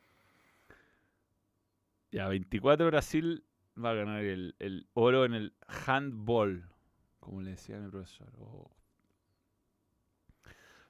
Ya, 2.13 2.29
24 2.29 2.87
Brasil 2.87 3.45
va 3.83 3.91
a 3.91 3.95
ganar 3.95 4.25
el, 4.25 4.55
el 4.59 4.87
oro 4.93 5.25
en 5.25 5.33
el 5.33 5.55
handball, 5.87 6.69
como 7.19 7.41
le 7.41 7.53
decía 7.53 7.79
mi 7.79 7.91
profesor. 7.91 8.31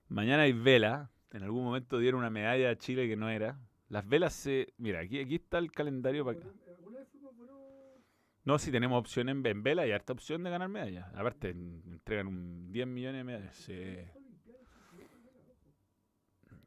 Mañana 0.09 0.43
hay 0.43 0.53
vela. 0.53 1.11
En 1.33 1.43
algún 1.43 1.65
momento 1.65 1.99
dieron 1.99 2.21
una 2.21 2.31
medalla 2.31 2.71
a 2.71 2.77
Chile 2.77 3.07
que 3.09 3.17
no 3.17 3.29
era. 3.29 3.59
Las 3.89 4.07
velas 4.09 4.33
se. 4.35 4.73
Mira, 4.79 5.01
aquí, 5.01 5.21
aquí 5.21 5.37
está 5.37 5.59
el 5.59 5.71
calendario 5.73 6.25
para 6.25 6.39
Bueno, 6.39 6.53
¿Alguna 6.79 6.99
vez 7.01 7.09
fuimos 7.09 7.37
buenos? 7.37 7.57
no, 8.45 8.59
si 8.59 8.71
tenemos 8.73 8.99
opción 8.99 9.29
en, 9.29 9.45
en 9.47 9.63
vela 9.63 9.87
y 9.87 9.93
harta 9.93 10.13
opción 10.13 10.43
de 10.43 10.51
ganar 10.51 10.69
medallas. 10.69 11.07
Aparte, 11.15 11.51
en- 11.51 11.83
entregan 11.87 12.27
un 12.27 12.73
10 12.73 12.87
millones 12.87 13.19
de 13.21 13.25
medallas. 13.25 13.55
Sí. 13.57 13.97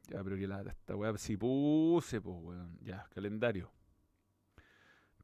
Ya, 0.08 0.22
pero 0.22 0.36
que 0.36 0.46
la, 0.46 0.60
esta 0.62 0.94
weá 0.96 1.16
sí 1.16 1.36
puse, 1.36 2.20
pues, 2.20 2.36
weón. 2.40 2.78
Ya, 2.82 3.06
calendario. 3.14 3.70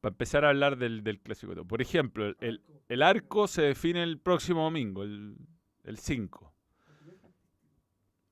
Para 0.00 0.12
empezar 0.14 0.44
a 0.44 0.48
hablar 0.48 0.78
del, 0.78 1.02
del 1.04 1.20
clásico. 1.20 1.54
Por 1.66 1.82
ejemplo, 1.82 2.34
el, 2.40 2.62
el, 2.88 3.02
Arco. 3.02 3.46
se 3.46 3.60
define 3.62 4.02
el 4.02 4.18
próximo 4.18 4.62
domingo, 4.64 5.02
el, 5.02 5.36
el 5.84 5.98
5. 5.98 6.49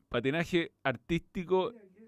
Patinaje 0.08 0.72
artístico. 0.82 1.72
Mira, 1.72 1.84
¿qué 1.94 2.04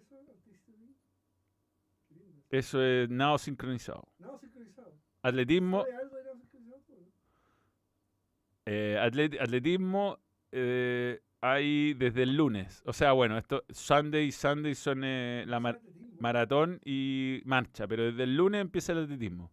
es 2.58 2.66
eso? 2.66 2.82
Es 2.82 3.08
nado 3.10 3.38
sincronizado. 3.38 4.08
Nado 4.18 4.38
sincronizado. 4.38 4.92
Atletismo, 5.22 5.78
no? 5.78 5.84
eh, 8.66 8.98
atlet- 9.00 9.40
atletismo 9.40 10.18
eh, 10.52 11.20
hay 11.40 11.94
desde 11.94 12.22
el 12.22 12.36
lunes. 12.36 12.82
O 12.86 12.92
sea, 12.92 13.12
bueno, 13.12 13.38
esto 13.38 13.64
Sunday 13.70 14.26
y 14.26 14.32
Sunday 14.32 14.74
son 14.74 15.02
eh, 15.04 15.44
la 15.46 15.60
mar- 15.60 15.80
maratón 16.18 16.80
y 16.84 17.40
marcha, 17.44 17.86
pero 17.86 18.04
desde 18.04 18.24
el 18.24 18.36
lunes 18.36 18.60
empieza 18.62 18.92
el 18.92 19.04
atletismo. 19.04 19.50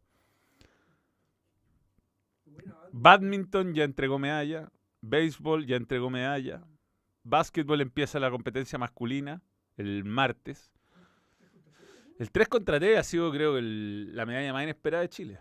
Badminton 2.91 3.73
ya 3.73 3.83
entregó 3.83 4.17
medalla, 4.17 4.71
béisbol 5.01 5.65
ya 5.65 5.75
entregó 5.75 6.09
medalla, 6.09 6.63
básquetbol 7.29 7.81
empieza 7.81 8.19
la 8.19 8.31
competencia 8.31 8.77
masculina 8.79 9.41
el 9.77 10.03
martes. 10.03 10.71
El 12.19 12.31
3 12.31 12.47
contra 12.47 12.79
3 12.79 12.97
ha 12.97 13.03
sido, 13.03 13.31
creo, 13.31 13.57
el- 13.57 14.15
la 14.15 14.25
medalla 14.25 14.51
más 14.53 14.63
inesperada 14.63 15.01
de 15.03 15.09
Chile. 15.09 15.39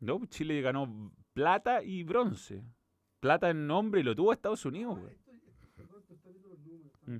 No, 0.00 0.18
pues 0.18 0.30
Chile 0.30 0.60
ganó 0.60 1.12
plata 1.32 1.82
y 1.82 2.04
bronce. 2.04 2.62
Plata 3.20 3.50
en 3.50 3.66
nombre 3.66 4.00
y 4.00 4.04
lo 4.04 4.14
tuvo 4.14 4.32
Estados 4.32 4.64
Unidos. 4.64 4.96
Güey. 5.00 5.16
Mm. 7.06 7.16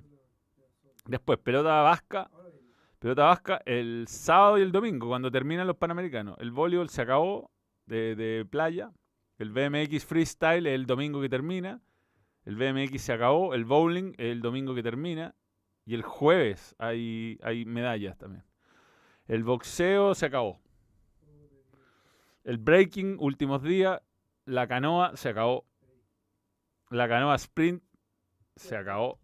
Después, 1.07 1.39
pelota 1.39 1.81
vasca, 1.81 2.29
pelota 2.99 3.23
vasca 3.25 3.61
el 3.65 4.05
sábado 4.07 4.57
y 4.57 4.61
el 4.61 4.71
domingo, 4.71 5.07
cuando 5.07 5.29
terminan 5.29 5.67
los 5.67 5.75
Panamericanos. 5.75 6.37
El 6.39 6.51
voleibol 6.51 6.89
se 6.89 7.01
acabó 7.01 7.51
de, 7.85 8.15
de 8.15 8.45
playa. 8.45 8.93
El 9.37 9.51
BMX 9.51 10.05
Freestyle 10.05 10.67
es 10.67 10.75
el 10.75 10.85
domingo 10.85 11.19
que 11.19 11.27
termina. 11.29 11.81
El 12.49 12.55
BMX 12.55 12.99
se 12.99 13.13
acabó. 13.13 13.53
El 13.53 13.63
bowling 13.63 14.15
el 14.17 14.41
domingo 14.41 14.73
que 14.73 14.81
termina. 14.81 15.35
Y 15.85 15.93
el 15.93 16.01
jueves 16.01 16.75
hay, 16.79 17.37
hay 17.43 17.63
medallas 17.63 18.17
también. 18.17 18.43
El 19.27 19.43
boxeo 19.43 20.15
se 20.15 20.25
acabó. 20.25 20.59
El 22.43 22.57
breaking, 22.57 23.17
últimos 23.19 23.61
días. 23.61 24.01
La 24.45 24.67
canoa 24.67 25.15
se 25.15 25.29
acabó. 25.29 25.67
La 26.89 27.07
canoa 27.07 27.35
sprint 27.35 27.83
se 28.55 28.75
acabó. 28.75 29.19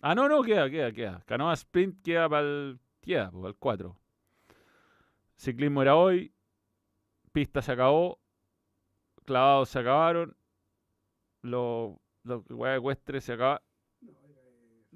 Ah, 0.00 0.14
no, 0.14 0.26
no, 0.26 0.42
queda, 0.42 0.70
queda, 0.70 0.92
queda. 0.92 1.22
Canoa 1.26 1.52
Sprint 1.52 2.02
queda 2.02 2.30
para 2.30 2.46
el. 2.46 2.80
Queda, 3.02 3.30
pues, 3.30 3.44
al 3.44 3.56
4. 3.56 3.94
Ciclismo 5.36 5.82
era 5.82 5.96
hoy. 5.96 6.32
Pista 7.32 7.60
se 7.60 7.72
acabó. 7.72 8.18
Clavados 9.26 9.68
se 9.68 9.80
acabaron. 9.80 10.34
Los 11.42 11.96
weas 12.50 12.78
ecuestres 12.78 13.24
se 13.24 13.32
era, 13.34 13.62
eh, 14.02 14.12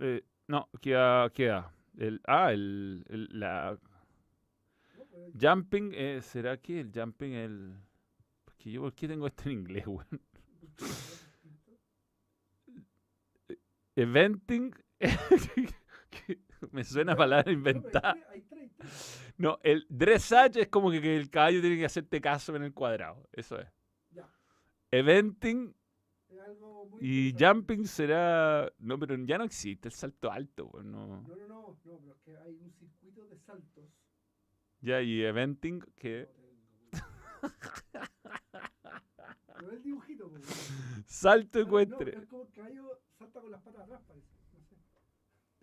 Eh, 0.01 0.24
no, 0.49 0.68
queda. 0.80 1.30
queda. 1.30 1.72
El, 1.97 2.20
ah, 2.26 2.53
el, 2.53 3.05
el- 3.09 3.28
la 3.38 3.78
pues, 5.11 5.32
jumping. 5.40 5.92
eh, 5.95 6.20
¿Será 6.22 6.57
que 6.59 6.80
el 6.80 6.90
jumping 6.95 7.32
el. 7.32 7.76
Porque 8.45 8.70
yo, 8.72 8.82
¿por 8.82 8.92
qué 8.95 9.07
tengo 9.09 9.26
esto 9.26 9.45
en 9.45 9.53
inglés, 9.53 9.86
weón? 9.86 10.20
Eventing. 13.97 14.74
que 14.99 16.38
Me 16.72 16.82
suena 16.84 17.12
a 17.12 17.16
palabra 17.16 17.53
inventada. 17.53 18.16
No, 19.36 19.59
el 19.62 19.86
dressage 19.88 20.62
es 20.62 20.68
como 20.68 20.90
que, 20.90 21.01
que 21.01 21.16
el 21.16 21.30
caballo 21.30 21.61
tiene 21.61 21.76
que 21.76 21.84
hacerte 21.84 22.20
caso 22.20 22.55
en 22.57 22.62
el 22.64 22.72
cuadrado. 22.72 23.28
Eso 23.32 23.59
es. 23.61 23.68
Eventing 24.90 25.74
algo 26.45 26.86
muy 26.86 27.01
y 27.03 27.34
jumping 27.38 27.86
será. 27.86 28.70
No, 28.78 28.99
pero 28.99 29.16
ya 29.24 29.38
no 29.38 29.45
existe 29.45 29.88
el 29.88 29.95
salto 29.95 30.30
alto. 30.30 30.68
pues, 30.70 30.84
no. 30.84 31.07
No, 31.07 31.22
no, 31.22 31.36
no, 31.36 31.47
no, 31.49 31.78
pero 31.82 32.12
es 32.12 32.18
que 32.24 32.36
hay 32.38 32.57
un 32.61 32.70
circuito 32.72 33.24
de 33.26 33.38
saltos. 33.38 33.84
Ya, 34.80 35.01
y 35.03 35.22
eventing 35.22 35.80
que. 35.97 36.28
No 39.62 39.70
el 39.70 39.82
dibujito, 39.82 40.28
pues. 40.30 40.45
Salto 41.07 41.59
No, 41.61 41.64
no, 41.64 41.68
ecuestre. 41.68 42.18
es 42.18 42.26
como 42.26 42.42
el 42.42 42.51
caballo 42.53 43.01
salta 43.18 43.40
con 43.40 43.51
las 43.51 43.62
patas 43.62 43.82
atrás, 43.82 44.03
parece. 44.07 44.28
No 44.53 44.62
sé. 44.62 44.76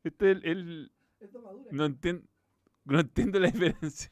Este 0.04 0.32
es 0.32 0.38
el. 0.38 0.46
el- 0.46 0.92
Es 1.20 1.32
domadura. 1.32 1.70
no, 1.72 1.86
entiendo, 1.86 2.28
no 2.86 3.00
entiendo 3.00 3.40
la 3.40 3.48
diferencia. 3.52 4.12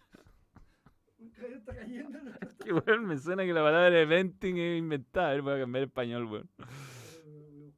Está 1.42 1.76
cayendo. 1.76 2.20
¿no? 2.20 2.32
Que 2.64 2.74
weón, 2.74 3.06
me 3.06 3.18
suena 3.18 3.44
que 3.44 3.54
la 3.54 3.62
palabra 3.62 4.00
eventing 4.00 4.58
es 4.58 4.80
inventada. 4.80 5.30
A 5.30 5.32
ver, 5.34 5.42
voy 5.42 5.54
a 5.54 5.60
cambiar 5.60 5.84
español, 5.86 6.26
weón. 6.26 6.50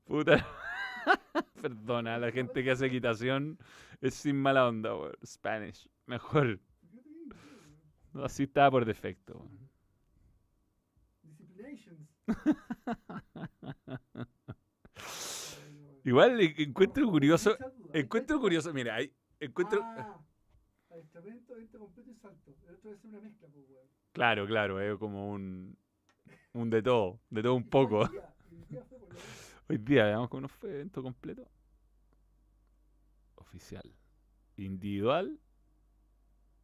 Puta. 0.05 0.45
Perdona 1.61 2.17
la 2.17 2.31
gente 2.31 2.63
que 2.63 2.71
hace 2.71 2.87
equitación. 2.87 3.57
Es 4.01 4.15
sin 4.15 4.41
mala 4.41 4.67
onda, 4.67 4.95
weón. 4.95 5.13
Spanish. 5.25 5.89
Mejor. 6.05 6.59
No, 8.13 8.25
así 8.25 8.43
estaba 8.43 8.71
por 8.71 8.85
defecto. 8.85 9.37
weón. 9.37 9.71
Igual 16.03 16.41
encuentro 16.41 17.07
curioso. 17.09 17.55
Encuentro 17.93 18.39
curioso. 18.39 18.73
Mira, 18.73 18.95
hay, 18.95 19.13
encuentro. 19.39 19.81
Ah, 19.83 20.19
adiestramiento, 20.91 21.53
evento 21.53 21.79
completo 21.79 22.11
y 22.11 22.15
salto. 22.15 22.55
El 22.67 22.75
otro 22.75 22.93
es 22.93 23.03
una 23.03 23.19
mezcla, 23.19 23.47
pues, 23.47 23.65
weón. 23.69 23.87
Claro, 24.11 24.45
claro, 24.45 24.79
es 24.79 24.97
como 24.97 25.31
un. 25.31 25.77
Un 26.53 26.69
de 26.69 26.83
todo. 26.83 27.19
De 27.29 27.41
todo 27.41 27.55
un 27.55 27.69
poco. 27.69 27.99
hoy 27.99 28.09
día, 28.09 28.35
hoy 28.51 28.65
día 28.69 28.83
fue 28.83 28.99
por 28.99 29.09
lo 29.09 29.15
menos. 29.15 29.47
Hoy 29.69 29.77
día, 29.77 30.03
veamos 30.03 30.29
cómo 30.29 30.41
nos 30.41 30.51
fue 30.51 30.69
evento 30.71 31.01
completo. 31.01 31.47
Oficial. 33.35 33.95
Individual. 34.57 35.39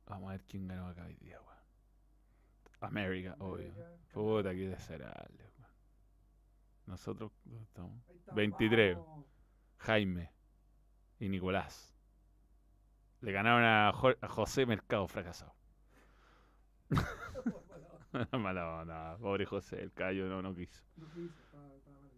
Vamos 0.06 0.30
a 0.30 0.32
ver 0.34 0.44
quién 0.44 0.68
ganó 0.68 0.88
acá 0.88 1.06
hoy 1.06 1.16
día, 1.16 1.40
weón. 1.42 1.58
América, 2.82 3.36
obvio. 3.40 3.74
Puta, 4.12 4.52
qué 4.52 4.68
desagradable, 4.68 5.44
weón. 5.58 5.72
Nosotros 6.86 7.32
¿dónde 7.46 7.64
estamos? 7.64 8.10
Ahí 8.10 8.18
está, 8.18 8.34
23. 8.34 8.98
vamos. 8.98 9.26
Jaime 9.78 10.32
y 11.20 11.30
Nicolás. 11.30 11.97
Le 13.22 13.32
ganaron 13.32 13.64
a, 13.64 13.92
Jo- 13.94 14.16
a 14.22 14.28
José 14.28 14.66
Mercado 14.66 15.08
fracasado. 15.08 15.54
Mala 18.40 18.82
onda, 18.82 19.18
pobre 19.18 19.46
José, 19.46 19.82
el 19.82 19.92
callo 19.92 20.28
no, 20.28 20.42
no 20.42 20.56
quiso. 20.56 20.82
No. 20.98 21.08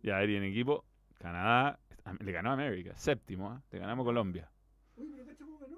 Ya, 0.04 0.18
ahí 0.18 0.36
en 0.36 0.44
equipo, 0.44 0.86
Canadá, 1.18 1.80
le 2.20 2.32
ganó 2.32 2.52
a 2.52 2.54
América, 2.54 2.96
séptimo, 2.96 3.50
¿ah? 3.52 3.62
le 3.72 3.80
ganamos 3.80 4.04
a 4.04 4.08
Colombia. 4.08 4.50
Uy, 4.96 5.12
pero 5.26 5.38
cómo 5.38 5.58
ganó. 5.60 5.78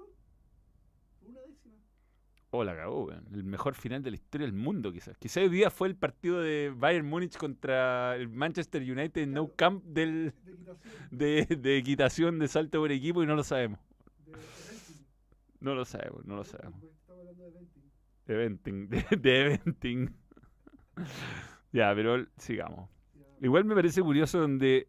Una 1.22 1.40
décima. 1.40 1.74
Oh, 2.50 2.62
la 2.64 2.76
cagó, 2.76 3.06
weón. 3.06 3.26
El 3.32 3.44
mejor 3.44 3.74
final 3.74 4.02
de 4.02 4.10
la 4.10 4.16
historia 4.16 4.46
del 4.46 4.54
mundo, 4.54 4.92
quizás. 4.92 5.16
Quizás 5.18 5.38
hoy 5.44 5.48
día 5.48 5.70
fue 5.70 5.88
el 5.88 5.96
partido 5.96 6.40
de 6.40 6.72
Bayern 6.76 7.06
Múnich 7.06 7.36
contra 7.38 8.14
el 8.16 8.28
Manchester 8.28 8.82
United 8.82 9.22
en 9.22 9.32
No 9.32 9.46
Claro. 9.46 9.56
Camp 9.56 9.84
del, 9.84 10.34
De 10.44 10.52
equitación. 10.52 11.08
de, 11.10 11.56
de 11.56 11.78
equitación 11.78 12.38
de 12.38 12.48
salto 12.48 12.78
por 12.80 12.92
equipo 12.92 13.22
y 13.22 13.26
no 13.26 13.34
lo 13.34 13.42
sabemos. 13.42 13.80
De. 14.26 14.32
No 15.62 15.74
lo 15.74 15.84
sabemos, 15.84 16.24
no 16.24 16.36
lo 16.36 16.44
sabemos. 16.44 16.82
Estamos 16.82 17.20
hablando 17.20 17.42
de 17.44 17.48
eventing. 17.48 17.82
Eventing, 18.26 18.88
de, 19.10 19.16
de 19.16 19.40
eventing. 19.40 20.14
ya, 21.72 21.94
pero 21.94 22.26
sigamos. 22.36 22.90
Igual 23.40 23.64
me 23.64 23.74
parece 23.74 24.02
curioso 24.02 24.40
donde 24.40 24.88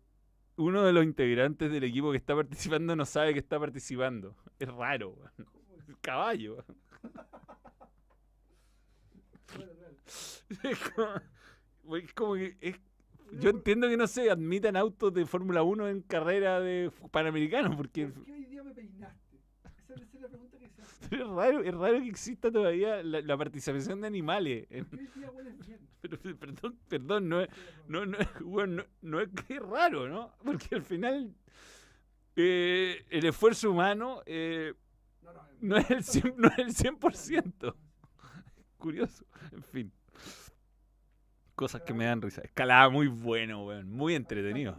uno 0.56 0.84
de 0.84 0.94
los 0.94 1.04
integrantes 1.04 1.72
del 1.72 1.84
equipo 1.84 2.12
que 2.12 2.18
está 2.18 2.36
participando 2.36 2.96
no 2.96 3.06
sabe 3.06 3.34
que 3.34 3.40
está 3.40 3.60
participando. 3.60 4.36
Es 4.60 4.68
raro. 4.70 5.16
El 5.88 5.98
caballo. 6.02 6.64
Es 10.64 10.80
como, 10.92 11.98
es 11.98 12.14
como 12.14 12.34
que 12.36 12.58
es- 12.62 12.80
yo 13.40 13.50
entiendo 13.50 13.88
que 13.90 13.98
no 13.98 14.06
se 14.06 14.30
admitan 14.30 14.76
autos 14.76 15.12
de 15.14 15.26
Fórmula 15.26 15.64
1 15.64 15.88
en 15.90 16.02
carrera 16.02 16.60
de 16.60 16.92
panamericanos, 17.12 17.76
porque 17.76 18.08
¿Por 18.08 18.26
qué 18.26 18.32
hoy 18.32 18.46
día 18.46 18.62
me 18.64 18.72
peinaste? 18.74 19.38
Esa 19.90 19.94
es 19.96 20.14
la 20.22 20.28
pregunta. 20.30 20.53
Pero 21.10 21.26
es 21.26 21.32
raro, 21.32 21.64
es 21.64 21.74
raro 21.74 22.00
que 22.02 22.10
exista 22.10 22.52
todavía 22.52 23.04
la, 23.04 23.22
la 23.22 23.38
participación 23.38 24.02
de 24.02 24.08
animales. 24.08 24.68
pero, 26.02 26.20
perdón, 26.38 26.80
perdón, 26.88 27.30
no 27.30 27.42
es, 27.42 27.50
no, 27.88 28.06
no, 28.06 28.18
weón, 28.42 28.76
no, 28.78 28.84
no 29.02 29.22
es 29.22 29.30
que 29.30 29.56
es 29.56 29.62
raro, 29.62 30.08
¿no? 30.08 30.34
Porque 30.44 30.76
al 30.76 30.84
final 30.84 31.34
eh, 32.36 33.06
el 33.10 33.26
esfuerzo 33.26 33.72
humano 33.72 34.22
eh, 34.26 34.74
No, 35.22 35.34
no, 35.34 35.42
no 35.62 35.78
es 35.78 35.90
el 35.92 36.04
100%, 36.04 36.36
no 36.38 36.48
es 36.50 36.84
el 36.84 36.94
100%. 37.00 37.76
Curioso, 38.78 39.26
en 39.52 39.64
fin. 39.64 39.94
Cosas 41.56 41.82
que 41.84 41.94
me 41.94 42.06
dan 42.06 42.22
risa. 42.22 42.42
Escalada 42.42 42.90
muy 42.90 43.08
bueno, 43.08 43.66
weón. 43.66 43.90
Muy 43.92 44.16
entretenido. 44.16 44.76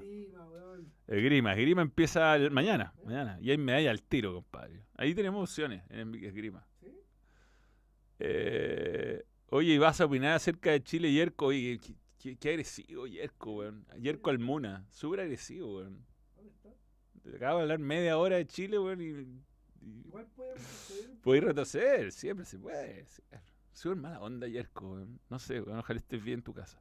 El 1.06 1.22
Grima. 1.22 1.52
El 1.54 1.60
Grima 1.62 1.82
empieza 1.82 2.34
el- 2.36 2.50
mañana. 2.50 2.92
Mañana. 3.04 3.38
Y 3.40 3.50
hay 3.50 3.58
medalla 3.58 3.90
al 3.90 4.02
tiro, 4.02 4.34
compadre. 4.34 4.84
Ahí 4.96 5.14
tenemos 5.14 5.48
opciones 5.50 5.82
en 5.90 6.14
el 6.14 6.24
Esgrima. 6.24 6.66
¿Sí? 6.80 6.88
Eh, 8.18 9.24
oye, 9.50 9.74
¿y 9.74 9.78
vas 9.78 10.00
a 10.00 10.06
opinar 10.06 10.32
acerca 10.34 10.70
de 10.70 10.82
Chile 10.82 11.12
Yerko? 11.12 11.46
Oye, 11.46 11.78
qué, 11.78 11.94
qué- 12.18 12.36
qué 12.36 12.48
agresivo 12.50 13.06
Yerko, 13.06 13.56
weón. 13.56 13.86
Yerko 14.00 14.30
Almuna. 14.30 14.86
Súper 14.90 15.20
agresivo, 15.20 15.76
weón. 15.78 16.04
De 17.24 17.44
hablar 17.46 17.78
media 17.78 18.18
hora 18.18 18.36
de 18.36 18.46
Chile, 18.46 18.78
weón, 18.78 19.00
y, 19.00 19.42
Igual 20.06 20.26
podemos 20.34 20.62
suceder. 20.62 21.10
Podéis 21.22 21.44
retroceder, 21.44 22.12
siempre 22.12 22.46
se 22.46 22.58
puede. 22.58 23.04
Súper 23.74 23.96
mala 23.98 24.20
onda, 24.20 24.46
Yerko. 24.48 24.92
weón. 24.92 25.20
No 25.28 25.38
sé, 25.38 25.60
weón, 25.60 25.78
ojalá 25.80 25.98
estés 25.98 26.22
bien 26.22 26.38
en 26.38 26.42
tu 26.44 26.54
casa. 26.54 26.80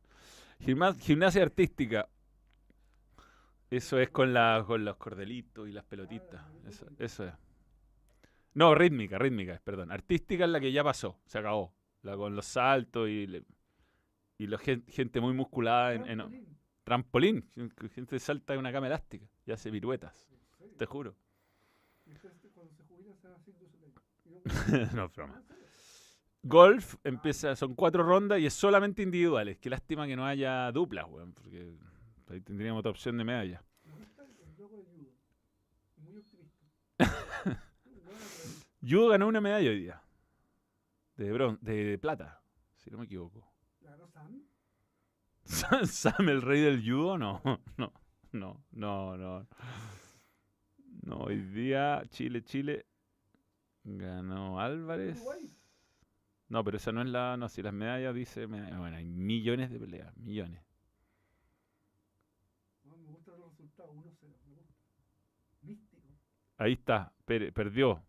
Gimna- 0.59 0.93
gimnasia 0.93 1.41
artística. 1.43 2.07
Eso 3.69 3.99
es 3.99 4.09
con, 4.11 4.33
la, 4.33 4.63
con 4.65 4.85
los 4.85 4.95
cordelitos 4.97 5.67
y 5.67 5.71
las 5.71 5.83
pelotitas. 5.83 6.41
Eso, 6.67 6.85
eso 6.99 7.25
es. 7.25 7.33
No, 8.53 8.75
rítmica, 8.75 9.17
rítmica, 9.17 9.59
perdón. 9.63 9.91
Artística 9.91 10.45
es 10.45 10.49
la 10.51 10.59
que 10.59 10.71
ya 10.71 10.83
pasó, 10.83 11.19
se 11.25 11.39
acabó. 11.39 11.73
La 12.03 12.15
con 12.15 12.35
los 12.35 12.45
saltos 12.45 13.09
y, 13.09 13.25
le- 13.25 13.43
y 14.37 14.45
la 14.47 14.57
gen- 14.59 14.85
gente 14.87 15.19
muy 15.19 15.33
musculada 15.33 15.93
en, 15.95 16.05
en- 16.07 16.19
Trampolín. 16.83 17.49
Gente 17.95 18.19
salta 18.19 18.53
en 18.53 18.59
una 18.59 18.71
cama 18.71 18.87
elástica 18.87 19.25
y 19.45 19.51
hace 19.53 19.71
piruetas, 19.71 20.27
te 20.77 20.85
juro. 20.85 21.15
No- 24.93 25.09
broma. 25.09 25.41
Golf 26.43 26.95
empieza, 27.05 27.55
son 27.55 27.73
cuatro 27.73 28.03
rondas 28.03 28.39
y 28.39 28.45
es 28.45 28.53
solamente 28.53 29.01
individuales. 29.01 29.57
Qué 29.59 29.69
lástima 29.69 30.05
que 30.05 30.15
no 30.17 30.25
haya 30.25 30.71
duplas, 30.73 31.05
weón, 31.09 31.33
porque 31.33 31.73
ahí 32.29 32.41
tendríamos 32.41 32.79
otra 32.79 32.91
opción 32.91 33.17
de 33.17 33.23
medalla. 33.23 33.63
Judo. 38.81 39.07
Ganó 39.09 39.27
una 39.27 39.39
medalla 39.39 39.69
hoy 39.69 39.79
día. 39.79 40.01
De, 41.15 41.31
bron 41.31 41.57
de 41.61 41.97
plata, 41.97 42.41
si 42.75 42.91
no 42.91 42.97
me 42.97 43.05
equivoco. 43.05 43.53
Sam, 45.45 45.85
Sam, 45.87 46.29
el 46.29 46.41
rey 46.41 46.61
del 46.61 46.81
judo, 46.81 47.17
no, 47.17 47.41
no, 47.77 47.93
no, 48.31 48.65
no, 48.71 49.17
no. 49.17 49.47
No, 51.03 51.17
hoy 51.17 51.37
día 51.37 52.01
Chile, 52.09 52.43
Chile 52.43 52.85
ganó 53.83 54.59
Álvarez. 54.59 55.21
No, 56.49 56.63
pero 56.63 56.77
esa 56.77 56.91
no 56.91 57.01
es 57.01 57.07
la, 57.09 57.35
no, 57.37 57.49
si 57.49 57.61
las 57.61 57.73
medallas 57.73 58.13
dice, 58.15 58.45
bueno, 58.45 58.95
hay 58.95 59.05
millones 59.05 59.71
de 59.71 59.79
peleas, 59.79 60.15
millones. 60.17 60.61
No, 62.85 62.95
me 62.97 63.07
gustan 63.11 63.39
los 63.39 63.49
resultados. 63.51 63.93
1-0. 63.95 64.35
Me 64.47 64.55
gusta. 64.55 64.73
Místico. 65.61 66.07
Ahí 66.57 66.73
está, 66.73 67.13
per- 67.25 67.51
perdió 67.53 68.03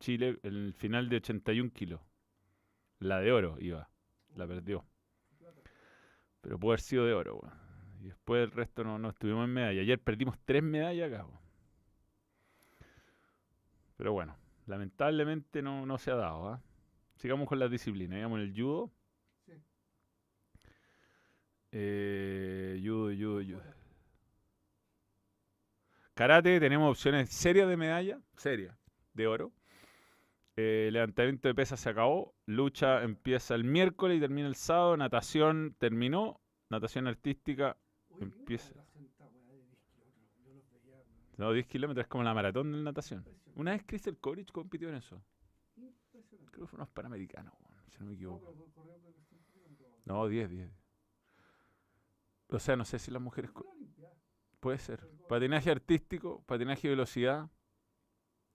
Chile 0.00 0.38
en 0.42 0.54
el 0.54 0.74
final 0.74 1.08
de 1.08 1.16
81 1.16 1.70
kilos. 1.72 2.00
La 3.00 3.20
de 3.20 3.32
oro 3.32 3.56
iba, 3.60 3.88
la 4.36 4.46
perdió. 4.46 4.84
Pero 6.40 6.58
puede 6.58 6.72
haber 6.74 6.80
sido 6.80 7.06
de 7.06 7.14
oro, 7.14 7.36
weón. 7.38 7.54
Y 8.02 8.06
después 8.08 8.44
el 8.44 8.50
resto 8.50 8.84
no, 8.84 8.98
no 8.98 9.08
estuvimos 9.10 9.44
en 9.44 9.54
medalla. 9.54 9.80
Ayer 9.80 9.98
perdimos 10.00 10.38
tres 10.44 10.62
medallas 10.62 11.12
acá. 11.12 11.26
Pero 13.96 14.12
bueno, 14.12 14.36
lamentablemente 14.66 15.62
no, 15.62 15.86
no 15.86 15.98
se 15.98 16.10
ha 16.10 16.16
dado, 16.16 16.48
¿ah? 16.48 16.62
Sigamos 17.16 17.48
con 17.48 17.58
las 17.58 17.70
disciplinas. 17.70 18.16
Digamos 18.16 18.40
el 18.40 18.52
judo. 18.54 18.92
Sí. 19.46 19.52
Eh, 21.72 22.80
judo, 22.84 23.14
judo, 23.16 23.42
judo. 23.44 23.62
Karate, 26.14 26.60
tenemos 26.60 26.90
opciones 26.90 27.28
serias 27.30 27.68
de 27.68 27.76
medalla, 27.76 28.20
serias, 28.36 28.76
de 29.14 29.26
oro. 29.26 29.52
Eh, 30.56 30.88
levantamiento 30.92 31.48
de 31.48 31.54
pesas 31.54 31.80
se 31.80 31.88
acabó. 31.88 32.34
Lucha 32.46 33.02
empieza 33.02 33.56
el 33.56 33.64
miércoles 33.64 34.18
y 34.18 34.20
termina 34.20 34.46
el 34.46 34.54
sábado. 34.54 34.96
Natación 34.96 35.74
terminó. 35.78 36.40
Natación 36.70 37.08
artística, 37.08 37.76
Oye, 38.10 38.18
¿qué 38.18 38.24
Empieza. 38.24 38.72
hora 38.72 38.82
hace 38.82 39.04
esta 39.04 39.26
weá 39.26 39.42
de 39.52 39.62
10 39.64 39.78
kilómetros? 39.90 40.44
Yo 40.44 40.52
los 40.54 40.70
veía. 40.70 40.94
weón. 40.94 41.04
no 41.36 41.52
10 41.52 41.66
kilómetros, 41.66 42.04
es 42.04 42.08
como 42.08 42.24
la 42.24 42.34
maratón 42.34 42.70
de 42.72 42.78
natación. 42.78 43.24
Una 43.56 43.72
vez 43.72 43.82
Crystal 43.84 44.16
Courage 44.18 44.52
compitió 44.52 44.88
en 44.88 44.94
eso. 44.96 45.20
Creo 46.54 46.66
que 46.66 46.70
fue 46.70 46.76
unos 46.76 46.88
panamericanos, 46.90 47.52
si 47.88 47.98
no 47.98 48.06
me 48.06 48.14
equivoco. 48.14 48.52
pero 48.52 48.64
corrió 48.72 48.94
creo 49.00 49.12
que 49.12 49.22
5 49.22 49.44
kilómetros. 49.52 49.90
No, 50.04 50.28
10, 50.28 50.50
10. 50.50 50.70
O 52.50 52.58
sea, 52.60 52.76
no 52.76 52.84
sé 52.84 53.00
si 53.00 53.10
las 53.10 53.20
mujeres... 53.20 53.50
Puede 54.60 54.78
ser. 54.78 55.04
Patinaje 55.28 55.68
artístico, 55.72 56.44
patinaje 56.46 56.86
de 56.86 56.94
velocidad, 56.94 57.50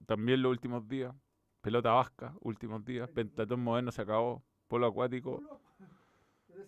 también 0.05 0.41
los 0.41 0.49
últimos 0.49 0.87
días. 0.87 1.13
Pelota 1.59 1.91
vasca, 1.91 2.33
últimos 2.39 2.85
días. 2.85 3.09
Pentatón 3.09 3.59
moderno 3.59 3.91
se 3.91 4.01
acabó. 4.01 4.41
Polo 4.69 4.87
acuático. 4.87 5.43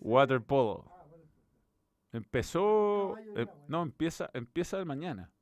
Water 0.00 0.42
polo. 0.42 0.84
Ah. 0.90 1.06
Empezó. 2.12 3.16
Eh, 3.18 3.42
agua, 3.42 3.54
no, 3.68 3.82
empieza, 3.82 4.28
empieza 4.34 4.78
el 4.78 4.84
mañana. 4.84 5.32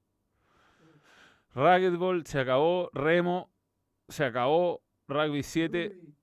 Racquetball 1.53 2.25
se 2.27 2.39
acabó. 2.39 2.91
Remo 2.95 3.51
se 4.09 4.25
acabó. 4.25 4.83
Rugby 5.11 5.43
7, 5.43 5.93
Uy, 5.93 6.15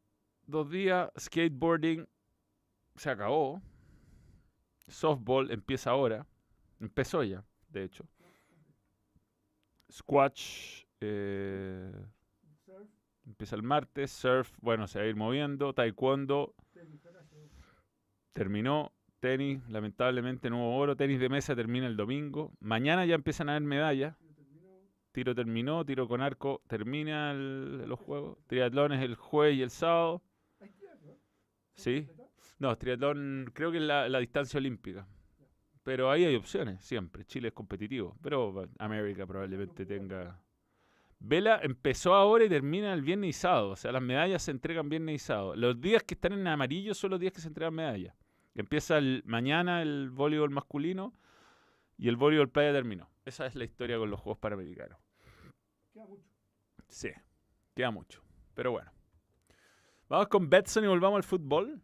dos 0.45 0.69
días. 0.69 1.11
Skateboarding 1.19 2.07
se 2.95 3.09
acabó. 3.09 3.61
Softball 4.88 5.51
empieza 5.51 5.91
ahora. 5.91 6.25
Empezó 6.79 7.23
ya, 7.23 7.43
de 7.69 7.83
hecho. 7.83 8.05
Squash 9.91 10.85
eh, 11.01 11.91
empieza 13.25 13.55
el 13.55 13.63
martes. 13.63 14.11
Surf, 14.11 14.57
bueno, 14.61 14.88
se 14.88 14.99
va 14.99 15.05
a 15.05 15.07
ir 15.07 15.15
moviendo. 15.15 15.73
Taekwondo 15.73 16.55
terminó. 18.33 18.91
Tenis, 19.19 19.67
lamentablemente 19.69 20.49
no 20.49 20.57
hubo 20.57 20.77
oro. 20.77 20.95
Tenis 20.95 21.19
de 21.19 21.27
mesa 21.27 21.55
termina 21.55 21.88
el 21.88 21.97
domingo. 21.97 22.51
Mañana 22.59 23.05
ya 23.05 23.15
empiezan 23.15 23.49
a 23.49 23.53
haber 23.53 23.63
medallas. 23.63 24.15
Tiro 25.18 25.34
terminó, 25.34 25.84
tiro 25.84 26.07
con 26.07 26.22
arco 26.22 26.61
termina 26.68 27.32
el- 27.32 27.89
los 27.89 27.99
juegos. 27.99 28.38
Triatlón 28.45 28.91
es 28.91 29.01
el 29.01 29.15
jueves 29.15 29.57
y 29.57 29.63
el 29.63 29.72
sábado. 29.72 30.22
Sí. 31.74 32.07
No, 32.59 32.78
triatlón 32.78 33.49
creo 33.51 33.72
que 33.72 33.78
es 33.80 33.84
la, 33.84 34.20
distancia 34.20 34.59
olímpica. 34.59 35.07
Pero 35.82 36.11
ahí 36.11 36.24
hay 36.24 36.36
opciones, 36.36 36.86
siempre. 36.86 37.26
Chile 37.26 37.47
es 37.47 37.55
competitivo. 37.55 38.15
Pero 38.22 38.70
América 38.78 39.26
probablemente 39.26 39.88
tenga. 39.88 40.39
Vela 41.18 41.61
empezó 41.63 42.13
ahora 42.13 42.45
y 42.45 42.49
termina 42.49 42.93
el 42.93 43.01
viernes 43.01 43.32
y 43.32 43.34
sábado. 43.34 43.72
O 43.72 43.76
sea, 43.76 43.91
las 43.91 44.03
medallas 44.03 44.43
se 44.43 44.51
entregan 44.51 44.88
viernes 44.88 45.15
y 45.15 45.18
sábado. 45.18 45.55
Los 45.55 45.82
días 45.82 46.03
que 46.03 46.13
están 46.13 46.34
en 46.34 46.45
amarillo 46.45 46.93
son 46.93 47.09
los 47.09 47.20
días 47.20 47.34
que 47.34 47.41
se 47.41 47.47
entregan 47.47 47.74
medallas. 47.74 48.15
Empieza 48.53 48.99
el, 48.99 49.24
mañana 49.26 49.82
el 49.82 50.11
voleibol 50.11 50.51
masculino 50.51 51.11
y 51.97 52.07
el 52.07 52.18
voleibol 52.18 52.51
playa 52.51 52.72
terminó. 52.72 53.09
Esa 53.26 53.47
es 53.47 53.55
la 53.55 53.63
historia 53.63 53.97
con 53.97 54.11
los 54.11 54.20
Juegos 54.20 54.38
Panamericanos. 54.38 55.07
Queda 55.98 56.06
mucho. 56.06 56.24
Sí, 56.89 57.10
queda 57.74 57.89
mucho. 57.89 58.22
Pero 58.54 58.72
bueno. 58.72 58.91
Vamos 60.08 60.28
con 60.28 60.48
Betson 60.48 60.84
y 60.84 60.88
volvamos 60.88 61.18
al 61.18 61.24
fútbol. 61.24 61.82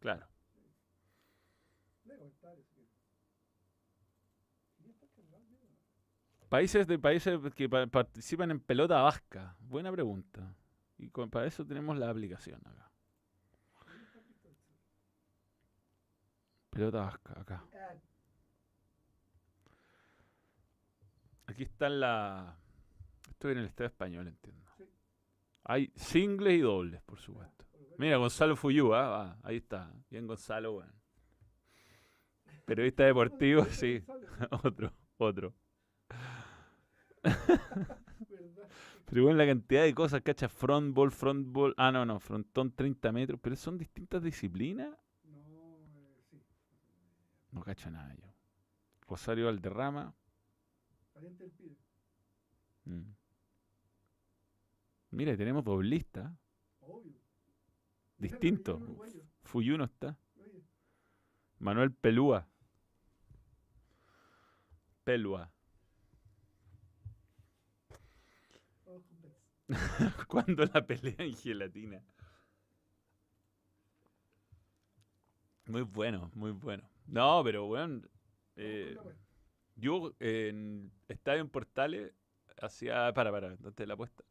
Claro. 0.00 0.26
Países 6.48 6.86
de 6.86 6.98
países 6.98 7.38
que 7.56 7.68
pa- 7.68 7.86
participan 7.86 8.50
en 8.50 8.60
pelota 8.60 9.02
vasca. 9.02 9.56
Buena 9.60 9.90
pregunta. 9.92 10.54
Y 10.98 11.10
con- 11.10 11.30
para 11.30 11.46
eso 11.46 11.66
tenemos 11.66 11.98
la 11.98 12.08
aplicación 12.10 12.60
acá. 12.66 12.90
Pelota 16.70 17.00
vasca, 17.00 17.32
acá. 17.40 17.58
Ah, 17.74 17.94
Aquí 21.46 21.64
está 21.64 21.88
la. 21.88 22.56
Estoy 23.30 23.52
en 23.52 23.58
el 23.58 23.66
Estado 23.66 23.88
español, 23.88 24.28
entiendo. 24.28 24.64
Sí. 24.76 24.84
Hay 25.64 25.92
singles 25.96 26.54
y 26.54 26.60
dobles, 26.60 27.02
por 27.02 27.18
supuesto. 27.18 27.64
Mira, 27.98 28.16
Gonzalo 28.16 28.56
Fuyú, 28.56 28.94
ah, 28.94 29.38
ahí 29.42 29.56
está. 29.56 29.92
Bien, 30.10 30.26
Gonzalo, 30.26 30.72
bueno. 30.72 30.92
Periodista 32.64 33.04
deportivo, 33.04 33.64
sí. 33.70 34.02
Otro, 34.64 34.92
otro. 35.18 35.54
Pero 39.06 39.22
bueno, 39.22 39.38
la 39.38 39.46
cantidad 39.46 39.82
de 39.82 39.94
cosas, 39.94 40.22
cacha, 40.22 40.48
front 40.48 40.94
ball, 40.94 41.12
front 41.12 41.52
ball. 41.52 41.74
Ah, 41.76 41.92
no, 41.92 42.04
no, 42.04 42.18
frontón 42.18 42.72
30 42.74 43.12
metros. 43.12 43.38
Pero 43.40 43.54
son 43.54 43.78
distintas 43.78 44.22
disciplinas. 44.22 44.90
No, 45.24 45.38
eh, 45.38 46.22
sí. 46.30 46.42
No 47.52 47.62
cacho 47.62 47.90
nada 47.90 48.12
yo. 48.14 48.34
Rosario 49.06 49.46
Valderrama. 49.46 50.14
Pibe. 51.14 51.76
mm. 52.84 53.14
Mira, 55.10 55.36
tenemos 55.36 55.64
doblista. 55.64 56.36
Obvio. 56.80 57.14
Distinto. 58.18 58.78
Mexicano, 58.78 58.92
uruguayo. 58.92 59.22
Fuyú 59.42 59.78
no 59.78 59.84
está. 59.84 60.18
Oye, 60.36 60.64
Manuel 61.58 61.92
Pelúa. 61.92 62.48
Pelúa. 65.04 65.52
¿Cuándo 70.28 70.64
la 70.66 70.86
pelea 70.86 71.16
en 71.18 71.34
gelatina? 71.34 72.02
Muy 75.66 75.82
bueno, 75.82 76.30
muy 76.34 76.50
bueno. 76.52 76.88
No, 77.06 77.42
pero 77.44 77.66
bueno. 77.66 78.02
Eh. 78.56 78.96
Yo 79.76 80.14
en 80.20 80.90
Estadio 81.08 81.40
en 81.40 81.48
Portales 81.48 82.12
hacía, 82.60 83.12
para, 83.14 83.30
para, 83.30 83.48
antes 83.48 83.74
de 83.76 83.86
la 83.86 83.94
apuesta, 83.94 84.24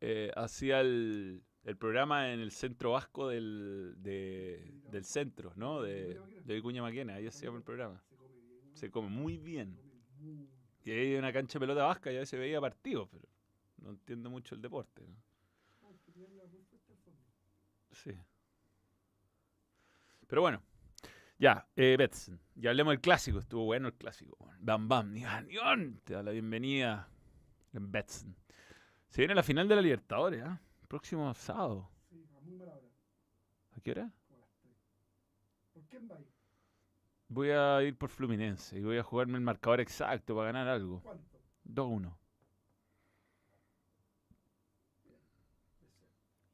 eh, 0.00 0.32
hacía 0.36 0.80
el, 0.80 1.42
el 1.64 1.76
programa 1.76 2.32
en 2.32 2.40
el 2.40 2.50
centro 2.50 2.92
vasco 2.92 3.28
del, 3.28 3.94
de- 3.98 4.72
del 4.90 5.04
centro, 5.04 5.52
¿no? 5.56 5.82
De, 5.82 6.18
de 6.44 6.54
Vicuña 6.54 6.82
Maquena, 6.82 7.14
ahí 7.14 7.26
hacíamos 7.26 7.58
el 7.58 7.64
programa. 7.64 8.02
Se 8.72 8.90
come 8.90 9.08
muy 9.08 9.38
bien. 9.38 9.78
Y 10.84 10.90
ahí 10.90 10.98
hay 11.12 11.16
una 11.16 11.32
cancha 11.32 11.58
de 11.58 11.60
pelota 11.66 11.84
vasca 11.84 12.10
y 12.12 12.16
a 12.16 12.20
veces 12.20 12.40
veía 12.40 12.60
partidos, 12.60 13.08
pero 13.10 13.28
no 13.78 13.90
entiendo 13.90 14.30
mucho 14.30 14.54
el 14.54 14.62
deporte. 14.62 15.02
¿no? 15.06 15.14
Sí. 17.92 18.12
Pero 20.26 20.42
bueno, 20.42 20.62
ya, 21.40 21.66
eh, 21.74 21.96
Betson. 21.98 22.38
Ya 22.54 22.68
hablemos 22.68 22.92
del 22.92 23.00
clásico, 23.00 23.38
estuvo 23.38 23.64
bueno 23.64 23.88
el 23.88 23.94
clásico. 23.94 24.36
Bam 24.60 24.88
Bam, 24.88 25.14
Nión, 25.14 25.48
Nión, 25.48 26.00
te 26.04 26.12
da 26.12 26.22
la 26.22 26.32
bienvenida 26.32 27.08
en 27.72 27.90
Betson. 27.90 28.36
Se 29.08 29.22
viene 29.22 29.34
la 29.34 29.42
final 29.42 29.66
de 29.66 29.74
la 29.74 29.80
Libertadores, 29.80 30.44
¿ah? 30.44 30.60
Próximo 30.86 31.32
sábado. 31.32 31.88
Sí, 32.10 32.28
a 32.36 32.40
muy 32.42 32.56
mala 32.56 32.72
hora, 32.74 32.86
¿A 33.74 33.80
qué 33.80 33.90
hora? 33.92 34.12
como 34.28 34.44
a 34.44 34.46
las 34.48 34.54
3. 34.60 34.74
¿Por 35.72 35.84
quién 35.86 36.08
va? 36.10 36.18
Voy 37.28 37.50
a 37.50 37.82
ir 37.84 37.96
por 37.96 38.10
Fluminense 38.10 38.78
y 38.78 38.82
voy 38.82 38.98
a 38.98 39.02
jugarme 39.02 39.38
el 39.38 39.44
marcador 39.44 39.80
exacto 39.80 40.34
para 40.34 40.52
ganar 40.52 40.68
algo. 40.68 41.00
¿Cuánto? 41.00 41.38
2-1. 41.64 42.16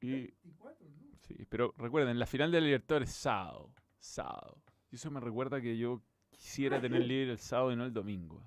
Y 0.01 0.11
24, 0.13 0.89
¿no? 0.89 1.19
Sí, 1.23 1.45
pero 1.49 1.75
recuerden, 1.77 2.21
la 2.21 2.27
final 2.27 2.53
de 2.53 2.61
la 2.61 2.67
Libertadores 2.67 3.09
es 3.09 3.17
sábado. 3.17 3.73
Sábado. 3.99 4.63
Y 4.91 4.97
eso 4.97 5.11
me 5.11 5.21
recuerda 5.21 5.61
que 5.61 5.77
yo 5.77 6.03
quisiera 6.31 6.81
tener 6.81 7.03
libre 7.07 7.33
el 7.33 7.39
sábado 7.39 7.73
y 7.73 7.77
no 7.77 7.85
el 7.85 7.93
domingo. 7.93 8.43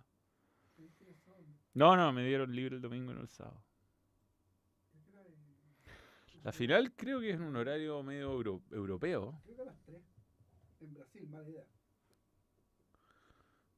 No, 1.74 1.96
no, 1.96 2.12
me 2.12 2.26
dieron 2.26 2.54
libre 2.54 2.76
el 2.76 2.82
domingo 2.82 3.12
y 3.12 3.16
no 3.16 3.22
el 3.22 3.28
sábado. 3.30 3.64
La 6.44 6.52
final 6.52 6.94
creo 6.96 7.20
que 7.20 7.30
es 7.32 7.36
en 7.36 7.44
un 7.44 7.56
horario 7.56 8.02
medio 8.02 8.32
euro- 8.32 8.62
europeo. 8.72 9.40
Creo 9.44 9.56
que 9.56 9.62
a 9.62 9.66
las 9.66 9.80
3. 9.86 10.02
En 10.82 10.94
Brasil, 10.94 11.28
mala 11.28 11.50
idea. 11.50 11.64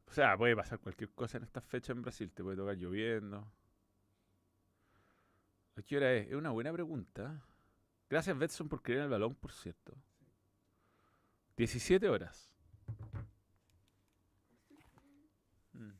O 0.07 0.11
sea, 0.13 0.37
puede 0.37 0.55
pasar 0.55 0.79
cualquier 0.79 1.09
cosa 1.11 1.37
en 1.37 1.43
estas 1.43 1.63
fechas 1.63 1.95
en 1.95 2.01
Brasil. 2.01 2.31
Te 2.31 2.43
puede 2.43 2.57
tocar 2.57 2.75
lloviendo. 2.77 3.51
¿A 5.75 5.81
qué 5.81 5.97
hora 5.97 6.13
es? 6.13 6.27
Es 6.27 6.33
una 6.35 6.51
buena 6.51 6.71
pregunta. 6.71 7.43
Gracias, 8.09 8.37
Betson, 8.37 8.69
por 8.69 8.81
creer 8.81 8.99
en 8.99 9.03
el 9.05 9.09
balón, 9.11 9.35
por 9.35 9.51
cierto. 9.51 9.95
17 11.57 12.07
horas. 12.09 12.50
Mm. 15.73 15.91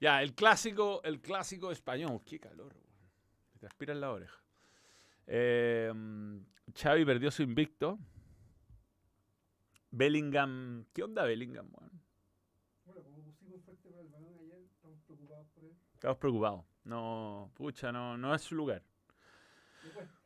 Ya, 0.00 0.22
el 0.22 0.34
clásico, 0.34 1.02
el 1.04 1.20
clásico 1.20 1.70
español. 1.70 2.20
Qué 2.24 2.38
calor, 2.38 2.72
weón. 2.74 3.10
Me 3.52 3.60
transpira 3.60 3.92
en 3.92 4.00
la 4.00 4.12
oreja. 4.12 4.42
Eh, 5.26 5.92
Xavi 6.74 7.04
perdió 7.04 7.30
su 7.30 7.42
invicto. 7.42 7.98
Bellingham. 9.90 10.86
¿Qué 10.92 11.02
onda 11.02 11.24
Bellingham, 11.24 11.68
weón? 11.72 12.02
Bueno, 12.84 13.02
como 13.02 13.22
pusimos 13.22 13.62
fuerte 13.62 13.90
para 13.90 14.02
el 14.02 14.08
balón 14.08 14.34
ayer, 14.38 14.62
estamos 14.62 15.00
preocupados 15.02 15.46
por 15.54 15.64
él. 15.64 15.76
Estamos 15.94 16.16
preocupados. 16.16 16.64
No, 16.84 17.52
pucha, 17.54 17.92
no, 17.92 18.16
no 18.18 18.34
es 18.34 18.42
su 18.42 18.54
lugar. 18.54 18.82
Le 19.84 19.90
cuesta. 19.90 20.21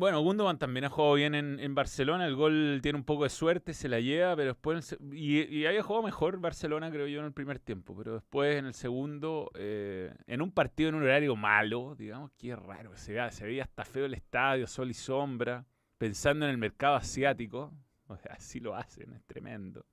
Bueno, 0.00 0.22
Gundogan 0.22 0.58
también 0.58 0.86
ha 0.86 0.88
jugado 0.88 1.12
bien 1.12 1.34
en, 1.34 1.74
Barcelona. 1.74 2.26
El 2.26 2.34
gol 2.34 2.80
tiene 2.82 2.96
un 2.96 3.04
poco 3.04 3.24
de 3.24 3.28
suerte, 3.28 3.74
se 3.74 3.86
la 3.86 4.00
lleva, 4.00 4.34
pero 4.34 4.54
después. 4.54 4.96
y, 5.12 5.42
y 5.42 5.66
había 5.66 5.82
jugado 5.82 6.02
mejor 6.02 6.40
Barcelona, 6.40 6.90
creo 6.90 7.06
yo, 7.06 7.20
en 7.20 7.26
el 7.26 7.34
primer 7.34 7.58
tiempo. 7.58 7.94
Pero 7.94 8.14
después, 8.14 8.56
en 8.56 8.64
el 8.64 8.72
segundo, 8.72 9.50
eh, 9.56 10.14
en 10.26 10.40
un 10.40 10.52
partido 10.52 10.88
en 10.88 10.94
un 10.94 11.02
horario 11.02 11.36
malo, 11.36 11.96
digamos, 11.98 12.30
qué 12.38 12.56
raro. 12.56 12.96
Se 12.96 13.12
veía, 13.12 13.30
se 13.30 13.44
veía 13.44 13.64
hasta 13.64 13.84
feo 13.84 14.06
el 14.06 14.14
estadio, 14.14 14.66
sol 14.66 14.88
y 14.88 14.94
sombra. 14.94 15.66
Pensando 15.98 16.46
en 16.46 16.52
el 16.52 16.56
mercado 16.56 16.94
asiático. 16.94 17.70
Así 18.30 18.58
lo 18.58 18.74
hacen, 18.74 19.12
es 19.12 19.22
tremendo. 19.26 19.84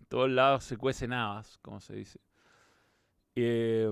En 0.00 0.06
todos 0.06 0.28
lados 0.28 0.64
se 0.64 0.76
cuecen 0.76 1.12
habas, 1.12 1.58
como 1.58 1.78
se 1.78 1.94
dice. 1.94 2.18
Eh, 3.36 3.88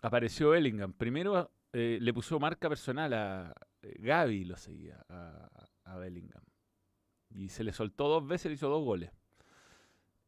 apareció 0.00 0.48
Bellingham. 0.48 0.94
Primero 0.94 1.50
eh, 1.74 1.98
le 2.00 2.14
puso 2.14 2.40
marca 2.40 2.70
personal 2.70 3.12
a 3.12 3.54
Gaby, 3.82 4.44
lo 4.44 4.56
seguía 4.56 5.04
a, 5.08 5.48
a 5.84 5.96
Bellingham. 5.96 6.42
Y 7.30 7.48
se 7.48 7.64
le 7.64 7.72
soltó 7.72 8.08
dos 8.08 8.26
veces, 8.26 8.46
le 8.46 8.54
hizo 8.54 8.68
dos 8.68 8.84
goles. 8.84 9.10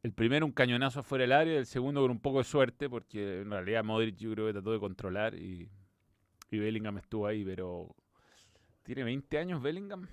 El 0.03 0.13
primero 0.13 0.45
un 0.45 0.51
cañonazo 0.51 0.99
afuera 0.99 1.23
del 1.23 1.31
área, 1.31 1.57
el 1.57 1.65
segundo 1.65 2.01
con 2.01 2.11
un 2.11 2.19
poco 2.19 2.39
de 2.39 2.43
suerte, 2.43 2.89
porque 2.89 3.41
en 3.41 3.49
realidad 3.49 3.83
Modric 3.83 4.17
yo 4.17 4.31
creo 4.31 4.47
que 4.47 4.53
trató 4.53 4.71
de 4.71 4.79
controlar 4.79 5.35
y, 5.35 5.69
y 6.51 6.59
Bellingham 6.59 6.97
estuvo 6.97 7.25
ahí, 7.25 7.43
pero 7.43 7.95
¿tiene 8.83 9.03
20 9.03 9.37
años 9.39 9.61
Bellingham? 9.61 10.07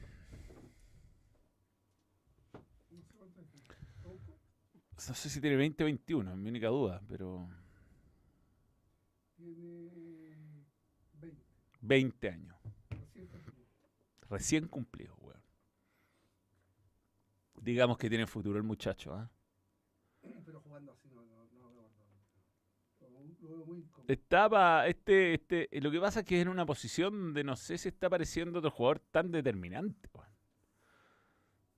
No 5.08 5.14
sé 5.14 5.28
si 5.28 5.40
tiene 5.40 5.56
20 5.56 5.82
o 5.82 5.86
21, 5.86 6.30
es 6.30 6.36
mi 6.36 6.48
única 6.48 6.68
duda, 6.68 7.02
pero 7.08 7.48
Tiene 9.36 9.90
20. 11.20 11.42
20 11.80 12.28
años. 12.30 12.61
Recién 14.32 14.66
cumplido. 14.66 15.14
Weón. 15.20 15.42
Digamos 17.60 17.98
que 17.98 18.08
tiene 18.08 18.26
futuro 18.26 18.56
el 18.56 18.64
muchacho, 18.64 19.14
¿ah? 19.14 19.30
Pero 20.46 20.60
jugando 20.60 20.92
así 20.92 21.10
no, 21.10 21.22
no, 21.26 21.44
no, 21.52 21.70
no. 21.70 21.82
Estaba, 24.08 24.86
este, 24.86 25.34
este, 25.34 25.68
lo 25.80 25.90
que 25.90 26.00
pasa 26.00 26.20
es 26.20 26.26
que 26.26 26.36
es 26.36 26.42
en 26.42 26.48
una 26.48 26.64
posición 26.64 27.12
donde 27.12 27.44
no 27.44 27.56
sé 27.56 27.76
si 27.76 27.88
está 27.88 28.06
apareciendo 28.06 28.60
otro 28.60 28.70
jugador 28.70 29.00
tan 29.00 29.30
determinante. 29.30 30.08
weón. 30.14 30.28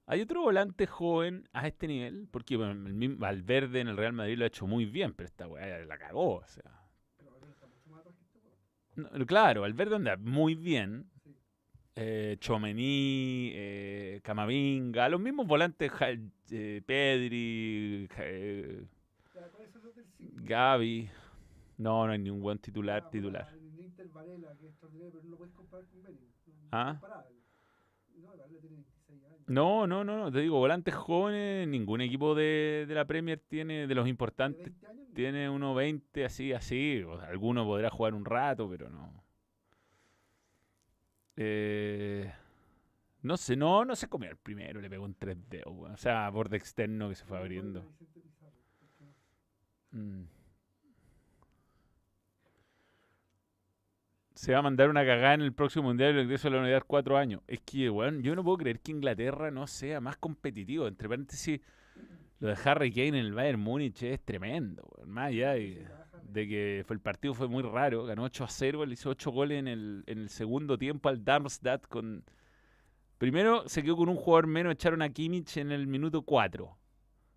Hay 0.06 0.20
otro 0.20 0.42
volante 0.42 0.86
joven 0.86 1.48
a 1.52 1.66
este 1.66 1.88
nivel, 1.88 2.28
porque 2.30 2.56
bueno, 2.56 2.86
el 2.86 2.94
mismo 2.94 3.16
Valverde 3.16 3.80
en 3.80 3.88
el 3.88 3.96
Real 3.96 4.12
Madrid 4.12 4.38
lo 4.38 4.44
ha 4.44 4.48
hecho 4.48 4.68
muy 4.68 4.84
bien, 4.84 5.12
pero 5.12 5.26
esta 5.26 5.48
weá 5.48 5.84
la 5.84 5.98
cagó. 5.98 6.36
O 6.36 6.46
sea. 6.46 6.86
Pero 8.94 9.26
claro, 9.26 9.62
Valverde 9.62 9.96
anda 9.96 10.16
muy 10.16 10.54
bien. 10.54 11.10
Eh, 11.96 12.36
Chomení, 12.40 13.52
eh, 13.54 14.20
Camavinga, 14.24 15.08
los 15.08 15.20
mismos 15.20 15.46
volantes, 15.46 15.92
eh, 16.50 16.82
Pedri, 16.84 18.08
Ja- 18.10 18.24
Ya, 18.24 19.48
¿Cuáles 19.50 19.72
son 19.72 19.82
los 19.84 19.94
del 19.94 20.04
5? 20.18 20.32
Gaby. 20.42 21.08
No, 21.78 22.06
no 22.06 22.12
hay 22.12 22.18
ningún 22.18 22.40
buen 22.42 22.58
titular, 22.58 23.08
titular. 23.10 23.44
No 23.44 23.48
es 23.48 23.54
Ah. 26.72 26.98
No, 27.00 28.28
Varela 28.28 28.46
tiene 28.48 28.68
26 28.68 29.24
años. 29.24 29.40
No, 29.46 29.86
no, 29.86 30.02
no, 30.04 30.32
te 30.32 30.40
digo, 30.40 30.58
volantes 30.58 30.94
jóvenes, 30.94 31.68
ningún 31.68 32.00
equipo 32.00 32.34
de, 32.34 32.86
de 32.88 32.94
la 32.94 33.04
Premier 33.04 33.38
tiene, 33.38 33.86
de 33.86 33.94
los 33.94 34.08
importantes, 34.08 34.64
20 34.64 34.86
años, 34.88 35.08
no. 35.08 35.14
tiene 35.14 35.48
uno 35.48 35.74
20 35.74 36.24
así, 36.24 36.52
así. 36.52 37.02
o 37.02 37.18
sea, 37.20 37.28
alguno 37.28 37.64
podrá 37.64 37.90
jugar 37.90 38.14
un 38.14 38.24
rato, 38.24 38.68
pero 38.68 38.90
no. 38.90 39.23
Eh, 41.36 42.32
no 43.22 43.36
sé, 43.36 43.56
no, 43.56 43.84
no 43.84 43.96
se 43.96 44.08
comió 44.08 44.30
el 44.30 44.36
primero, 44.36 44.80
le 44.80 44.90
pegó 44.90 45.04
un 45.04 45.18
3D, 45.18 45.62
o 45.64 45.96
sea, 45.96 46.28
borde 46.30 46.56
externo 46.56 47.08
que 47.08 47.14
se 47.14 47.24
fue 47.24 47.38
abriendo. 47.38 47.82
Mm. 49.90 50.24
Se 54.34 54.52
va 54.52 54.58
a 54.58 54.62
mandar 54.62 54.90
una 54.90 55.06
cagada 55.06 55.34
en 55.34 55.40
el 55.42 55.52
próximo 55.54 55.84
mundial 55.84 56.14
y 56.14 56.18
el 56.18 56.24
ingreso 56.24 56.48
a 56.48 56.50
la 56.50 56.60
unidad 56.60 56.82
cuatro 56.86 57.16
años. 57.16 57.40
Es 57.46 57.60
que, 57.60 57.88
weón, 57.88 58.22
yo 58.22 58.34
no 58.34 58.44
puedo 58.44 58.58
creer 58.58 58.80
que 58.80 58.92
Inglaterra 58.92 59.50
no 59.50 59.66
sea 59.66 60.00
más 60.00 60.16
competitivo. 60.16 60.86
Entre 60.86 61.08
paréntesis, 61.08 61.60
lo 62.40 62.48
de 62.48 62.58
Harry 62.64 62.92
Kane 62.92 63.08
en 63.08 63.14
el 63.26 63.32
Bayern 63.32 63.60
Múnich 63.60 64.02
es 64.02 64.20
tremendo, 64.20 64.82
weón. 64.96 65.10
Más 65.10 65.28
allá 65.28 65.52
de, 65.52 65.86
de 66.34 66.48
que 66.48 66.82
fue, 66.86 66.94
el 66.94 67.00
partido 67.00 67.32
fue 67.32 67.48
muy 67.48 67.62
raro. 67.62 68.04
Ganó 68.04 68.24
8 68.24 68.44
a 68.44 68.48
0, 68.48 68.84
le 68.84 68.94
hizo 68.94 69.08
8 69.10 69.30
goles 69.30 69.58
en 69.60 69.68
el, 69.68 70.02
en 70.06 70.18
el 70.18 70.28
segundo 70.28 70.76
tiempo 70.76 71.08
al 71.08 71.24
Darmstadt 71.24 71.86
con... 71.86 72.24
Primero 73.18 73.68
se 73.68 73.82
quedó 73.82 73.96
con 73.96 74.08
un 74.08 74.16
jugador 74.16 74.48
menos, 74.48 74.72
echaron 74.72 75.00
a 75.00 75.08
Kimmich 75.08 75.56
en 75.56 75.70
el 75.70 75.86
minuto 75.86 76.22
4. 76.22 76.76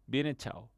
Bien 0.08 0.26
echado. 0.26 0.70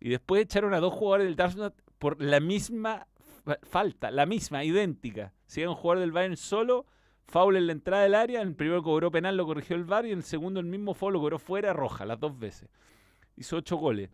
Y 0.00 0.08
después 0.08 0.42
echaron 0.42 0.74
a 0.74 0.80
dos 0.80 0.92
jugadores 0.92 1.26
del 1.26 1.36
Darmstadt 1.36 1.74
por 1.98 2.20
la 2.20 2.40
misma 2.40 3.06
fa- 3.44 3.58
falta, 3.62 4.10
la 4.10 4.26
misma, 4.26 4.64
idéntica. 4.64 5.32
Si 5.46 5.60
era 5.60 5.70
un 5.70 5.76
jugador 5.76 6.00
del 6.00 6.10
Bayern 6.12 6.36
solo, 6.36 6.86
foul 7.26 7.56
en 7.56 7.68
la 7.68 7.72
entrada 7.72 8.02
del 8.02 8.16
área, 8.16 8.42
en 8.42 8.48
el 8.48 8.54
primero 8.56 8.82
cobró 8.82 9.12
penal, 9.12 9.36
lo 9.36 9.46
corrigió 9.46 9.76
el 9.76 9.84
VAR 9.84 10.04
y 10.06 10.10
en 10.10 10.18
el 10.18 10.24
segundo 10.24 10.58
el 10.58 10.66
mismo 10.66 10.94
foul 10.94 11.12
lo 11.12 11.20
cobró 11.20 11.38
fuera, 11.38 11.72
roja, 11.72 12.04
las 12.04 12.18
dos 12.18 12.36
veces. 12.36 12.68
Hizo 13.36 13.56
ocho 13.56 13.76
goles. 13.76 14.10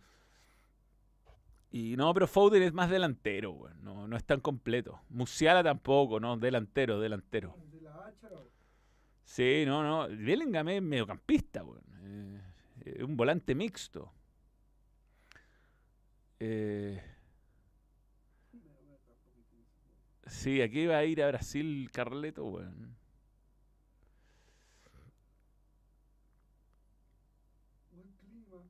Y 1.70 1.96
no, 1.96 2.14
pero 2.14 2.26
Foden 2.26 2.62
es 2.62 2.72
más 2.72 2.90
delantero, 2.90 3.52
weón, 3.52 3.84
no, 3.84 4.08
no 4.08 4.16
es 4.16 4.24
tan 4.24 4.40
completo. 4.40 5.00
Musiala 5.10 5.62
tampoco, 5.62 6.18
no, 6.18 6.36
delantero, 6.36 6.98
delantero. 6.98 7.54
Sí, 9.28 9.64
no, 9.66 9.82
no. 9.82 10.08
Bellingham 10.08 10.68
es 10.70 10.82
mediocampista, 10.82 11.62
weón. 11.62 11.84
Eh, 12.02 12.40
es 12.96 13.02
un 13.02 13.14
volante 13.14 13.54
mixto. 13.54 14.10
Eh. 16.40 17.02
Sí, 20.26 20.62
aquí 20.62 20.86
va 20.86 20.98
a 20.98 21.04
ir 21.04 21.22
a 21.22 21.28
Brasil 21.28 21.90
Carleto, 21.92 22.44
weón. 22.46 22.96
Buen 27.92 28.12
clima. 28.18 28.62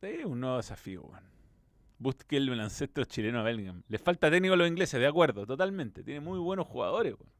Es 0.00 0.24
un 0.24 0.40
nuevo 0.40 0.56
desafío, 0.56 1.02
weón. 1.02 1.24
Busque 1.98 2.36
el 2.36 2.48
baloncesto 2.48 3.04
chileno 3.04 3.40
a 3.40 3.42
Bellingham. 3.42 3.82
Le 3.88 3.98
falta 3.98 4.30
técnico 4.30 4.54
a 4.54 4.56
los 4.56 4.68
ingleses, 4.68 5.00
de 5.00 5.06
acuerdo, 5.06 5.44
totalmente. 5.46 6.04
Tiene 6.04 6.20
muy 6.20 6.38
buenos 6.38 6.66
jugadores, 6.66 7.14
weón. 7.14 7.32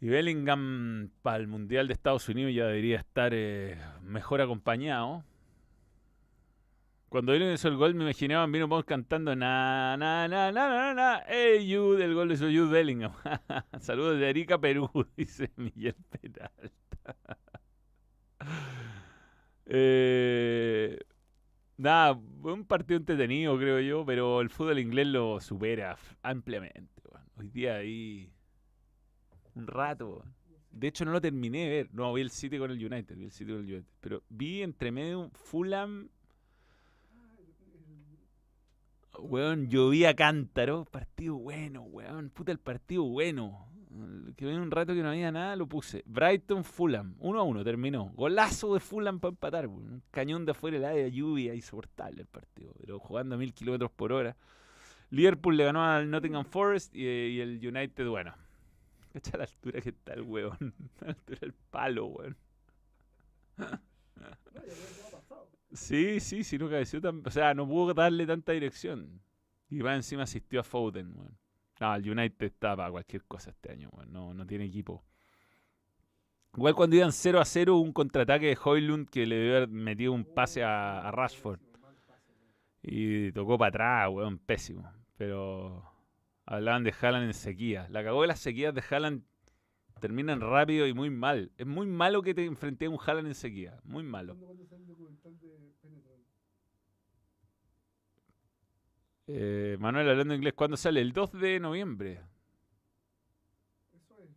Y 0.00 0.08
Bellingham 0.08 1.10
para 1.22 1.38
el 1.38 1.48
Mundial 1.48 1.88
de 1.88 1.94
Estados 1.94 2.28
Unidos 2.28 2.54
ya 2.54 2.66
debería 2.66 2.98
estar 2.98 3.32
eh, 3.34 3.78
mejor 4.02 4.40
acompañado. 4.40 5.24
Cuando 7.08 7.32
él 7.32 7.54
hizo 7.54 7.68
el 7.68 7.76
gol 7.76 7.94
me 7.94 8.04
imaginaba 8.04 8.42
a 8.42 8.46
Vino 8.46 8.68
Pons 8.68 8.84
cantando 8.84 9.34
na 9.34 9.96
na 9.96 10.28
na 10.28 10.52
na 10.52 10.68
na 10.68 10.94
na 10.94 11.22
hey 11.26 11.66
Jude, 11.72 12.04
el 12.04 12.14
gol 12.14 12.28
de 12.28 12.36
su 12.36 12.44
Jude 12.44 12.70
Bellingham. 12.70 13.12
Saludos 13.80 14.18
de 14.18 14.28
Arica, 14.28 14.58
Perú, 14.58 14.90
dice 15.16 15.50
Miguel 15.56 15.96
Peralta. 16.10 16.52
Eh, 19.66 20.98
nada, 21.76 22.12
un 22.12 22.64
partido 22.64 22.98
entretenido 22.98 23.56
creo 23.58 23.80
yo, 23.80 24.06
pero 24.06 24.40
el 24.40 24.50
fútbol 24.50 24.78
inglés 24.78 25.08
lo 25.08 25.40
supera 25.40 25.96
ampliamente. 26.22 27.02
weón. 27.10 27.26
Hoy 27.36 27.48
día 27.50 27.76
ahí 27.76 28.30
un 29.54 29.66
rato. 29.66 30.24
De 30.70 30.88
hecho 30.88 31.04
no 31.04 31.12
lo 31.12 31.20
terminé 31.20 31.64
de 31.64 31.68
ver. 31.70 31.88
No, 31.92 32.12
vi 32.12 32.22
el 32.22 32.30
City 32.30 32.58
con 32.58 32.70
el 32.70 32.84
United, 32.84 33.16
vi 33.16 33.24
el 33.24 33.32
City 33.32 33.52
con 33.52 33.60
el 33.60 33.72
United. 33.74 33.90
Pero 34.00 34.22
vi 34.28 34.62
entre 34.62 34.92
medio 34.92 35.20
un 35.20 35.30
Fulham 35.32 36.08
Weón, 39.18 39.68
llovía 39.68 40.14
cántaro. 40.14 40.84
Partido 40.84 41.36
bueno, 41.36 41.82
weón. 41.82 42.30
Puta, 42.30 42.52
el 42.52 42.58
partido 42.58 43.04
bueno. 43.04 43.68
Que 44.36 44.44
ven 44.44 44.60
un 44.60 44.70
rato 44.70 44.94
que 44.94 45.02
no 45.02 45.10
había 45.10 45.32
nada, 45.32 45.56
lo 45.56 45.66
puse. 45.66 46.02
Brighton 46.06 46.64
Fulham. 46.64 47.14
1 47.18 47.38
a 47.38 47.42
1 47.42 47.64
terminó. 47.64 48.12
Golazo 48.14 48.74
de 48.74 48.80
Fulham 48.80 49.20
para 49.20 49.30
empatar. 49.30 49.66
Un 49.66 50.02
cañón 50.10 50.44
de 50.44 50.52
afuera, 50.52 50.76
el 50.76 50.84
área, 50.84 51.08
lluvia, 51.08 51.54
insoportable 51.54 52.22
el 52.22 52.28
partido. 52.28 52.72
Pero 52.80 52.98
jugando 52.98 53.34
a 53.34 53.38
mil 53.38 53.52
kilómetros 53.54 53.90
por 53.90 54.12
hora. 54.12 54.36
Liverpool 55.10 55.56
le 55.56 55.64
ganó 55.64 55.84
al 55.84 56.10
Nottingham 56.10 56.44
Forest 56.44 56.94
y, 56.94 57.04
y 57.04 57.40
el 57.40 57.60
United, 57.64 58.06
bueno. 58.08 58.34
Cacha 59.12 59.38
la 59.38 59.44
altura 59.44 59.80
que 59.80 59.90
está 59.90 60.12
el 60.14 60.22
weón. 60.22 60.74
La 61.00 61.08
altura 61.08 61.38
del 61.40 61.54
palo, 61.70 62.06
weón. 62.06 62.36
Sí, 65.72 66.20
sí, 66.20 66.44
sí, 66.44 66.58
no 66.58 66.68
cabeció 66.68 67.00
tan. 67.00 67.22
O 67.24 67.30
sea, 67.30 67.54
no 67.54 67.66
pudo 67.66 67.94
darle 67.94 68.26
tanta 68.26 68.52
dirección. 68.52 69.22
Y 69.68 69.80
va 69.80 69.94
encima 69.94 70.24
asistió 70.24 70.60
a 70.60 70.62
Foden, 70.62 71.12
weón. 71.16 71.38
No, 71.80 71.94
el 71.94 72.10
United 72.10 72.46
está 72.46 72.74
para 72.76 72.90
cualquier 72.90 73.24
cosa 73.24 73.50
este 73.50 73.72
año, 73.72 73.90
weón. 73.92 74.36
No, 74.36 74.46
tiene 74.46 74.64
equipo. 74.64 75.04
Igual 76.56 76.74
cuando 76.74 76.96
iban 76.96 77.12
0 77.12 77.40
a 77.40 77.44
0, 77.44 77.76
hubo 77.76 77.82
un 77.82 77.92
contraataque 77.92 78.46
de 78.46 78.58
Hoylund 78.62 79.10
que 79.10 79.26
le 79.26 79.36
debió 79.36 79.56
haber 79.56 79.68
metido 79.68 80.12
un 80.12 80.24
pase 80.24 80.62
a, 80.64 81.10
Rashford. 81.10 81.60
Y 82.82 83.32
tocó 83.32 83.58
para 83.58 83.68
atrás, 83.68 84.10
weón, 84.10 84.38
pésimo. 84.38 84.90
Pero 85.16 85.84
hablaban 86.46 86.84
de 86.84 86.94
Haaland 86.98 87.26
en 87.26 87.34
sequía. 87.34 87.88
La 87.90 88.02
cagó 88.02 88.22
de 88.22 88.28
las 88.28 88.40
sequías 88.40 88.72
de 88.72 88.82
Haaland 88.88 89.22
terminan 90.00 90.40
rápido 90.40 90.86
y 90.86 90.94
muy 90.94 91.10
mal. 91.10 91.50
Es 91.56 91.66
muy 91.66 91.86
malo 91.86 92.22
que 92.22 92.34
te 92.34 92.44
enfrentes 92.44 92.86
a 92.86 92.90
un 92.90 92.98
Haaland 93.04 93.28
en 93.28 93.34
sequía. 93.34 93.78
Muy 93.84 94.02
malo. 94.02 94.36
¿Cuándo, 94.36 94.46
cuándo 94.46 94.64
sale 94.66 94.82
el 94.82 94.88
documental 94.88 95.38
de 95.40 95.74
Penetral? 95.82 96.16
Eh, 99.28 99.76
Manuel 99.80 100.08
hablando 100.08 100.34
inglés, 100.34 100.54
¿cuándo 100.54 100.76
sale? 100.76 101.00
El 101.00 101.12
2 101.12 101.32
de 101.32 101.58
noviembre. 101.60 102.20
Eso 103.92 104.16
es 104.22 104.34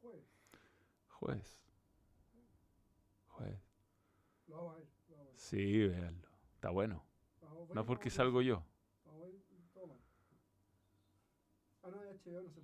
jueves. 0.00 0.26
Jueves. 1.08 1.60
Jueves. 3.26 3.60
Lo 4.46 4.56
vamos 4.56 4.74
a 4.74 4.78
ver. 4.78 4.86
Lo. 5.08 5.32
Sí, 5.34 5.88
véanlo. 5.88 6.28
Está 6.54 6.70
bueno. 6.70 7.04
No 7.74 7.84
porque 7.84 8.10
salgo 8.10 8.40
yo. 8.40 8.64
Ah. 9.04 9.16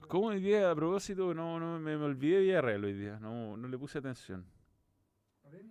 ¿Cómo 0.08 0.28
hoy 0.28 0.40
día, 0.40 0.70
a 0.70 0.74
propósito, 0.74 1.32
no, 1.32 1.58
no 1.58 1.78
me, 1.78 1.96
me 1.96 2.04
olvidé 2.04 2.36
de 2.36 2.40
Villarreal 2.42 2.84
hoy 2.84 2.92
día? 2.92 3.18
No, 3.18 3.56
no 3.56 3.68
le 3.68 3.78
puse 3.78 3.98
atención. 3.98 4.44
A 5.44 5.48
¿eh? 5.48 5.62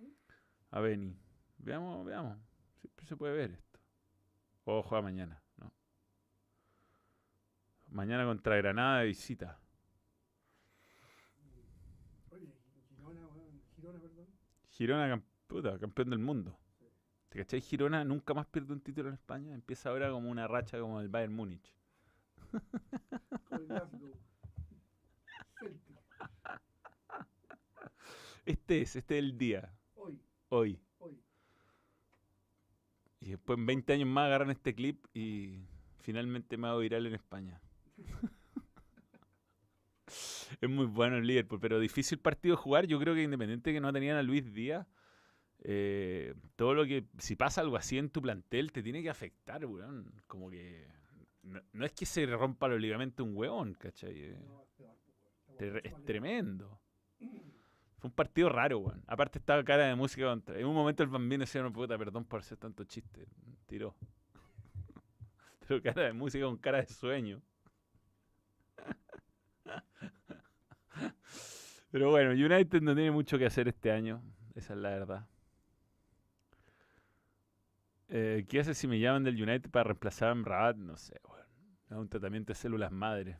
A 0.70 0.80
Beni. 0.80 1.16
Veamos, 1.58 2.04
veamos. 2.04 2.38
Siempre 2.80 3.06
se 3.06 3.16
puede 3.16 3.34
ver 3.34 3.50
esto. 3.52 3.71
O 4.64 4.82
juega 4.82 5.02
mañana, 5.02 5.42
¿no? 5.56 5.72
Mañana 7.88 8.24
contra 8.24 8.56
Granada 8.56 9.00
de 9.00 9.06
visita. 9.06 9.58
Oye, 12.30 12.52
Girona. 12.88 13.28
Girona, 13.74 14.00
perdón. 14.00 14.26
Girona, 14.70 15.22
puta, 15.46 15.78
campeón 15.78 16.10
del 16.10 16.18
mundo. 16.20 16.58
¿Te 17.28 17.38
cachai? 17.38 17.60
Girona 17.60 18.04
nunca 18.04 18.34
más 18.34 18.46
pierde 18.46 18.72
un 18.72 18.80
título 18.80 19.08
en 19.08 19.14
España. 19.14 19.54
Empieza 19.54 19.90
ahora 19.90 20.10
como 20.10 20.30
una 20.30 20.46
racha 20.46 20.78
como 20.78 21.00
el 21.00 21.08
Bayern 21.08 21.34
Múnich. 21.34 21.74
Este 28.44 28.80
es, 28.82 28.96
este 28.96 29.18
es 29.18 29.24
el 29.24 29.38
día. 29.38 29.72
Hoy, 29.94 30.20
Hoy. 30.48 30.80
Y 33.22 33.30
después 33.30 33.56
en 33.56 33.66
20 33.66 33.92
años 33.92 34.08
más 34.08 34.26
agarran 34.26 34.50
este 34.50 34.74
clip 34.74 35.06
y 35.14 35.60
finalmente 36.00 36.56
me 36.56 36.66
hago 36.66 36.80
viral 36.80 37.06
en 37.06 37.14
España. 37.14 37.62
es 40.60 40.68
muy 40.68 40.86
bueno 40.86 41.18
el 41.18 41.26
Liverpool, 41.26 41.60
pero 41.60 41.78
difícil 41.78 42.18
partido 42.18 42.56
jugar. 42.56 42.86
Yo 42.86 42.98
creo 42.98 43.14
que 43.14 43.22
independiente 43.22 43.72
que 43.72 43.80
no 43.80 43.92
tenían 43.92 44.16
a 44.16 44.24
Luis 44.24 44.52
Díaz, 44.52 44.88
eh, 45.60 46.34
todo 46.56 46.74
lo 46.74 46.84
que, 46.84 47.06
si 47.18 47.36
pasa 47.36 47.60
algo 47.60 47.76
así 47.76 47.96
en 47.96 48.10
tu 48.10 48.20
plantel, 48.20 48.72
te 48.72 48.82
tiene 48.82 49.04
que 49.04 49.10
afectar, 49.10 49.64
weón. 49.66 50.20
Como 50.26 50.50
que, 50.50 50.88
no, 51.42 51.62
no 51.72 51.86
es 51.86 51.92
que 51.92 52.06
se 52.06 52.26
rompa 52.26 52.66
los 52.66 52.80
ligamentos 52.80 53.24
un 53.24 53.36
weón, 53.36 53.74
¿cachai? 53.74 54.18
Eh, 54.18 54.36
pues, 55.56 55.74
es 55.84 55.92
mal. 55.92 56.04
tremendo. 56.04 56.80
Fue 58.02 58.08
un 58.08 58.14
partido 58.16 58.48
raro, 58.48 58.80
weón. 58.80 59.04
Aparte 59.06 59.38
estaba 59.38 59.62
cara 59.62 59.86
de 59.86 59.94
música 59.94 60.26
contra. 60.26 60.58
En 60.58 60.66
un 60.66 60.74
momento 60.74 61.04
el 61.04 61.08
bambino 61.08 61.42
decía, 61.42 61.62
no 61.62 61.72
puta, 61.72 61.96
perdón 61.96 62.24
por 62.24 62.40
hacer 62.40 62.58
tanto 62.58 62.82
chiste. 62.82 63.28
Tiró. 63.66 63.94
Pero 65.68 65.80
cara 65.80 66.02
de 66.02 66.12
música 66.12 66.44
con 66.44 66.56
cara 66.56 66.78
de 66.78 66.88
sueño. 66.88 67.40
Pero 71.92 72.10
bueno, 72.10 72.32
United 72.32 72.82
no 72.82 72.92
tiene 72.92 73.12
mucho 73.12 73.38
que 73.38 73.46
hacer 73.46 73.68
este 73.68 73.92
año. 73.92 74.20
Esa 74.56 74.74
es 74.74 74.80
la 74.80 74.90
verdad. 74.90 75.28
Eh, 78.08 78.44
¿Qué 78.48 78.58
hace 78.58 78.74
si 78.74 78.88
me 78.88 78.98
llaman 78.98 79.22
del 79.22 79.40
United 79.40 79.70
para 79.70 79.84
reemplazar 79.84 80.30
a 80.30 80.34
Rabat? 80.34 80.74
No 80.74 80.96
sé, 80.96 81.20
weón. 81.22 81.46
Es 81.88 81.96
un 81.96 82.08
tratamiento 82.08 82.52
de 82.52 82.56
células 82.56 82.90
madre. 82.90 83.38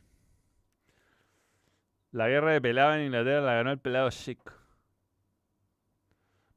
La 2.13 2.27
guerra 2.27 2.51
de 2.51 2.61
pelado 2.61 2.93
en 2.93 3.07
Inglaterra 3.07 3.41
la 3.41 3.55
ganó 3.55 3.71
el 3.71 3.79
pelado 3.79 4.07
chic. 4.11 4.39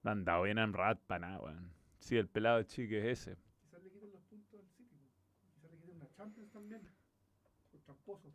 No 0.03 0.11
han 0.11 0.23
dado 0.23 0.43
bien 0.43 0.59
a 0.59 0.65
Amrabat 0.65 1.01
para 1.07 1.29
nada, 1.29 1.41
weón. 1.41 1.73
Sí, 1.99 2.19
el 2.19 2.29
pelado 2.29 2.63
chic 2.65 2.93
es 2.93 3.21
ese. 3.21 3.39
Quizás 3.63 3.83
le 3.83 3.91
quiten 3.91 4.13
los 4.13 4.21
puntos 4.25 4.61
al 4.61 4.69
City. 4.69 5.01
Quizás 5.55 5.71
le 5.71 5.79
quiten 5.79 5.97
una 5.97 6.11
Champions 6.11 6.53
también. 6.53 6.83
Por 7.71 7.81
tramposo. 7.81 8.35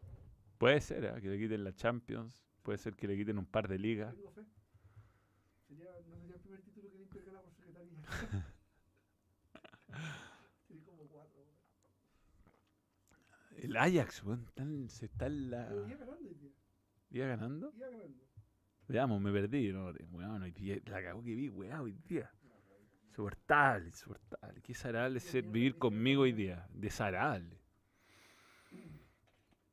Puede 0.58 0.82
ser, 0.82 1.06
¿eh? 1.06 1.22
que 1.22 1.30
le 1.30 1.38
quiten 1.38 1.64
la 1.64 1.76
Champions. 1.76 2.44
Puede 2.64 2.80
ser 2.80 2.96
que 2.96 3.08
le 3.08 3.16
quiten 3.16 3.38
un 3.38 3.46
par 3.46 3.68
de 3.68 3.78
ligas. 3.78 4.16
Sería, 5.68 5.92
no 6.10 6.18
sería 6.18 6.38
el 6.38 6.42
primer 6.42 6.64
título 6.64 6.90
que 6.90 6.98
le 6.98 7.04
Inter 7.04 7.24
gana 7.24 7.40
por 7.40 7.54
secretaría. 7.54 8.02
Tiene 10.68 10.84
como 10.86 11.08
cuatro. 11.08 11.40
weón. 11.40 11.56
El 13.64 13.78
Ajax, 13.78 14.24
weón. 14.24 14.48
se 14.90 15.06
está 15.06 15.28
en 15.28 15.52
la. 15.52 15.68
Pero 15.70 16.14
hoy 16.14 16.34
día. 16.34 16.61
¿Iba 17.12 17.28
ganando? 17.28 17.72
Iba 17.76 17.90
ganando. 17.90 18.24
Veamos, 18.88 19.22
me 19.22 19.32
perdí. 19.32 19.72
No, 19.72 19.94
weón, 20.12 20.42
hoy 20.44 20.52
día, 20.52 20.78
la 20.86 21.02
cagó 21.02 21.24
que 21.24 21.36
vi, 21.36 21.50
weón, 21.50 21.80
hoy 21.80 21.94
día. 22.08 22.32
Insoportable, 23.08 23.88
insoportable. 23.88 24.62
Qué 24.62 24.74
desagradable 24.74 25.20
ser 25.20 25.44
vivir 25.44 25.78
conmigo 25.78 26.24
hoy 26.24 26.32
día. 26.32 26.68
Desagradable. 26.74 27.60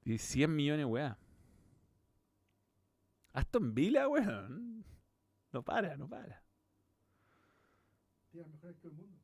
Y 0.04 0.18
100 0.18 0.54
millones, 0.54 0.86
weón. 0.86 1.16
Aston 3.32 3.74
Villa, 3.74 4.08
weón. 4.08 4.84
No 5.52 5.62
para, 5.62 5.96
no 5.96 6.08
para. 6.08 6.42
Las 8.32 8.48
mejores 8.48 8.76
que 8.78 8.88
el 8.88 8.94
mundo. 8.94 9.18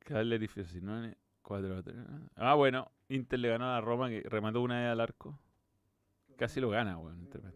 Cagliari 0.00 0.46
Frosinone 0.46 1.16
4 1.42 1.76
a 1.76 1.82
3. 1.82 1.96
Ah, 2.36 2.54
bueno. 2.54 2.90
Inter 3.08 3.38
le 3.38 3.48
ganó 3.48 3.66
a 3.66 3.80
Roma 3.80 4.08
que 4.08 4.22
remató 4.22 4.62
una 4.62 4.80
vez 4.80 4.92
al 4.92 5.00
arco. 5.00 5.38
Casi 6.36 6.60
lo 6.60 6.70
gana, 6.70 6.98
weón. 6.98 7.18
Inter. 7.20 7.42
Un 7.42 7.52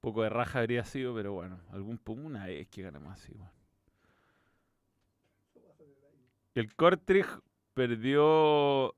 poco 0.00 0.22
de 0.22 0.30
raja 0.30 0.58
habría 0.60 0.84
sido, 0.84 1.14
pero 1.14 1.32
bueno. 1.32 1.60
Algún 1.70 1.98
punto, 1.98 2.26
una 2.26 2.46
vez 2.46 2.68
que 2.68 2.82
gana 2.82 2.98
más, 3.00 3.20
sí, 3.20 3.32
weón. 3.34 3.50
El 6.54 6.74
Kortrijk 6.74 7.40
perdió 7.74 8.94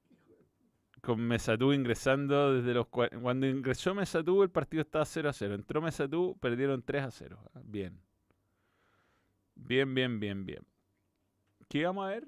con 1.02 1.20
Mesatú 1.20 1.72
ingresando 1.72 2.54
desde 2.54 2.74
los... 2.74 2.86
cua- 2.86 3.10
Cuando 3.20 3.46
ingresó 3.46 3.94
Mesatú 3.94 4.42
el 4.42 4.50
partido 4.50 4.82
estaba 4.82 5.04
0 5.04 5.28
a 5.28 5.32
0. 5.32 5.54
Entró 5.54 5.82
Mesatú, 5.82 6.36
perdieron 6.40 6.82
3 6.82 7.02
a 7.04 7.10
0. 7.10 7.38
Ah, 7.54 7.60
Bien. 7.64 8.00
Bien, 9.54 9.94
bien, 9.94 10.20
bien, 10.20 10.44
bien. 10.44 10.66
¿Qué 11.68 11.78
íbamos 11.78 12.04
a 12.06 12.08
ver? 12.10 12.24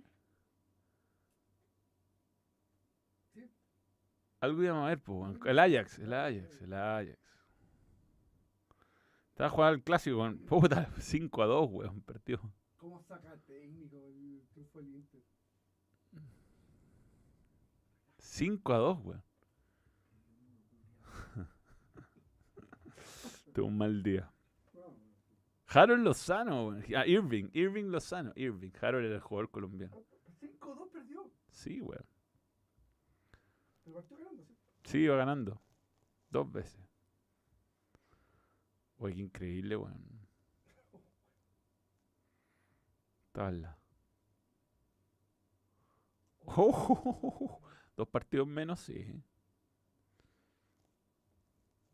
Algo 4.44 4.62
íbamos 4.62 4.84
a 4.84 4.88
ver, 4.88 5.00
pues. 5.00 5.18
weón. 5.18 5.40
El 5.46 5.58
Ajax, 5.58 5.98
el 6.00 6.12
Ajax, 6.12 6.60
el 6.60 6.74
Ajax. 6.74 7.18
Estaba 9.30 9.48
jugando 9.48 9.76
el 9.76 9.82
clásico 9.82 10.18
con... 10.18 10.38
Puta, 10.46 10.90
5 10.98 11.42
a 11.42 11.46
2, 11.46 11.70
weón, 11.72 12.02
partido. 12.02 12.40
¿Cómo 12.76 13.00
saca 13.00 13.34
técnico 13.46 13.96
el 14.06 14.42
triunfo 14.52 14.80
del 14.80 14.96
Inter? 14.96 15.22
5 18.18 18.72
a 18.74 18.76
2, 18.76 18.98
weón. 19.02 19.22
Tuvo 23.54 23.66
un 23.66 23.78
mal 23.78 24.02
día. 24.02 24.30
Harold 25.68 26.04
Lozano, 26.04 26.66
weón. 26.66 26.84
Ah, 26.94 27.06
Irving, 27.06 27.48
Irving 27.54 27.84
Lozano. 27.84 28.34
Irving, 28.36 28.72
Harold 28.78 29.06
era 29.06 29.14
el 29.14 29.22
jugador 29.22 29.50
colombiano. 29.50 30.04
5-2 30.42 30.90
perdió. 30.92 31.30
Sí, 31.48 31.80
weón. 31.80 32.04
Pero 33.84 33.96
partió 33.96 34.16
ganando, 34.16 34.44
¿sí? 34.44 34.56
Sí, 34.84 34.98
iba 34.98 35.16
ganando. 35.16 35.60
Dos 36.30 36.50
veces. 36.50 36.80
Oye, 38.98 39.14
qué 39.14 39.20
increíble, 39.22 39.76
weón. 39.76 40.04
Tabla. 43.32 43.78
Oh, 46.46 47.58
dos 47.96 48.06
partidos 48.08 48.46
menos, 48.46 48.78
sí. 48.80 49.22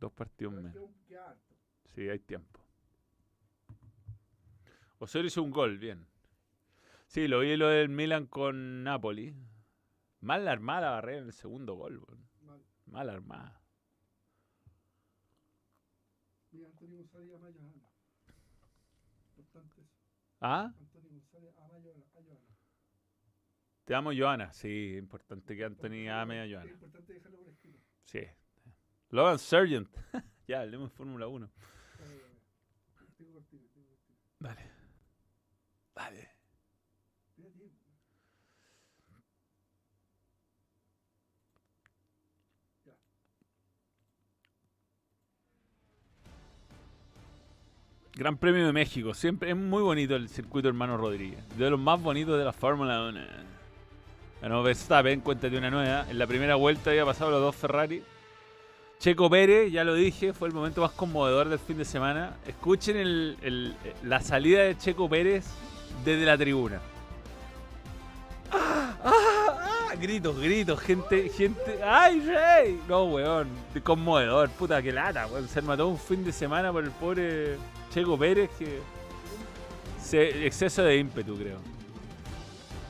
Dos 0.00 0.10
partidos 0.12 0.54
menos. 0.54 0.76
Sí, 1.84 2.08
hay 2.08 2.18
tiempo. 2.18 2.60
Osorio 4.98 5.28
hizo 5.28 5.42
un 5.42 5.50
gol, 5.50 5.78
bien. 5.78 6.06
Sí, 7.06 7.28
lo 7.28 7.40
vi 7.40 7.56
lo 7.56 7.68
del 7.68 7.88
Milan 7.88 8.26
con 8.26 8.82
Napoli. 8.82 9.34
Mal 10.20 10.46
armada 10.48 10.80
la 10.82 10.90
barrera 10.92 11.18
en 11.20 11.26
el 11.26 11.32
segundo 11.32 11.74
gol. 11.74 12.02
Mal. 12.42 12.62
Mal 12.86 13.10
armada. 13.10 13.60
Mira, 16.52 16.68
Antonio 16.68 16.98
González 16.98 17.34
ama 17.34 17.46
a 17.48 17.52
Johanna. 17.52 17.88
Importante 19.36 19.80
eso. 19.82 19.90
¿Ah? 20.40 20.74
Antonio 20.78 21.10
González. 21.10 21.50
Te 23.84 23.94
amo, 23.94 24.10
Joana. 24.16 24.52
Sí, 24.52 24.96
importante 24.96 25.56
que 25.56 25.64
Anthony 25.64 26.08
ame 26.08 26.40
a 26.40 26.44
Es 26.44 26.52
Joana. 26.52 26.70
importante 26.70 27.12
dejarlo 27.12 27.38
por 27.38 27.48
escrito. 27.48 27.78
Sí. 28.04 28.20
Logan 29.08 29.38
Sargent. 29.38 29.88
ya, 30.46 30.60
hablemos 30.60 30.90
de 30.90 30.96
Fórmula 30.96 31.26
1. 31.26 31.46
Eh, 31.46 31.50
Tengo 33.16 33.32
cortina, 33.32 33.66
tengo 33.72 33.88
cortina. 33.88 34.18
Dale. 34.38 34.70
Dale. 35.94 36.30
Tira 37.34 37.50
tiempo. 37.50 37.76
Gran 48.20 48.36
Premio 48.36 48.66
de 48.66 48.72
México. 48.74 49.14
Siempre 49.14 49.48
es 49.48 49.56
muy 49.56 49.82
bonito 49.82 50.14
el 50.14 50.28
circuito 50.28 50.68
Hermano 50.68 50.98
Rodríguez. 50.98 51.38
De 51.56 51.70
los 51.70 51.80
más 51.80 52.02
bonitos 52.02 52.38
de 52.38 52.44
la 52.44 52.52
Fórmula 52.52 53.02
1. 53.08 53.18
Ganó 54.42 54.62
Verstappen, 54.62 55.20
cuéntate 55.20 55.56
una 55.56 55.70
nueva. 55.70 56.04
En 56.06 56.18
la 56.18 56.26
primera 56.26 56.54
vuelta 56.56 56.90
había 56.90 57.06
pasado 57.06 57.30
los 57.30 57.40
dos 57.40 57.56
Ferrari. 57.56 58.02
Checo 58.98 59.30
Pérez, 59.30 59.72
ya 59.72 59.84
lo 59.84 59.94
dije, 59.94 60.34
fue 60.34 60.48
el 60.48 60.54
momento 60.54 60.82
más 60.82 60.90
conmovedor 60.90 61.48
del 61.48 61.58
fin 61.58 61.78
de 61.78 61.86
semana. 61.86 62.36
Escuchen 62.46 63.36
la 64.04 64.20
salida 64.20 64.64
de 64.64 64.76
Checo 64.76 65.08
Pérez 65.08 65.46
desde 66.04 66.26
la 66.26 66.36
tribuna. 66.36 66.78
¡Ah! 68.52 68.98
¡Ah! 69.02 69.39
¡Ah! 69.90 69.96
Gritos, 69.96 70.38
gritos, 70.38 70.80
gente, 70.80 71.28
gente. 71.30 71.82
¡Ay, 71.82 72.20
Rey! 72.20 72.80
No, 72.88 73.04
weón. 73.04 73.48
Conmovedor, 73.82 74.48
puta 74.50 74.80
que 74.82 74.92
lata, 74.92 75.26
weón. 75.26 75.48
Se 75.48 75.62
mató 75.62 75.88
un 75.88 75.98
fin 75.98 76.24
de 76.24 76.32
semana 76.32 76.72
por 76.72 76.84
el 76.84 76.90
pobre 76.90 77.56
Checo 77.90 78.18
Pérez 78.18 78.50
que. 78.58 78.80
Exceso 80.46 80.82
de 80.82 80.96
ímpetu, 80.96 81.36
creo. 81.36 81.58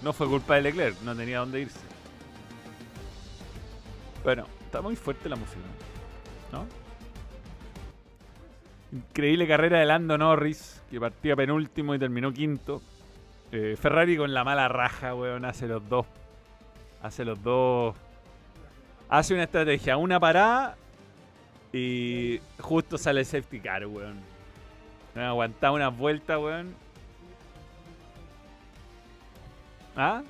No 0.03 0.13
fue 0.13 0.27
culpa 0.27 0.57
de 0.57 0.63
Leclerc, 0.63 1.01
no 1.03 1.15
tenía 1.15 1.41
dónde 1.41 1.61
irse. 1.61 1.81
Bueno, 4.25 4.47
está 4.65 4.81
muy 4.81 4.97
fuerte 4.97 5.29
la 5.29 5.37
música, 5.37 5.61
¿no? 6.53 6.67
Increíble 8.93 9.47
carrera 9.47 9.81
de 9.81 9.87
Lando 9.87 10.17
Norris, 10.17 10.83
que 10.91 10.99
partía 10.99 11.37
penúltimo 11.37 11.95
y 11.95 11.99
terminó 11.99 12.33
quinto. 12.33 12.81
Eh, 13.53 13.77
Ferrari 13.79 14.17
con 14.17 14.33
la 14.33 14.45
mala 14.45 14.69
raja, 14.69 15.15
weón, 15.15 15.45
hace 15.45 15.67
los 15.67 15.87
dos. 15.89 16.07
Hace 17.03 17.25
los 17.25 17.43
dos. 17.43 17.97
Hace 19.09 19.35
una 19.35 19.45
estrategia, 19.45 19.97
una 19.97 20.21
parada 20.21 20.77
y 21.73 22.41
justo 22.59 22.99
sale 22.99 23.21
el 23.21 23.27
safety 23.27 23.61
car, 23.61 23.87
weón. 23.87 24.19
No 25.15 25.23
aguantaba 25.23 25.75
unas 25.75 25.97
vueltas, 25.97 26.39
weón. 26.39 26.75
¿Ah? 29.97 30.23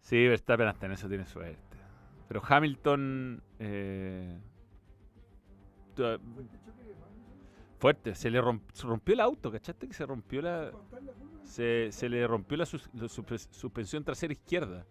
Sí, 0.00 0.26
Verstappen 0.26 0.66
hasta 0.68 0.86
en 0.86 0.92
eso 0.92 1.08
tiene 1.08 1.26
suerte. 1.26 1.58
Pero 2.28 2.42
Hamilton. 2.46 3.42
eh, 3.58 4.38
fuerte, 7.78 8.14
se 8.14 8.30
le 8.30 8.40
romp- 8.40 8.62
se 8.72 8.86
rompió 8.86 9.14
el 9.14 9.20
auto, 9.20 9.50
¿cachaste? 9.52 9.86
Que 9.86 9.94
se 9.94 10.06
rompió 10.06 10.40
la. 10.42 10.70
Se, 11.50 11.90
se 11.90 12.08
le 12.08 12.24
rompió 12.28 12.56
la, 12.56 12.64
sus- 12.64 12.88
la 12.94 13.06
suspe- 13.08 13.48
suspensión 13.50 14.04
trasera 14.04 14.32
izquierda. 14.32 14.86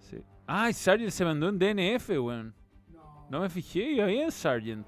Sí. 0.00 0.18
Ay, 0.46 0.74
Sargent 0.74 1.10
se 1.10 1.24
mandó 1.24 1.48
un 1.48 1.58
DNF, 1.58 2.10
weón. 2.10 2.54
No. 3.30 3.40
Me 3.40 3.48
fijé, 3.48 3.92
iba 3.92 4.04
bien 4.04 4.30
Sargent. 4.30 4.86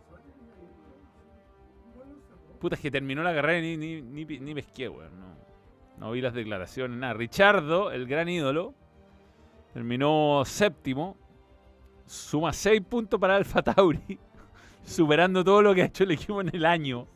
Puta, 2.61 2.75
es 2.77 2.83
que 2.83 2.91
terminó 2.91 3.23
la 3.23 3.33
carrera 3.35 3.67
y 3.67 3.77
ni, 3.79 4.03
ni, 4.03 4.25
ni, 4.27 4.39
ni 4.41 4.55
pesqué, 4.55 4.89
weón. 4.91 5.19
No, 5.19 5.27
no 5.99 6.11
vi 6.11 6.21
las 6.21 6.35
declaraciones, 6.35 6.99
nada. 6.99 7.15
Richardo, 7.15 7.91
el 7.91 8.07
gran 8.07 8.29
ídolo, 8.29 8.75
terminó 9.73 10.43
séptimo. 10.45 11.17
Suma 12.05 12.53
6 12.53 12.83
puntos 12.83 13.19
para 13.19 13.37
Alfa 13.37 13.63
Tauri, 13.63 14.19
superando 14.85 15.43
todo 15.43 15.63
lo 15.63 15.75
que 15.75 15.83
ha 15.83 15.87
hecho 15.87 16.05
el 16.05 16.11
equipo 16.11 16.41
en 16.43 16.55
el 16.55 16.65
año. 16.67 17.07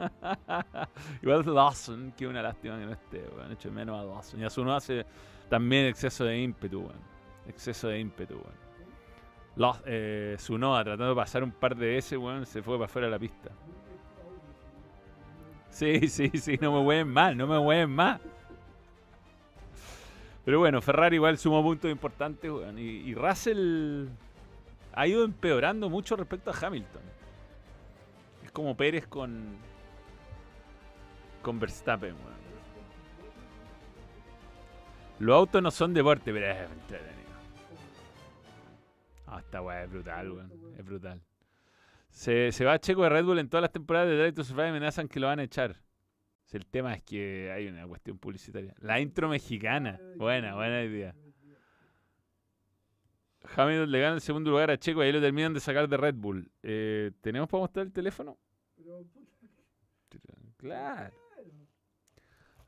Igual 1.22 1.44
Lawson, 1.54 2.12
que 2.16 2.26
una 2.26 2.42
lástima 2.42 2.78
que 2.78 2.86
no 2.86 2.92
esté, 2.92 3.24
weón. 3.36 3.52
Hecho 3.52 3.68
de 3.68 3.74
menos 3.74 3.98
a 3.98 4.04
Lawson. 4.04 4.40
Y 4.40 4.44
a 4.44 4.50
su 4.50 4.64
no 4.64 4.74
hace 4.74 5.04
también 5.48 5.86
exceso 5.86 6.24
de 6.24 6.38
ímpetu, 6.38 6.80
weón. 6.80 7.00
Exceso 7.46 7.88
de 7.88 8.00
ímpetu, 8.00 8.34
weón. 8.34 9.76
Eh, 9.86 10.34
Tsunoda 10.38 10.84
tratando 10.84 11.10
de 11.10 11.16
pasar 11.16 11.42
un 11.42 11.52
par 11.52 11.76
de 11.76 11.86
veces, 11.86 12.18
weón, 12.18 12.46
se 12.46 12.62
fue 12.62 12.76
para 12.76 12.86
afuera 12.86 13.06
de 13.08 13.10
la 13.12 13.18
pista. 13.18 13.50
Sí, 15.70 16.08
sí, 16.08 16.30
sí, 16.34 16.58
no 16.60 16.72
me 16.72 16.80
hueven 16.80 17.08
más, 17.08 17.36
no 17.36 17.46
me 17.46 17.58
hueven 17.58 17.90
más. 17.90 18.20
Pero 20.44 20.58
bueno, 20.58 20.80
Ferrari 20.80 21.16
igual 21.16 21.36
sumó 21.38 21.62
puntos 21.62 21.90
importantes, 21.90 22.50
weón. 22.50 22.78
Y 22.78 23.14
Russell 23.14 24.08
ha 24.92 25.06
ido 25.06 25.24
empeorando 25.24 25.88
mucho 25.88 26.16
respecto 26.16 26.50
a 26.50 26.54
Hamilton. 26.66 27.02
Es 28.44 28.52
como 28.52 28.76
Pérez 28.76 29.06
con. 29.06 29.56
Con 31.42 31.58
Verstappen, 31.58 32.14
weón. 32.14 32.40
Los 35.18 35.36
autos 35.36 35.62
no 35.62 35.70
son 35.70 35.92
deporte, 35.92 36.32
pero 36.32 36.46
es 36.46 36.70
entretenido. 36.70 37.30
Ah, 39.26 39.40
esta 39.40 39.60
weá 39.60 39.84
es 39.84 39.90
brutal, 39.90 40.32
weón. 40.32 40.52
Es 40.78 40.84
brutal. 40.84 41.20
Se, 42.08 42.50
se 42.52 42.64
va 42.64 42.78
Checo 42.78 43.02
de 43.02 43.10
Red 43.10 43.24
Bull 43.24 43.38
en 43.38 43.48
todas 43.48 43.62
las 43.62 43.72
temporadas 43.72 44.08
de 44.08 44.16
Drive 44.16 44.32
to 44.32 44.44
Survive 44.44 44.68
amenazan 44.68 45.08
que 45.08 45.20
lo 45.20 45.26
van 45.26 45.38
a 45.38 45.44
echar. 45.44 45.76
Si 46.46 46.56
El 46.56 46.66
tema 46.66 46.94
es 46.94 47.02
que 47.02 47.52
hay 47.52 47.68
una 47.68 47.86
cuestión 47.86 48.18
publicitaria. 48.18 48.74
La 48.80 48.98
intro 48.98 49.28
mexicana. 49.28 50.00
Buena, 50.16 50.56
buena 50.56 50.82
idea. 50.82 51.14
Hamilton 53.54 53.90
le 53.90 54.00
gana 54.00 54.14
el 54.14 54.20
segundo 54.20 54.50
lugar 54.50 54.70
a 54.70 54.76
Checo 54.76 55.02
y 55.02 55.06
ahí 55.06 55.12
lo 55.12 55.20
terminan 55.20 55.54
de 55.54 55.60
sacar 55.60 55.88
de 55.88 55.96
Red 55.96 56.14
Bull. 56.16 56.50
Eh, 56.62 57.12
¿Tenemos 57.20 57.48
para 57.48 57.60
mostrar 57.60 57.86
el 57.86 57.92
teléfono? 57.92 58.36
Claro. 60.56 61.14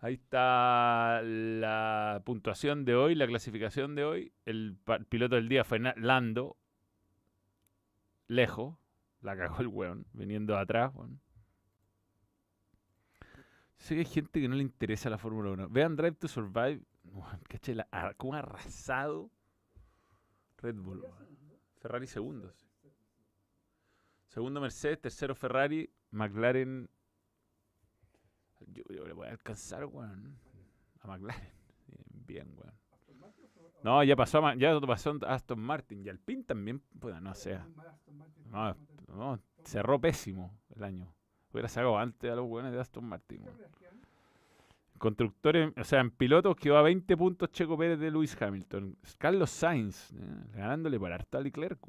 Ahí 0.05 0.15
está 0.15 1.23
la 1.23 2.21
puntuación 2.25 2.85
de 2.85 2.97
hoy, 2.97 3.15
la 3.15 3.27
clasificación 3.29 3.95
de 3.95 4.05
hoy. 4.05 4.33
El 4.45 4.77
piloto 5.09 5.37
del 5.37 5.49
día 5.49 5.63
fue 5.63 5.79
Lando. 5.79 6.57
Lejos. 8.27 8.77
La 9.21 9.37
cagó 9.37 9.61
el 9.61 9.69
weón. 9.69 10.05
Viniendo 10.13 10.59
atrás, 10.59 10.91
weón. 10.95 11.21
Sé 13.77 13.95
que 13.95 14.01
hay 14.01 14.07
gente 14.07 14.41
que 14.41 14.49
no 14.49 14.57
le 14.57 14.63
interesa 14.63 15.09
la 15.09 15.19
Fórmula 15.19 15.51
1. 15.53 15.69
Vean 15.69 15.95
Drive 15.95 16.17
to 16.17 16.27
Survive. 16.27 16.83
a- 17.93 18.15
¿Cómo 18.15 18.35
ha 18.35 18.39
arrasado 18.41 19.31
Red 20.59 20.77
Bull? 20.77 21.05
Ferrari 21.81 22.09
segundo. 22.09 22.53
sí. 22.53 22.67
Segundo 24.27 24.61
Mercedes, 24.61 25.01
tercero 25.01 25.35
Ferrari, 25.37 25.89
McLaren. 26.11 26.89
Yo, 28.69 28.83
yo 28.89 29.07
le 29.07 29.13
voy 29.13 29.29
a 29.29 29.31
alcanzar, 29.31 29.85
weón. 29.87 30.37
A 31.01 31.07
McLaren. 31.09 31.49
Bien, 32.27 32.49
weón. 32.57 32.75
No, 33.83 34.05
ya 34.05 34.15
pasó, 34.15 34.55
ya 34.55 34.79
pasó 34.81 35.19
Aston 35.27 35.59
Martin. 35.59 36.05
Y 36.05 36.09
Alpine 36.09 36.45
también, 36.45 36.81
puta, 37.01 37.21
no 37.21 37.31
Martin, 37.31 38.19
No, 38.51 38.77
no 39.09 39.41
cerró 39.65 40.01
pésimo 40.01 40.59
el 40.75 40.85
año. 40.85 41.13
Hubiera 41.53 41.69
sacado 41.69 41.99
antes 41.99 42.31
a 42.31 42.37
los 42.37 42.49
buenos 42.49 42.73
de 42.73 42.81
Aston 42.81 43.05
Martin. 43.05 43.45
Constructores, 44.99 45.73
o 45.77 45.85
sea, 45.85 46.01
en 46.01 46.13
pilotos 46.13 46.57
quedó 46.57 46.77
a 46.77 46.83
20 46.83 47.17
puntos 47.17 47.51
Checo 47.51 47.77
Pérez 47.77 47.99
de 47.99 48.11
Lewis 48.11 48.41
Hamilton. 48.41 48.97
Carlos 49.19 49.51
Sainz, 49.51 50.13
eh, 50.13 50.17
ganándole 50.55 50.99
por 50.99 51.13
harto 51.13 51.39
a 51.39 51.41
Leclerc. 51.41 51.81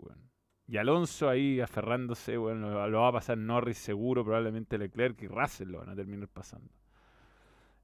Y 0.67 0.77
Alonso 0.77 1.29
ahí 1.29 1.59
aferrándose, 1.59 2.37
weón, 2.37 2.61
lo, 2.61 3.01
va 3.01 3.07
a 3.07 3.11
pasar 3.11 3.37
Norris 3.37 3.77
seguro, 3.77 4.23
probablemente 4.23 4.77
Leclerc 4.77 5.21
y 5.21 5.27
Russell 5.27 5.69
lo 5.69 5.79
van 5.79 5.89
a 5.89 5.95
terminar 5.95 6.27
pasando. 6.29 6.71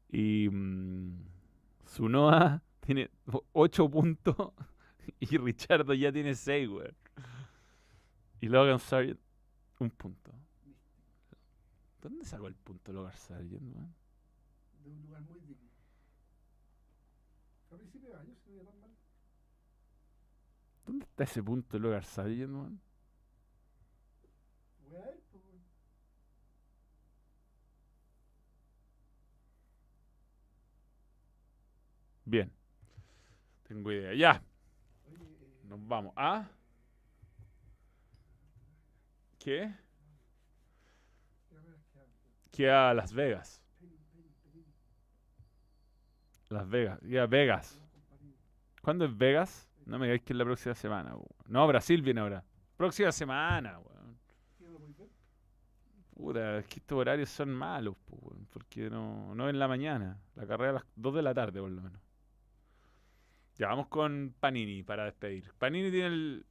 Y 0.10 0.50
mm, 0.50 1.26
Tsunoda 1.86 2.64
tiene 2.80 3.10
8 3.54 3.90
puntos 3.90 4.54
y 5.20 5.38
Richardo 5.38 5.94
ya 5.94 6.12
tiene 6.12 6.36
6, 6.36 6.70
weón. 6.70 6.96
Y 8.42 8.48
Logan 8.48 8.80
Sargent, 8.80 9.20
un 9.80 9.90
punto. 9.90 10.32
¿Dónde 12.02 12.24
sacó 12.24 12.48
el 12.48 12.56
punto 12.56 12.94
Logan 12.94 13.14
Sargent, 13.14 13.76
weón? 13.76 14.00
de 14.84 14.90
un 14.90 15.02
lugar 15.02 15.22
muy 15.24 15.40
digno. 15.42 15.70
A 17.72 17.76
principios 17.76 18.14
de 18.14 18.20
año 18.20 18.36
se 18.36 18.50
veía 18.50 18.64
tan 18.64 18.80
mal. 18.80 18.96
¿Dónde 20.86 21.06
está 21.06 21.24
ese 21.24 21.44
punto 21.44 21.78
de 21.78 21.82
a 24.98 25.06
ver, 25.06 25.20
pues, 25.32 25.44
weón. 25.46 25.64
Bien. 32.26 32.52
Tengo 33.68 33.92
idea. 33.92 34.14
Ya, 34.16 34.44
nos 35.70 35.88
vamos. 35.88 36.14
¿Ah? 36.16 36.50
¿Qué? 39.38 39.74
¿qué? 42.52 42.64
Queda 42.64 42.94
Las 42.94 43.14
Vegas. 43.14 43.64
Las 46.50 46.68
Vegas. 46.68 47.00
Ya, 47.04 47.28
Vegas. 47.28 47.80
¿Cuándo 48.82 49.06
es 49.06 49.16
Vegas? 49.16 49.69
No 49.90 50.00
me 50.00 50.06
digáis 50.06 50.22
que 50.22 50.34
es 50.34 50.38
la 50.38 50.46
próxima 50.46 50.76
semana. 50.76 51.12
weón. 51.16 51.26
No, 51.48 51.68
Brasil 51.68 52.02
viene 52.02 52.22
ahora. 52.22 52.44
Próxima 52.78 53.12
semana, 53.12 53.80
weón. 53.80 54.18
Puta, 56.16 56.58
es 56.58 56.66
que 56.68 56.80
estos 56.80 56.98
horarios 56.98 57.30
son 57.30 57.50
malos, 57.50 57.96
weón, 58.10 58.46
porque 58.52 58.90
no, 58.90 59.34
no 59.36 59.48
en 59.50 59.58
la 59.58 59.68
mañana. 59.68 60.20
La 60.36 60.46
carrera 60.46 60.72
a 60.72 60.74
las 60.74 60.84
2 60.96 61.16
de 61.16 61.22
la 61.22 61.34
tarde, 61.34 61.62
por 61.62 61.72
lo 61.72 61.82
menos. 61.82 62.02
Ya, 63.56 63.68
vamos 63.70 63.88
con 63.88 64.34
Panini 64.40 64.84
para 64.84 65.06
despedir. 65.06 65.52
Panini 65.58 65.90
tiene 65.92 66.08
el, 66.08 66.46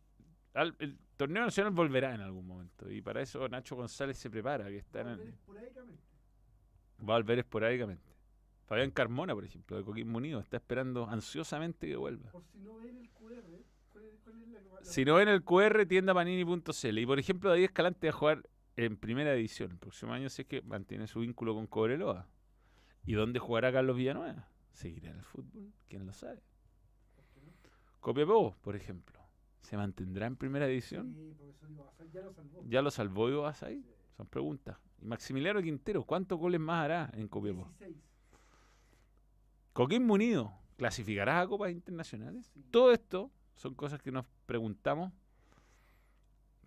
el 0.79 0.99
torneo 1.17 1.45
nacional 1.45 1.73
volverá 1.73 2.15
en 2.15 2.23
algún 2.23 2.47
momento. 2.47 2.91
Y 2.91 3.01
para 3.03 3.21
eso 3.21 3.47
Nacho 3.49 3.77
González 3.77 4.17
se 4.19 4.31
prepara, 4.31 4.67
que 4.69 4.79
está 4.79 5.03
Va 5.03 5.11
a 5.11 5.13
el- 5.13 5.19
ver 5.19 5.29
esporádicamente. 5.29 6.03
va 7.01 7.15
a 7.15 7.17
volver 7.19 7.39
esporádicamente. 7.39 8.08
Fabián 8.69 8.91
Carmona, 8.91 9.35
por 9.35 9.45
ejemplo, 9.45 9.77
de 9.79 9.83
Coquimbo 9.85 10.19
Unido, 10.19 10.41
está 10.41 10.59
esperando 10.59 11.09
ansiosamente 11.09 11.87
que 11.89 11.97
vuelva. 11.97 12.31
Por 12.31 12.45
si 12.45 12.59
no 12.59 12.77
ven 12.77 12.97
el 12.99 13.09
QR, 13.11 13.43
¿cuál 13.91 14.05
es, 14.05 14.19
cuál 14.23 14.43
es 14.43 14.49
la, 14.49 14.61
la- 14.61 14.85
Si 14.85 15.05
no 15.05 15.15
ven 15.15 15.29
el 15.29 15.43
QR, 15.43 15.87
tienda 15.87 16.13
panini.cl. 16.15 16.99
Y 16.99 17.07
por 17.07 17.19
ejemplo, 17.19 17.49
David 17.51 17.65
Escalante 17.65 18.07
va 18.09 18.11
a 18.11 18.17
jugar 18.19 18.49
en 18.77 18.97
primera 18.99 19.33
división. 19.33 19.71
El 19.73 19.79
próximo 19.79 20.13
año 20.13 20.29
sé 20.29 20.45
que 20.45 20.61
mantiene 20.63 21.07
su 21.07 21.21
vínculo 21.21 21.55
con 21.55 21.67
Cobreloa. 21.67 22.29
¿Y 23.07 23.15
dónde 23.15 23.39
jugará 23.39 23.73
Carlos 23.73 23.97
Villanueva? 23.97 24.49
¿Seguirá 24.73 25.11
en 25.11 25.17
el 25.17 25.25
fútbol? 25.25 25.73
¿Quién 25.89 26.05
lo 26.07 26.13
sabe? 26.13 26.43
Copiapó, 28.01 28.55
por 28.63 28.77
ejemplo. 28.77 29.19
¿Se 29.63 29.77
mantendrá 29.77 30.27
en 30.27 30.37
primera 30.37 30.67
división? 30.67 31.15
Sí, 31.15 31.35
profesor 31.37 32.11
ya 32.13 32.21
lo 32.23 32.33
salvó. 32.33 32.63
¿Ya 32.69 32.83
lo 32.83 32.91
salvó? 32.91 33.53
Sí. 33.53 33.85
Son 34.17 34.27
preguntas. 34.27 34.77
Y 35.01 35.05
Maximiliano 35.07 35.61
Quintero, 35.63 36.05
¿cuántos 36.05 36.39
goles 36.39 36.61
más 36.61 36.85
hará 36.85 37.11
en 37.15 37.29
Copiapó? 37.29 37.65
16. 37.79 37.97
Coquimbo 39.79 40.15
Unido, 40.15 40.53
¿clasificará 40.77 41.41
a 41.41 41.47
Copas 41.47 41.71
Internacionales? 41.71 42.53
Todo 42.73 42.91
esto 42.93 43.31
son 43.55 43.77
cosas 43.77 44.03
que 44.03 44.11
nos 44.11 44.27
preguntamos. 44.45 45.13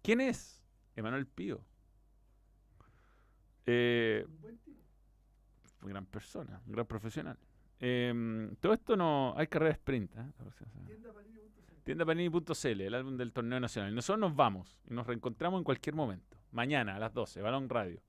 ¿Quién 0.01 0.21
es 0.21 0.63
Emanuel 0.95 1.27
Pío? 1.27 1.59
Eh, 3.65 4.25
gran 5.81 6.05
persona, 6.05 6.61
un 6.65 6.71
gran 6.71 6.85
profesional. 6.85 7.37
Em, 7.81 8.55
todo 8.61 8.71
esto 8.71 8.95
no. 8.95 9.33
Hay 9.35 9.47
carrera 9.47 9.73
sprint. 9.73 10.15
¿eh? 10.15 10.31
Tiendapanini.cl, 11.83 12.81
el 12.81 12.93
álbum 12.93 13.17
del 13.17 13.33
torneo 13.33 13.59
nacional. 13.59 13.93
Nosotros 13.93 14.21
nos 14.21 14.37
vamos 14.37 14.79
y 14.89 14.93
nos 14.93 15.05
reencontramos 15.05 15.57
en 15.57 15.65
cualquier 15.65 15.95
momento. 15.95 16.37
Mañana 16.51 16.95
a 16.95 16.99
las 16.99 17.13
12, 17.13 17.41
Balón 17.41 17.67
Radio. 17.67 18.01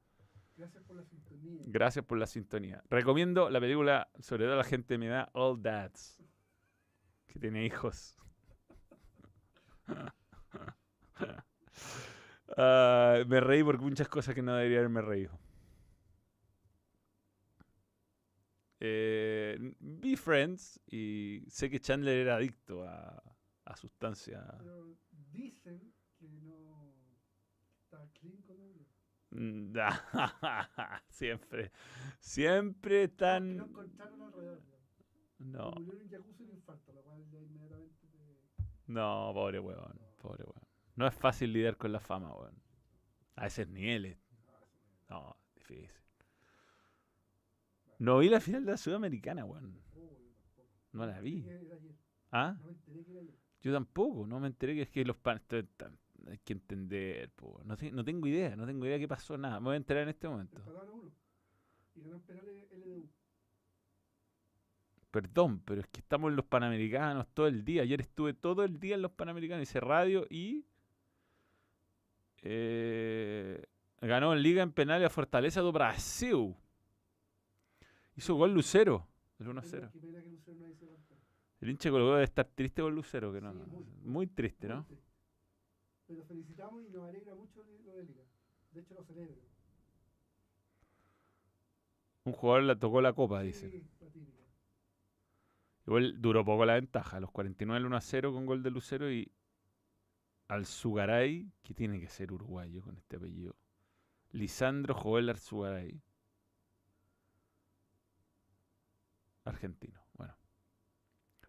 Gracias 0.62 0.84
por 0.84 0.96
la 0.96 1.04
sintonía. 1.04 1.62
Gracias 1.66 2.04
por 2.04 2.18
la 2.18 2.26
sintonía. 2.26 2.84
Recomiendo 2.88 3.50
la 3.50 3.58
película, 3.58 4.08
sobre 4.20 4.44
todo 4.44 4.54
a 4.54 4.58
la 4.58 4.64
gente 4.64 4.96
me 4.96 5.08
da 5.08 5.28
All 5.32 5.60
Dads, 5.60 6.22
que 7.26 7.38
tiene 7.40 7.64
hijos. 7.64 8.16
Ah, 12.54 13.24
me 13.28 13.40
reí 13.40 13.64
por 13.64 13.80
muchas 13.80 14.08
cosas 14.10 14.34
que 14.34 14.42
no 14.42 14.54
debería 14.54 14.80
haberme 14.80 15.00
reído. 15.00 15.40
Eh, 18.78 19.56
vi 19.80 20.16
Friends 20.16 20.78
y 20.86 21.44
sé 21.48 21.70
que 21.70 21.80
Chandler 21.80 22.18
era 22.18 22.36
adicto 22.36 22.84
a, 22.84 23.22
a 23.64 23.76
sustancias. 23.76 24.44
Pero 24.58 24.86
dicen 25.30 25.94
que 26.18 26.28
no 26.28 26.94
está 27.80 28.06
clean 28.20 28.42
con 28.42 28.60
ellos. 28.60 28.91
Siempre, 31.08 31.72
siempre 32.20 33.08
tan... 33.08 33.60
alrededor. 33.60 34.62
No. 35.38 35.72
No, 38.86 39.30
pobre 39.32 39.58
weón, 39.58 39.98
pobre 40.18 40.44
weón. 40.44 40.68
No 40.96 41.06
es 41.06 41.14
fácil 41.14 41.52
lidiar 41.52 41.76
con 41.78 41.92
la 41.92 42.00
fama, 42.00 42.34
weón. 42.34 42.62
A 43.36 43.46
esos 43.46 43.66
niveles. 43.68 44.18
No, 45.08 45.36
difícil. 45.54 45.90
No 47.98 48.18
vi 48.18 48.28
la 48.28 48.40
final 48.40 48.64
de 48.66 48.72
la 48.72 48.76
Sudamericana, 48.76 49.44
weón. 49.44 49.80
No 50.92 51.06
la 51.06 51.20
vi. 51.20 51.46
¿Ah? 52.30 52.58
Yo 53.62 53.72
tampoco, 53.72 54.26
no 54.26 54.40
me 54.40 54.48
enteré 54.48 54.74
que 54.74 54.82
es 54.82 54.90
que 54.90 55.04
los 55.04 55.16
panes... 55.16 55.42
Hay 56.28 56.38
que 56.38 56.52
entender, 56.52 57.30
po. 57.30 57.60
No, 57.64 57.76
te- 57.76 57.90
no 57.90 58.04
tengo 58.04 58.26
idea, 58.26 58.54
no 58.56 58.66
tengo 58.66 58.86
idea 58.86 58.98
qué 58.98 59.08
pasó, 59.08 59.36
nada. 59.36 59.58
Me 59.60 59.64
voy 59.66 59.74
a 59.74 59.76
enterar 59.78 60.04
en 60.04 60.08
este 60.10 60.28
momento. 60.28 60.60
Uno. 60.92 61.12
Y 61.94 62.00
penales 62.00 62.70
LDU. 62.72 63.08
Perdón, 65.10 65.60
pero 65.66 65.80
es 65.82 65.86
que 65.88 66.00
estamos 66.00 66.30
en 66.30 66.36
los 66.36 66.46
Panamericanos 66.46 67.26
todo 67.34 67.46
el 67.46 67.64
día. 67.64 67.82
Ayer 67.82 68.00
estuve 68.00 68.32
todo 68.32 68.64
el 68.64 68.78
día 68.80 68.94
en 68.94 69.02
los 69.02 69.10
Panamericanos, 69.12 69.62
hice 69.68 69.78
radio 69.80 70.26
y 70.30 70.64
eh, 72.42 73.62
ganó 74.00 74.32
en 74.32 74.42
Liga 74.42 74.62
en 74.62 74.72
penales 74.72 75.06
a 75.06 75.10
Fortaleza 75.10 75.60
do 75.60 75.70
Brasil. 75.72 76.54
Hizo 78.16 78.34
gol 78.34 78.52
Lucero, 78.54 79.06
el 79.38 79.48
1-0. 79.48 79.90
Qué 79.92 79.98
pena 80.00 80.22
que 80.22 80.28
Lucero 80.30 80.58
no 80.58 80.68
hizo 80.68 80.86
campeón. 80.86 81.18
El 81.60 81.70
hincha 81.70 81.88
de 81.88 81.92
Colo 81.92 82.04
Colo 82.04 82.14
debe 82.14 82.24
estar 82.24 82.46
triste 82.46 82.82
con 82.82 82.94
Lucero, 82.94 83.32
que 83.32 83.40
no, 83.40 83.52
Sí, 83.52 83.58
muy. 83.70 83.84
muy 84.02 84.26
triste, 84.26 84.66
¿no? 84.68 84.76
Muy 84.76 84.84
triste. 84.86 85.11
Pero 86.12 86.24
felicitamos 86.24 86.84
y 86.84 86.90
nos 86.90 87.08
alegra 87.08 87.34
mucho 87.34 87.62
lo 87.62 87.94
de 87.94 88.04
Liga. 88.04 88.22
De 88.72 88.80
hecho, 88.80 88.92
lo 88.92 89.02
celebro. 89.02 89.40
Un 92.24 92.34
jugador 92.34 92.64
le 92.64 92.76
tocó 92.76 93.00
la 93.00 93.14
copa. 93.14 93.42
Sí, 93.50 93.82
la 93.98 94.10
típica. 94.10 94.42
Igual 95.86 96.20
duró 96.20 96.44
poco 96.44 96.66
la 96.66 96.74
ventaja, 96.74 97.16
a 97.16 97.20
los 97.20 97.30
49 97.30 97.78
el 97.78 97.90
1-0 97.90 98.30
con 98.30 98.44
gol 98.44 98.62
de 98.62 98.70
Lucero 98.70 99.10
y 99.10 99.32
Alzugaray, 100.48 101.50
que 101.62 101.72
tiene 101.72 101.98
que 101.98 102.08
ser 102.08 102.30
uruguayo 102.30 102.82
con 102.82 102.98
este 102.98 103.16
apellido. 103.16 103.56
Lisandro 104.32 104.94
Joel 104.94 105.30
Alzugaray. 105.30 106.02
Argentino, 109.44 110.04
bueno. 110.12 110.36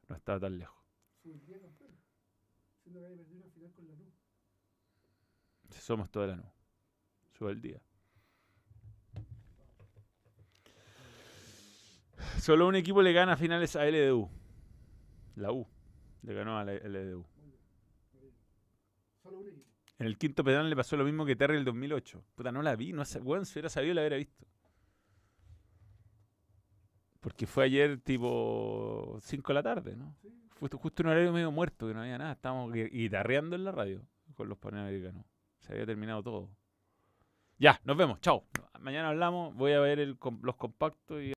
No 0.08 0.16
estaba 0.16 0.40
tan 0.40 0.58
lejos. 0.58 0.82
Subiría 1.22 1.60
campeón. 1.60 2.00
Siendo 2.82 3.02
que 3.02 3.06
había 3.08 3.18
perdido 3.18 3.44
una 3.44 3.52
final 3.52 3.74
con 3.74 3.88
la 3.88 3.96
luz. 3.96 4.13
Somos 5.80 6.10
toda 6.10 6.28
la 6.28 6.36
nube. 6.38 6.52
Sube 7.38 7.52
el 7.52 7.62
día. 7.62 7.82
Solo 12.40 12.68
un 12.68 12.76
equipo 12.76 13.02
le 13.02 13.14
gana 13.14 13.38
finales 13.38 13.76
a 13.76 13.86
LDU. 13.86 14.30
La 15.36 15.52
U. 15.52 15.68
Le 16.22 16.34
ganó 16.34 16.58
a 16.58 16.64
la 16.64 16.74
LDU. 16.74 17.26
Solo 19.22 19.40
un 19.40 19.48
equipo. 19.48 19.68
En 20.00 20.08
el 20.08 20.18
quinto 20.18 20.44
penal 20.44 20.70
le 20.70 20.76
pasó 20.76 20.98
lo 20.98 21.06
mismo 21.06 21.26
que 21.26 21.36
Terry 21.36 21.58
el 21.58 21.66
2008. 21.66 22.24
Puta, 22.36 22.52
no 22.52 22.62
la 22.62 22.76
vi. 22.76 22.94
No 22.94 23.04
weón, 23.22 23.46
si 23.46 23.54
hubiera 23.54 23.70
sabido 23.70 23.94
la 23.94 24.02
hubiera 24.02 24.18
visto. 24.18 24.46
Porque 27.20 27.48
fue 27.48 27.66
ayer 27.66 28.00
tipo 28.02 29.18
5 29.22 29.48
de 29.50 29.54
la 29.54 29.64
tarde, 29.64 29.96
¿no? 29.96 30.16
Sí. 30.22 30.30
Fue 30.56 30.70
justo 30.70 31.04
un 31.04 31.10
horario 31.10 31.32
medio 31.32 31.52
muerto, 31.52 31.88
que 31.88 31.94
no 31.94 32.02
había 32.02 32.18
nada. 32.18 32.34
Estábamos 32.34 32.72
gui- 32.74 32.90
guitarreando 32.90 33.56
en 33.56 33.64
la 33.64 33.72
radio 33.72 34.02
con 34.36 34.50
los 34.50 34.58
panamericanos. 34.58 35.26
Se 35.64 35.74
había 35.74 35.86
terminado 35.86 36.22
todo. 36.22 36.50
Ya, 37.58 37.80
nos 37.86 37.96
vemos. 37.96 38.20
Chao. 38.20 38.46
Mañana 38.80 39.10
hablamos. 39.10 39.56
Voy 39.56 39.72
a 39.72 39.80
ver 39.80 40.00
el 40.00 40.18
los 40.42 40.56
compactos 40.56 41.22
y 41.22 41.32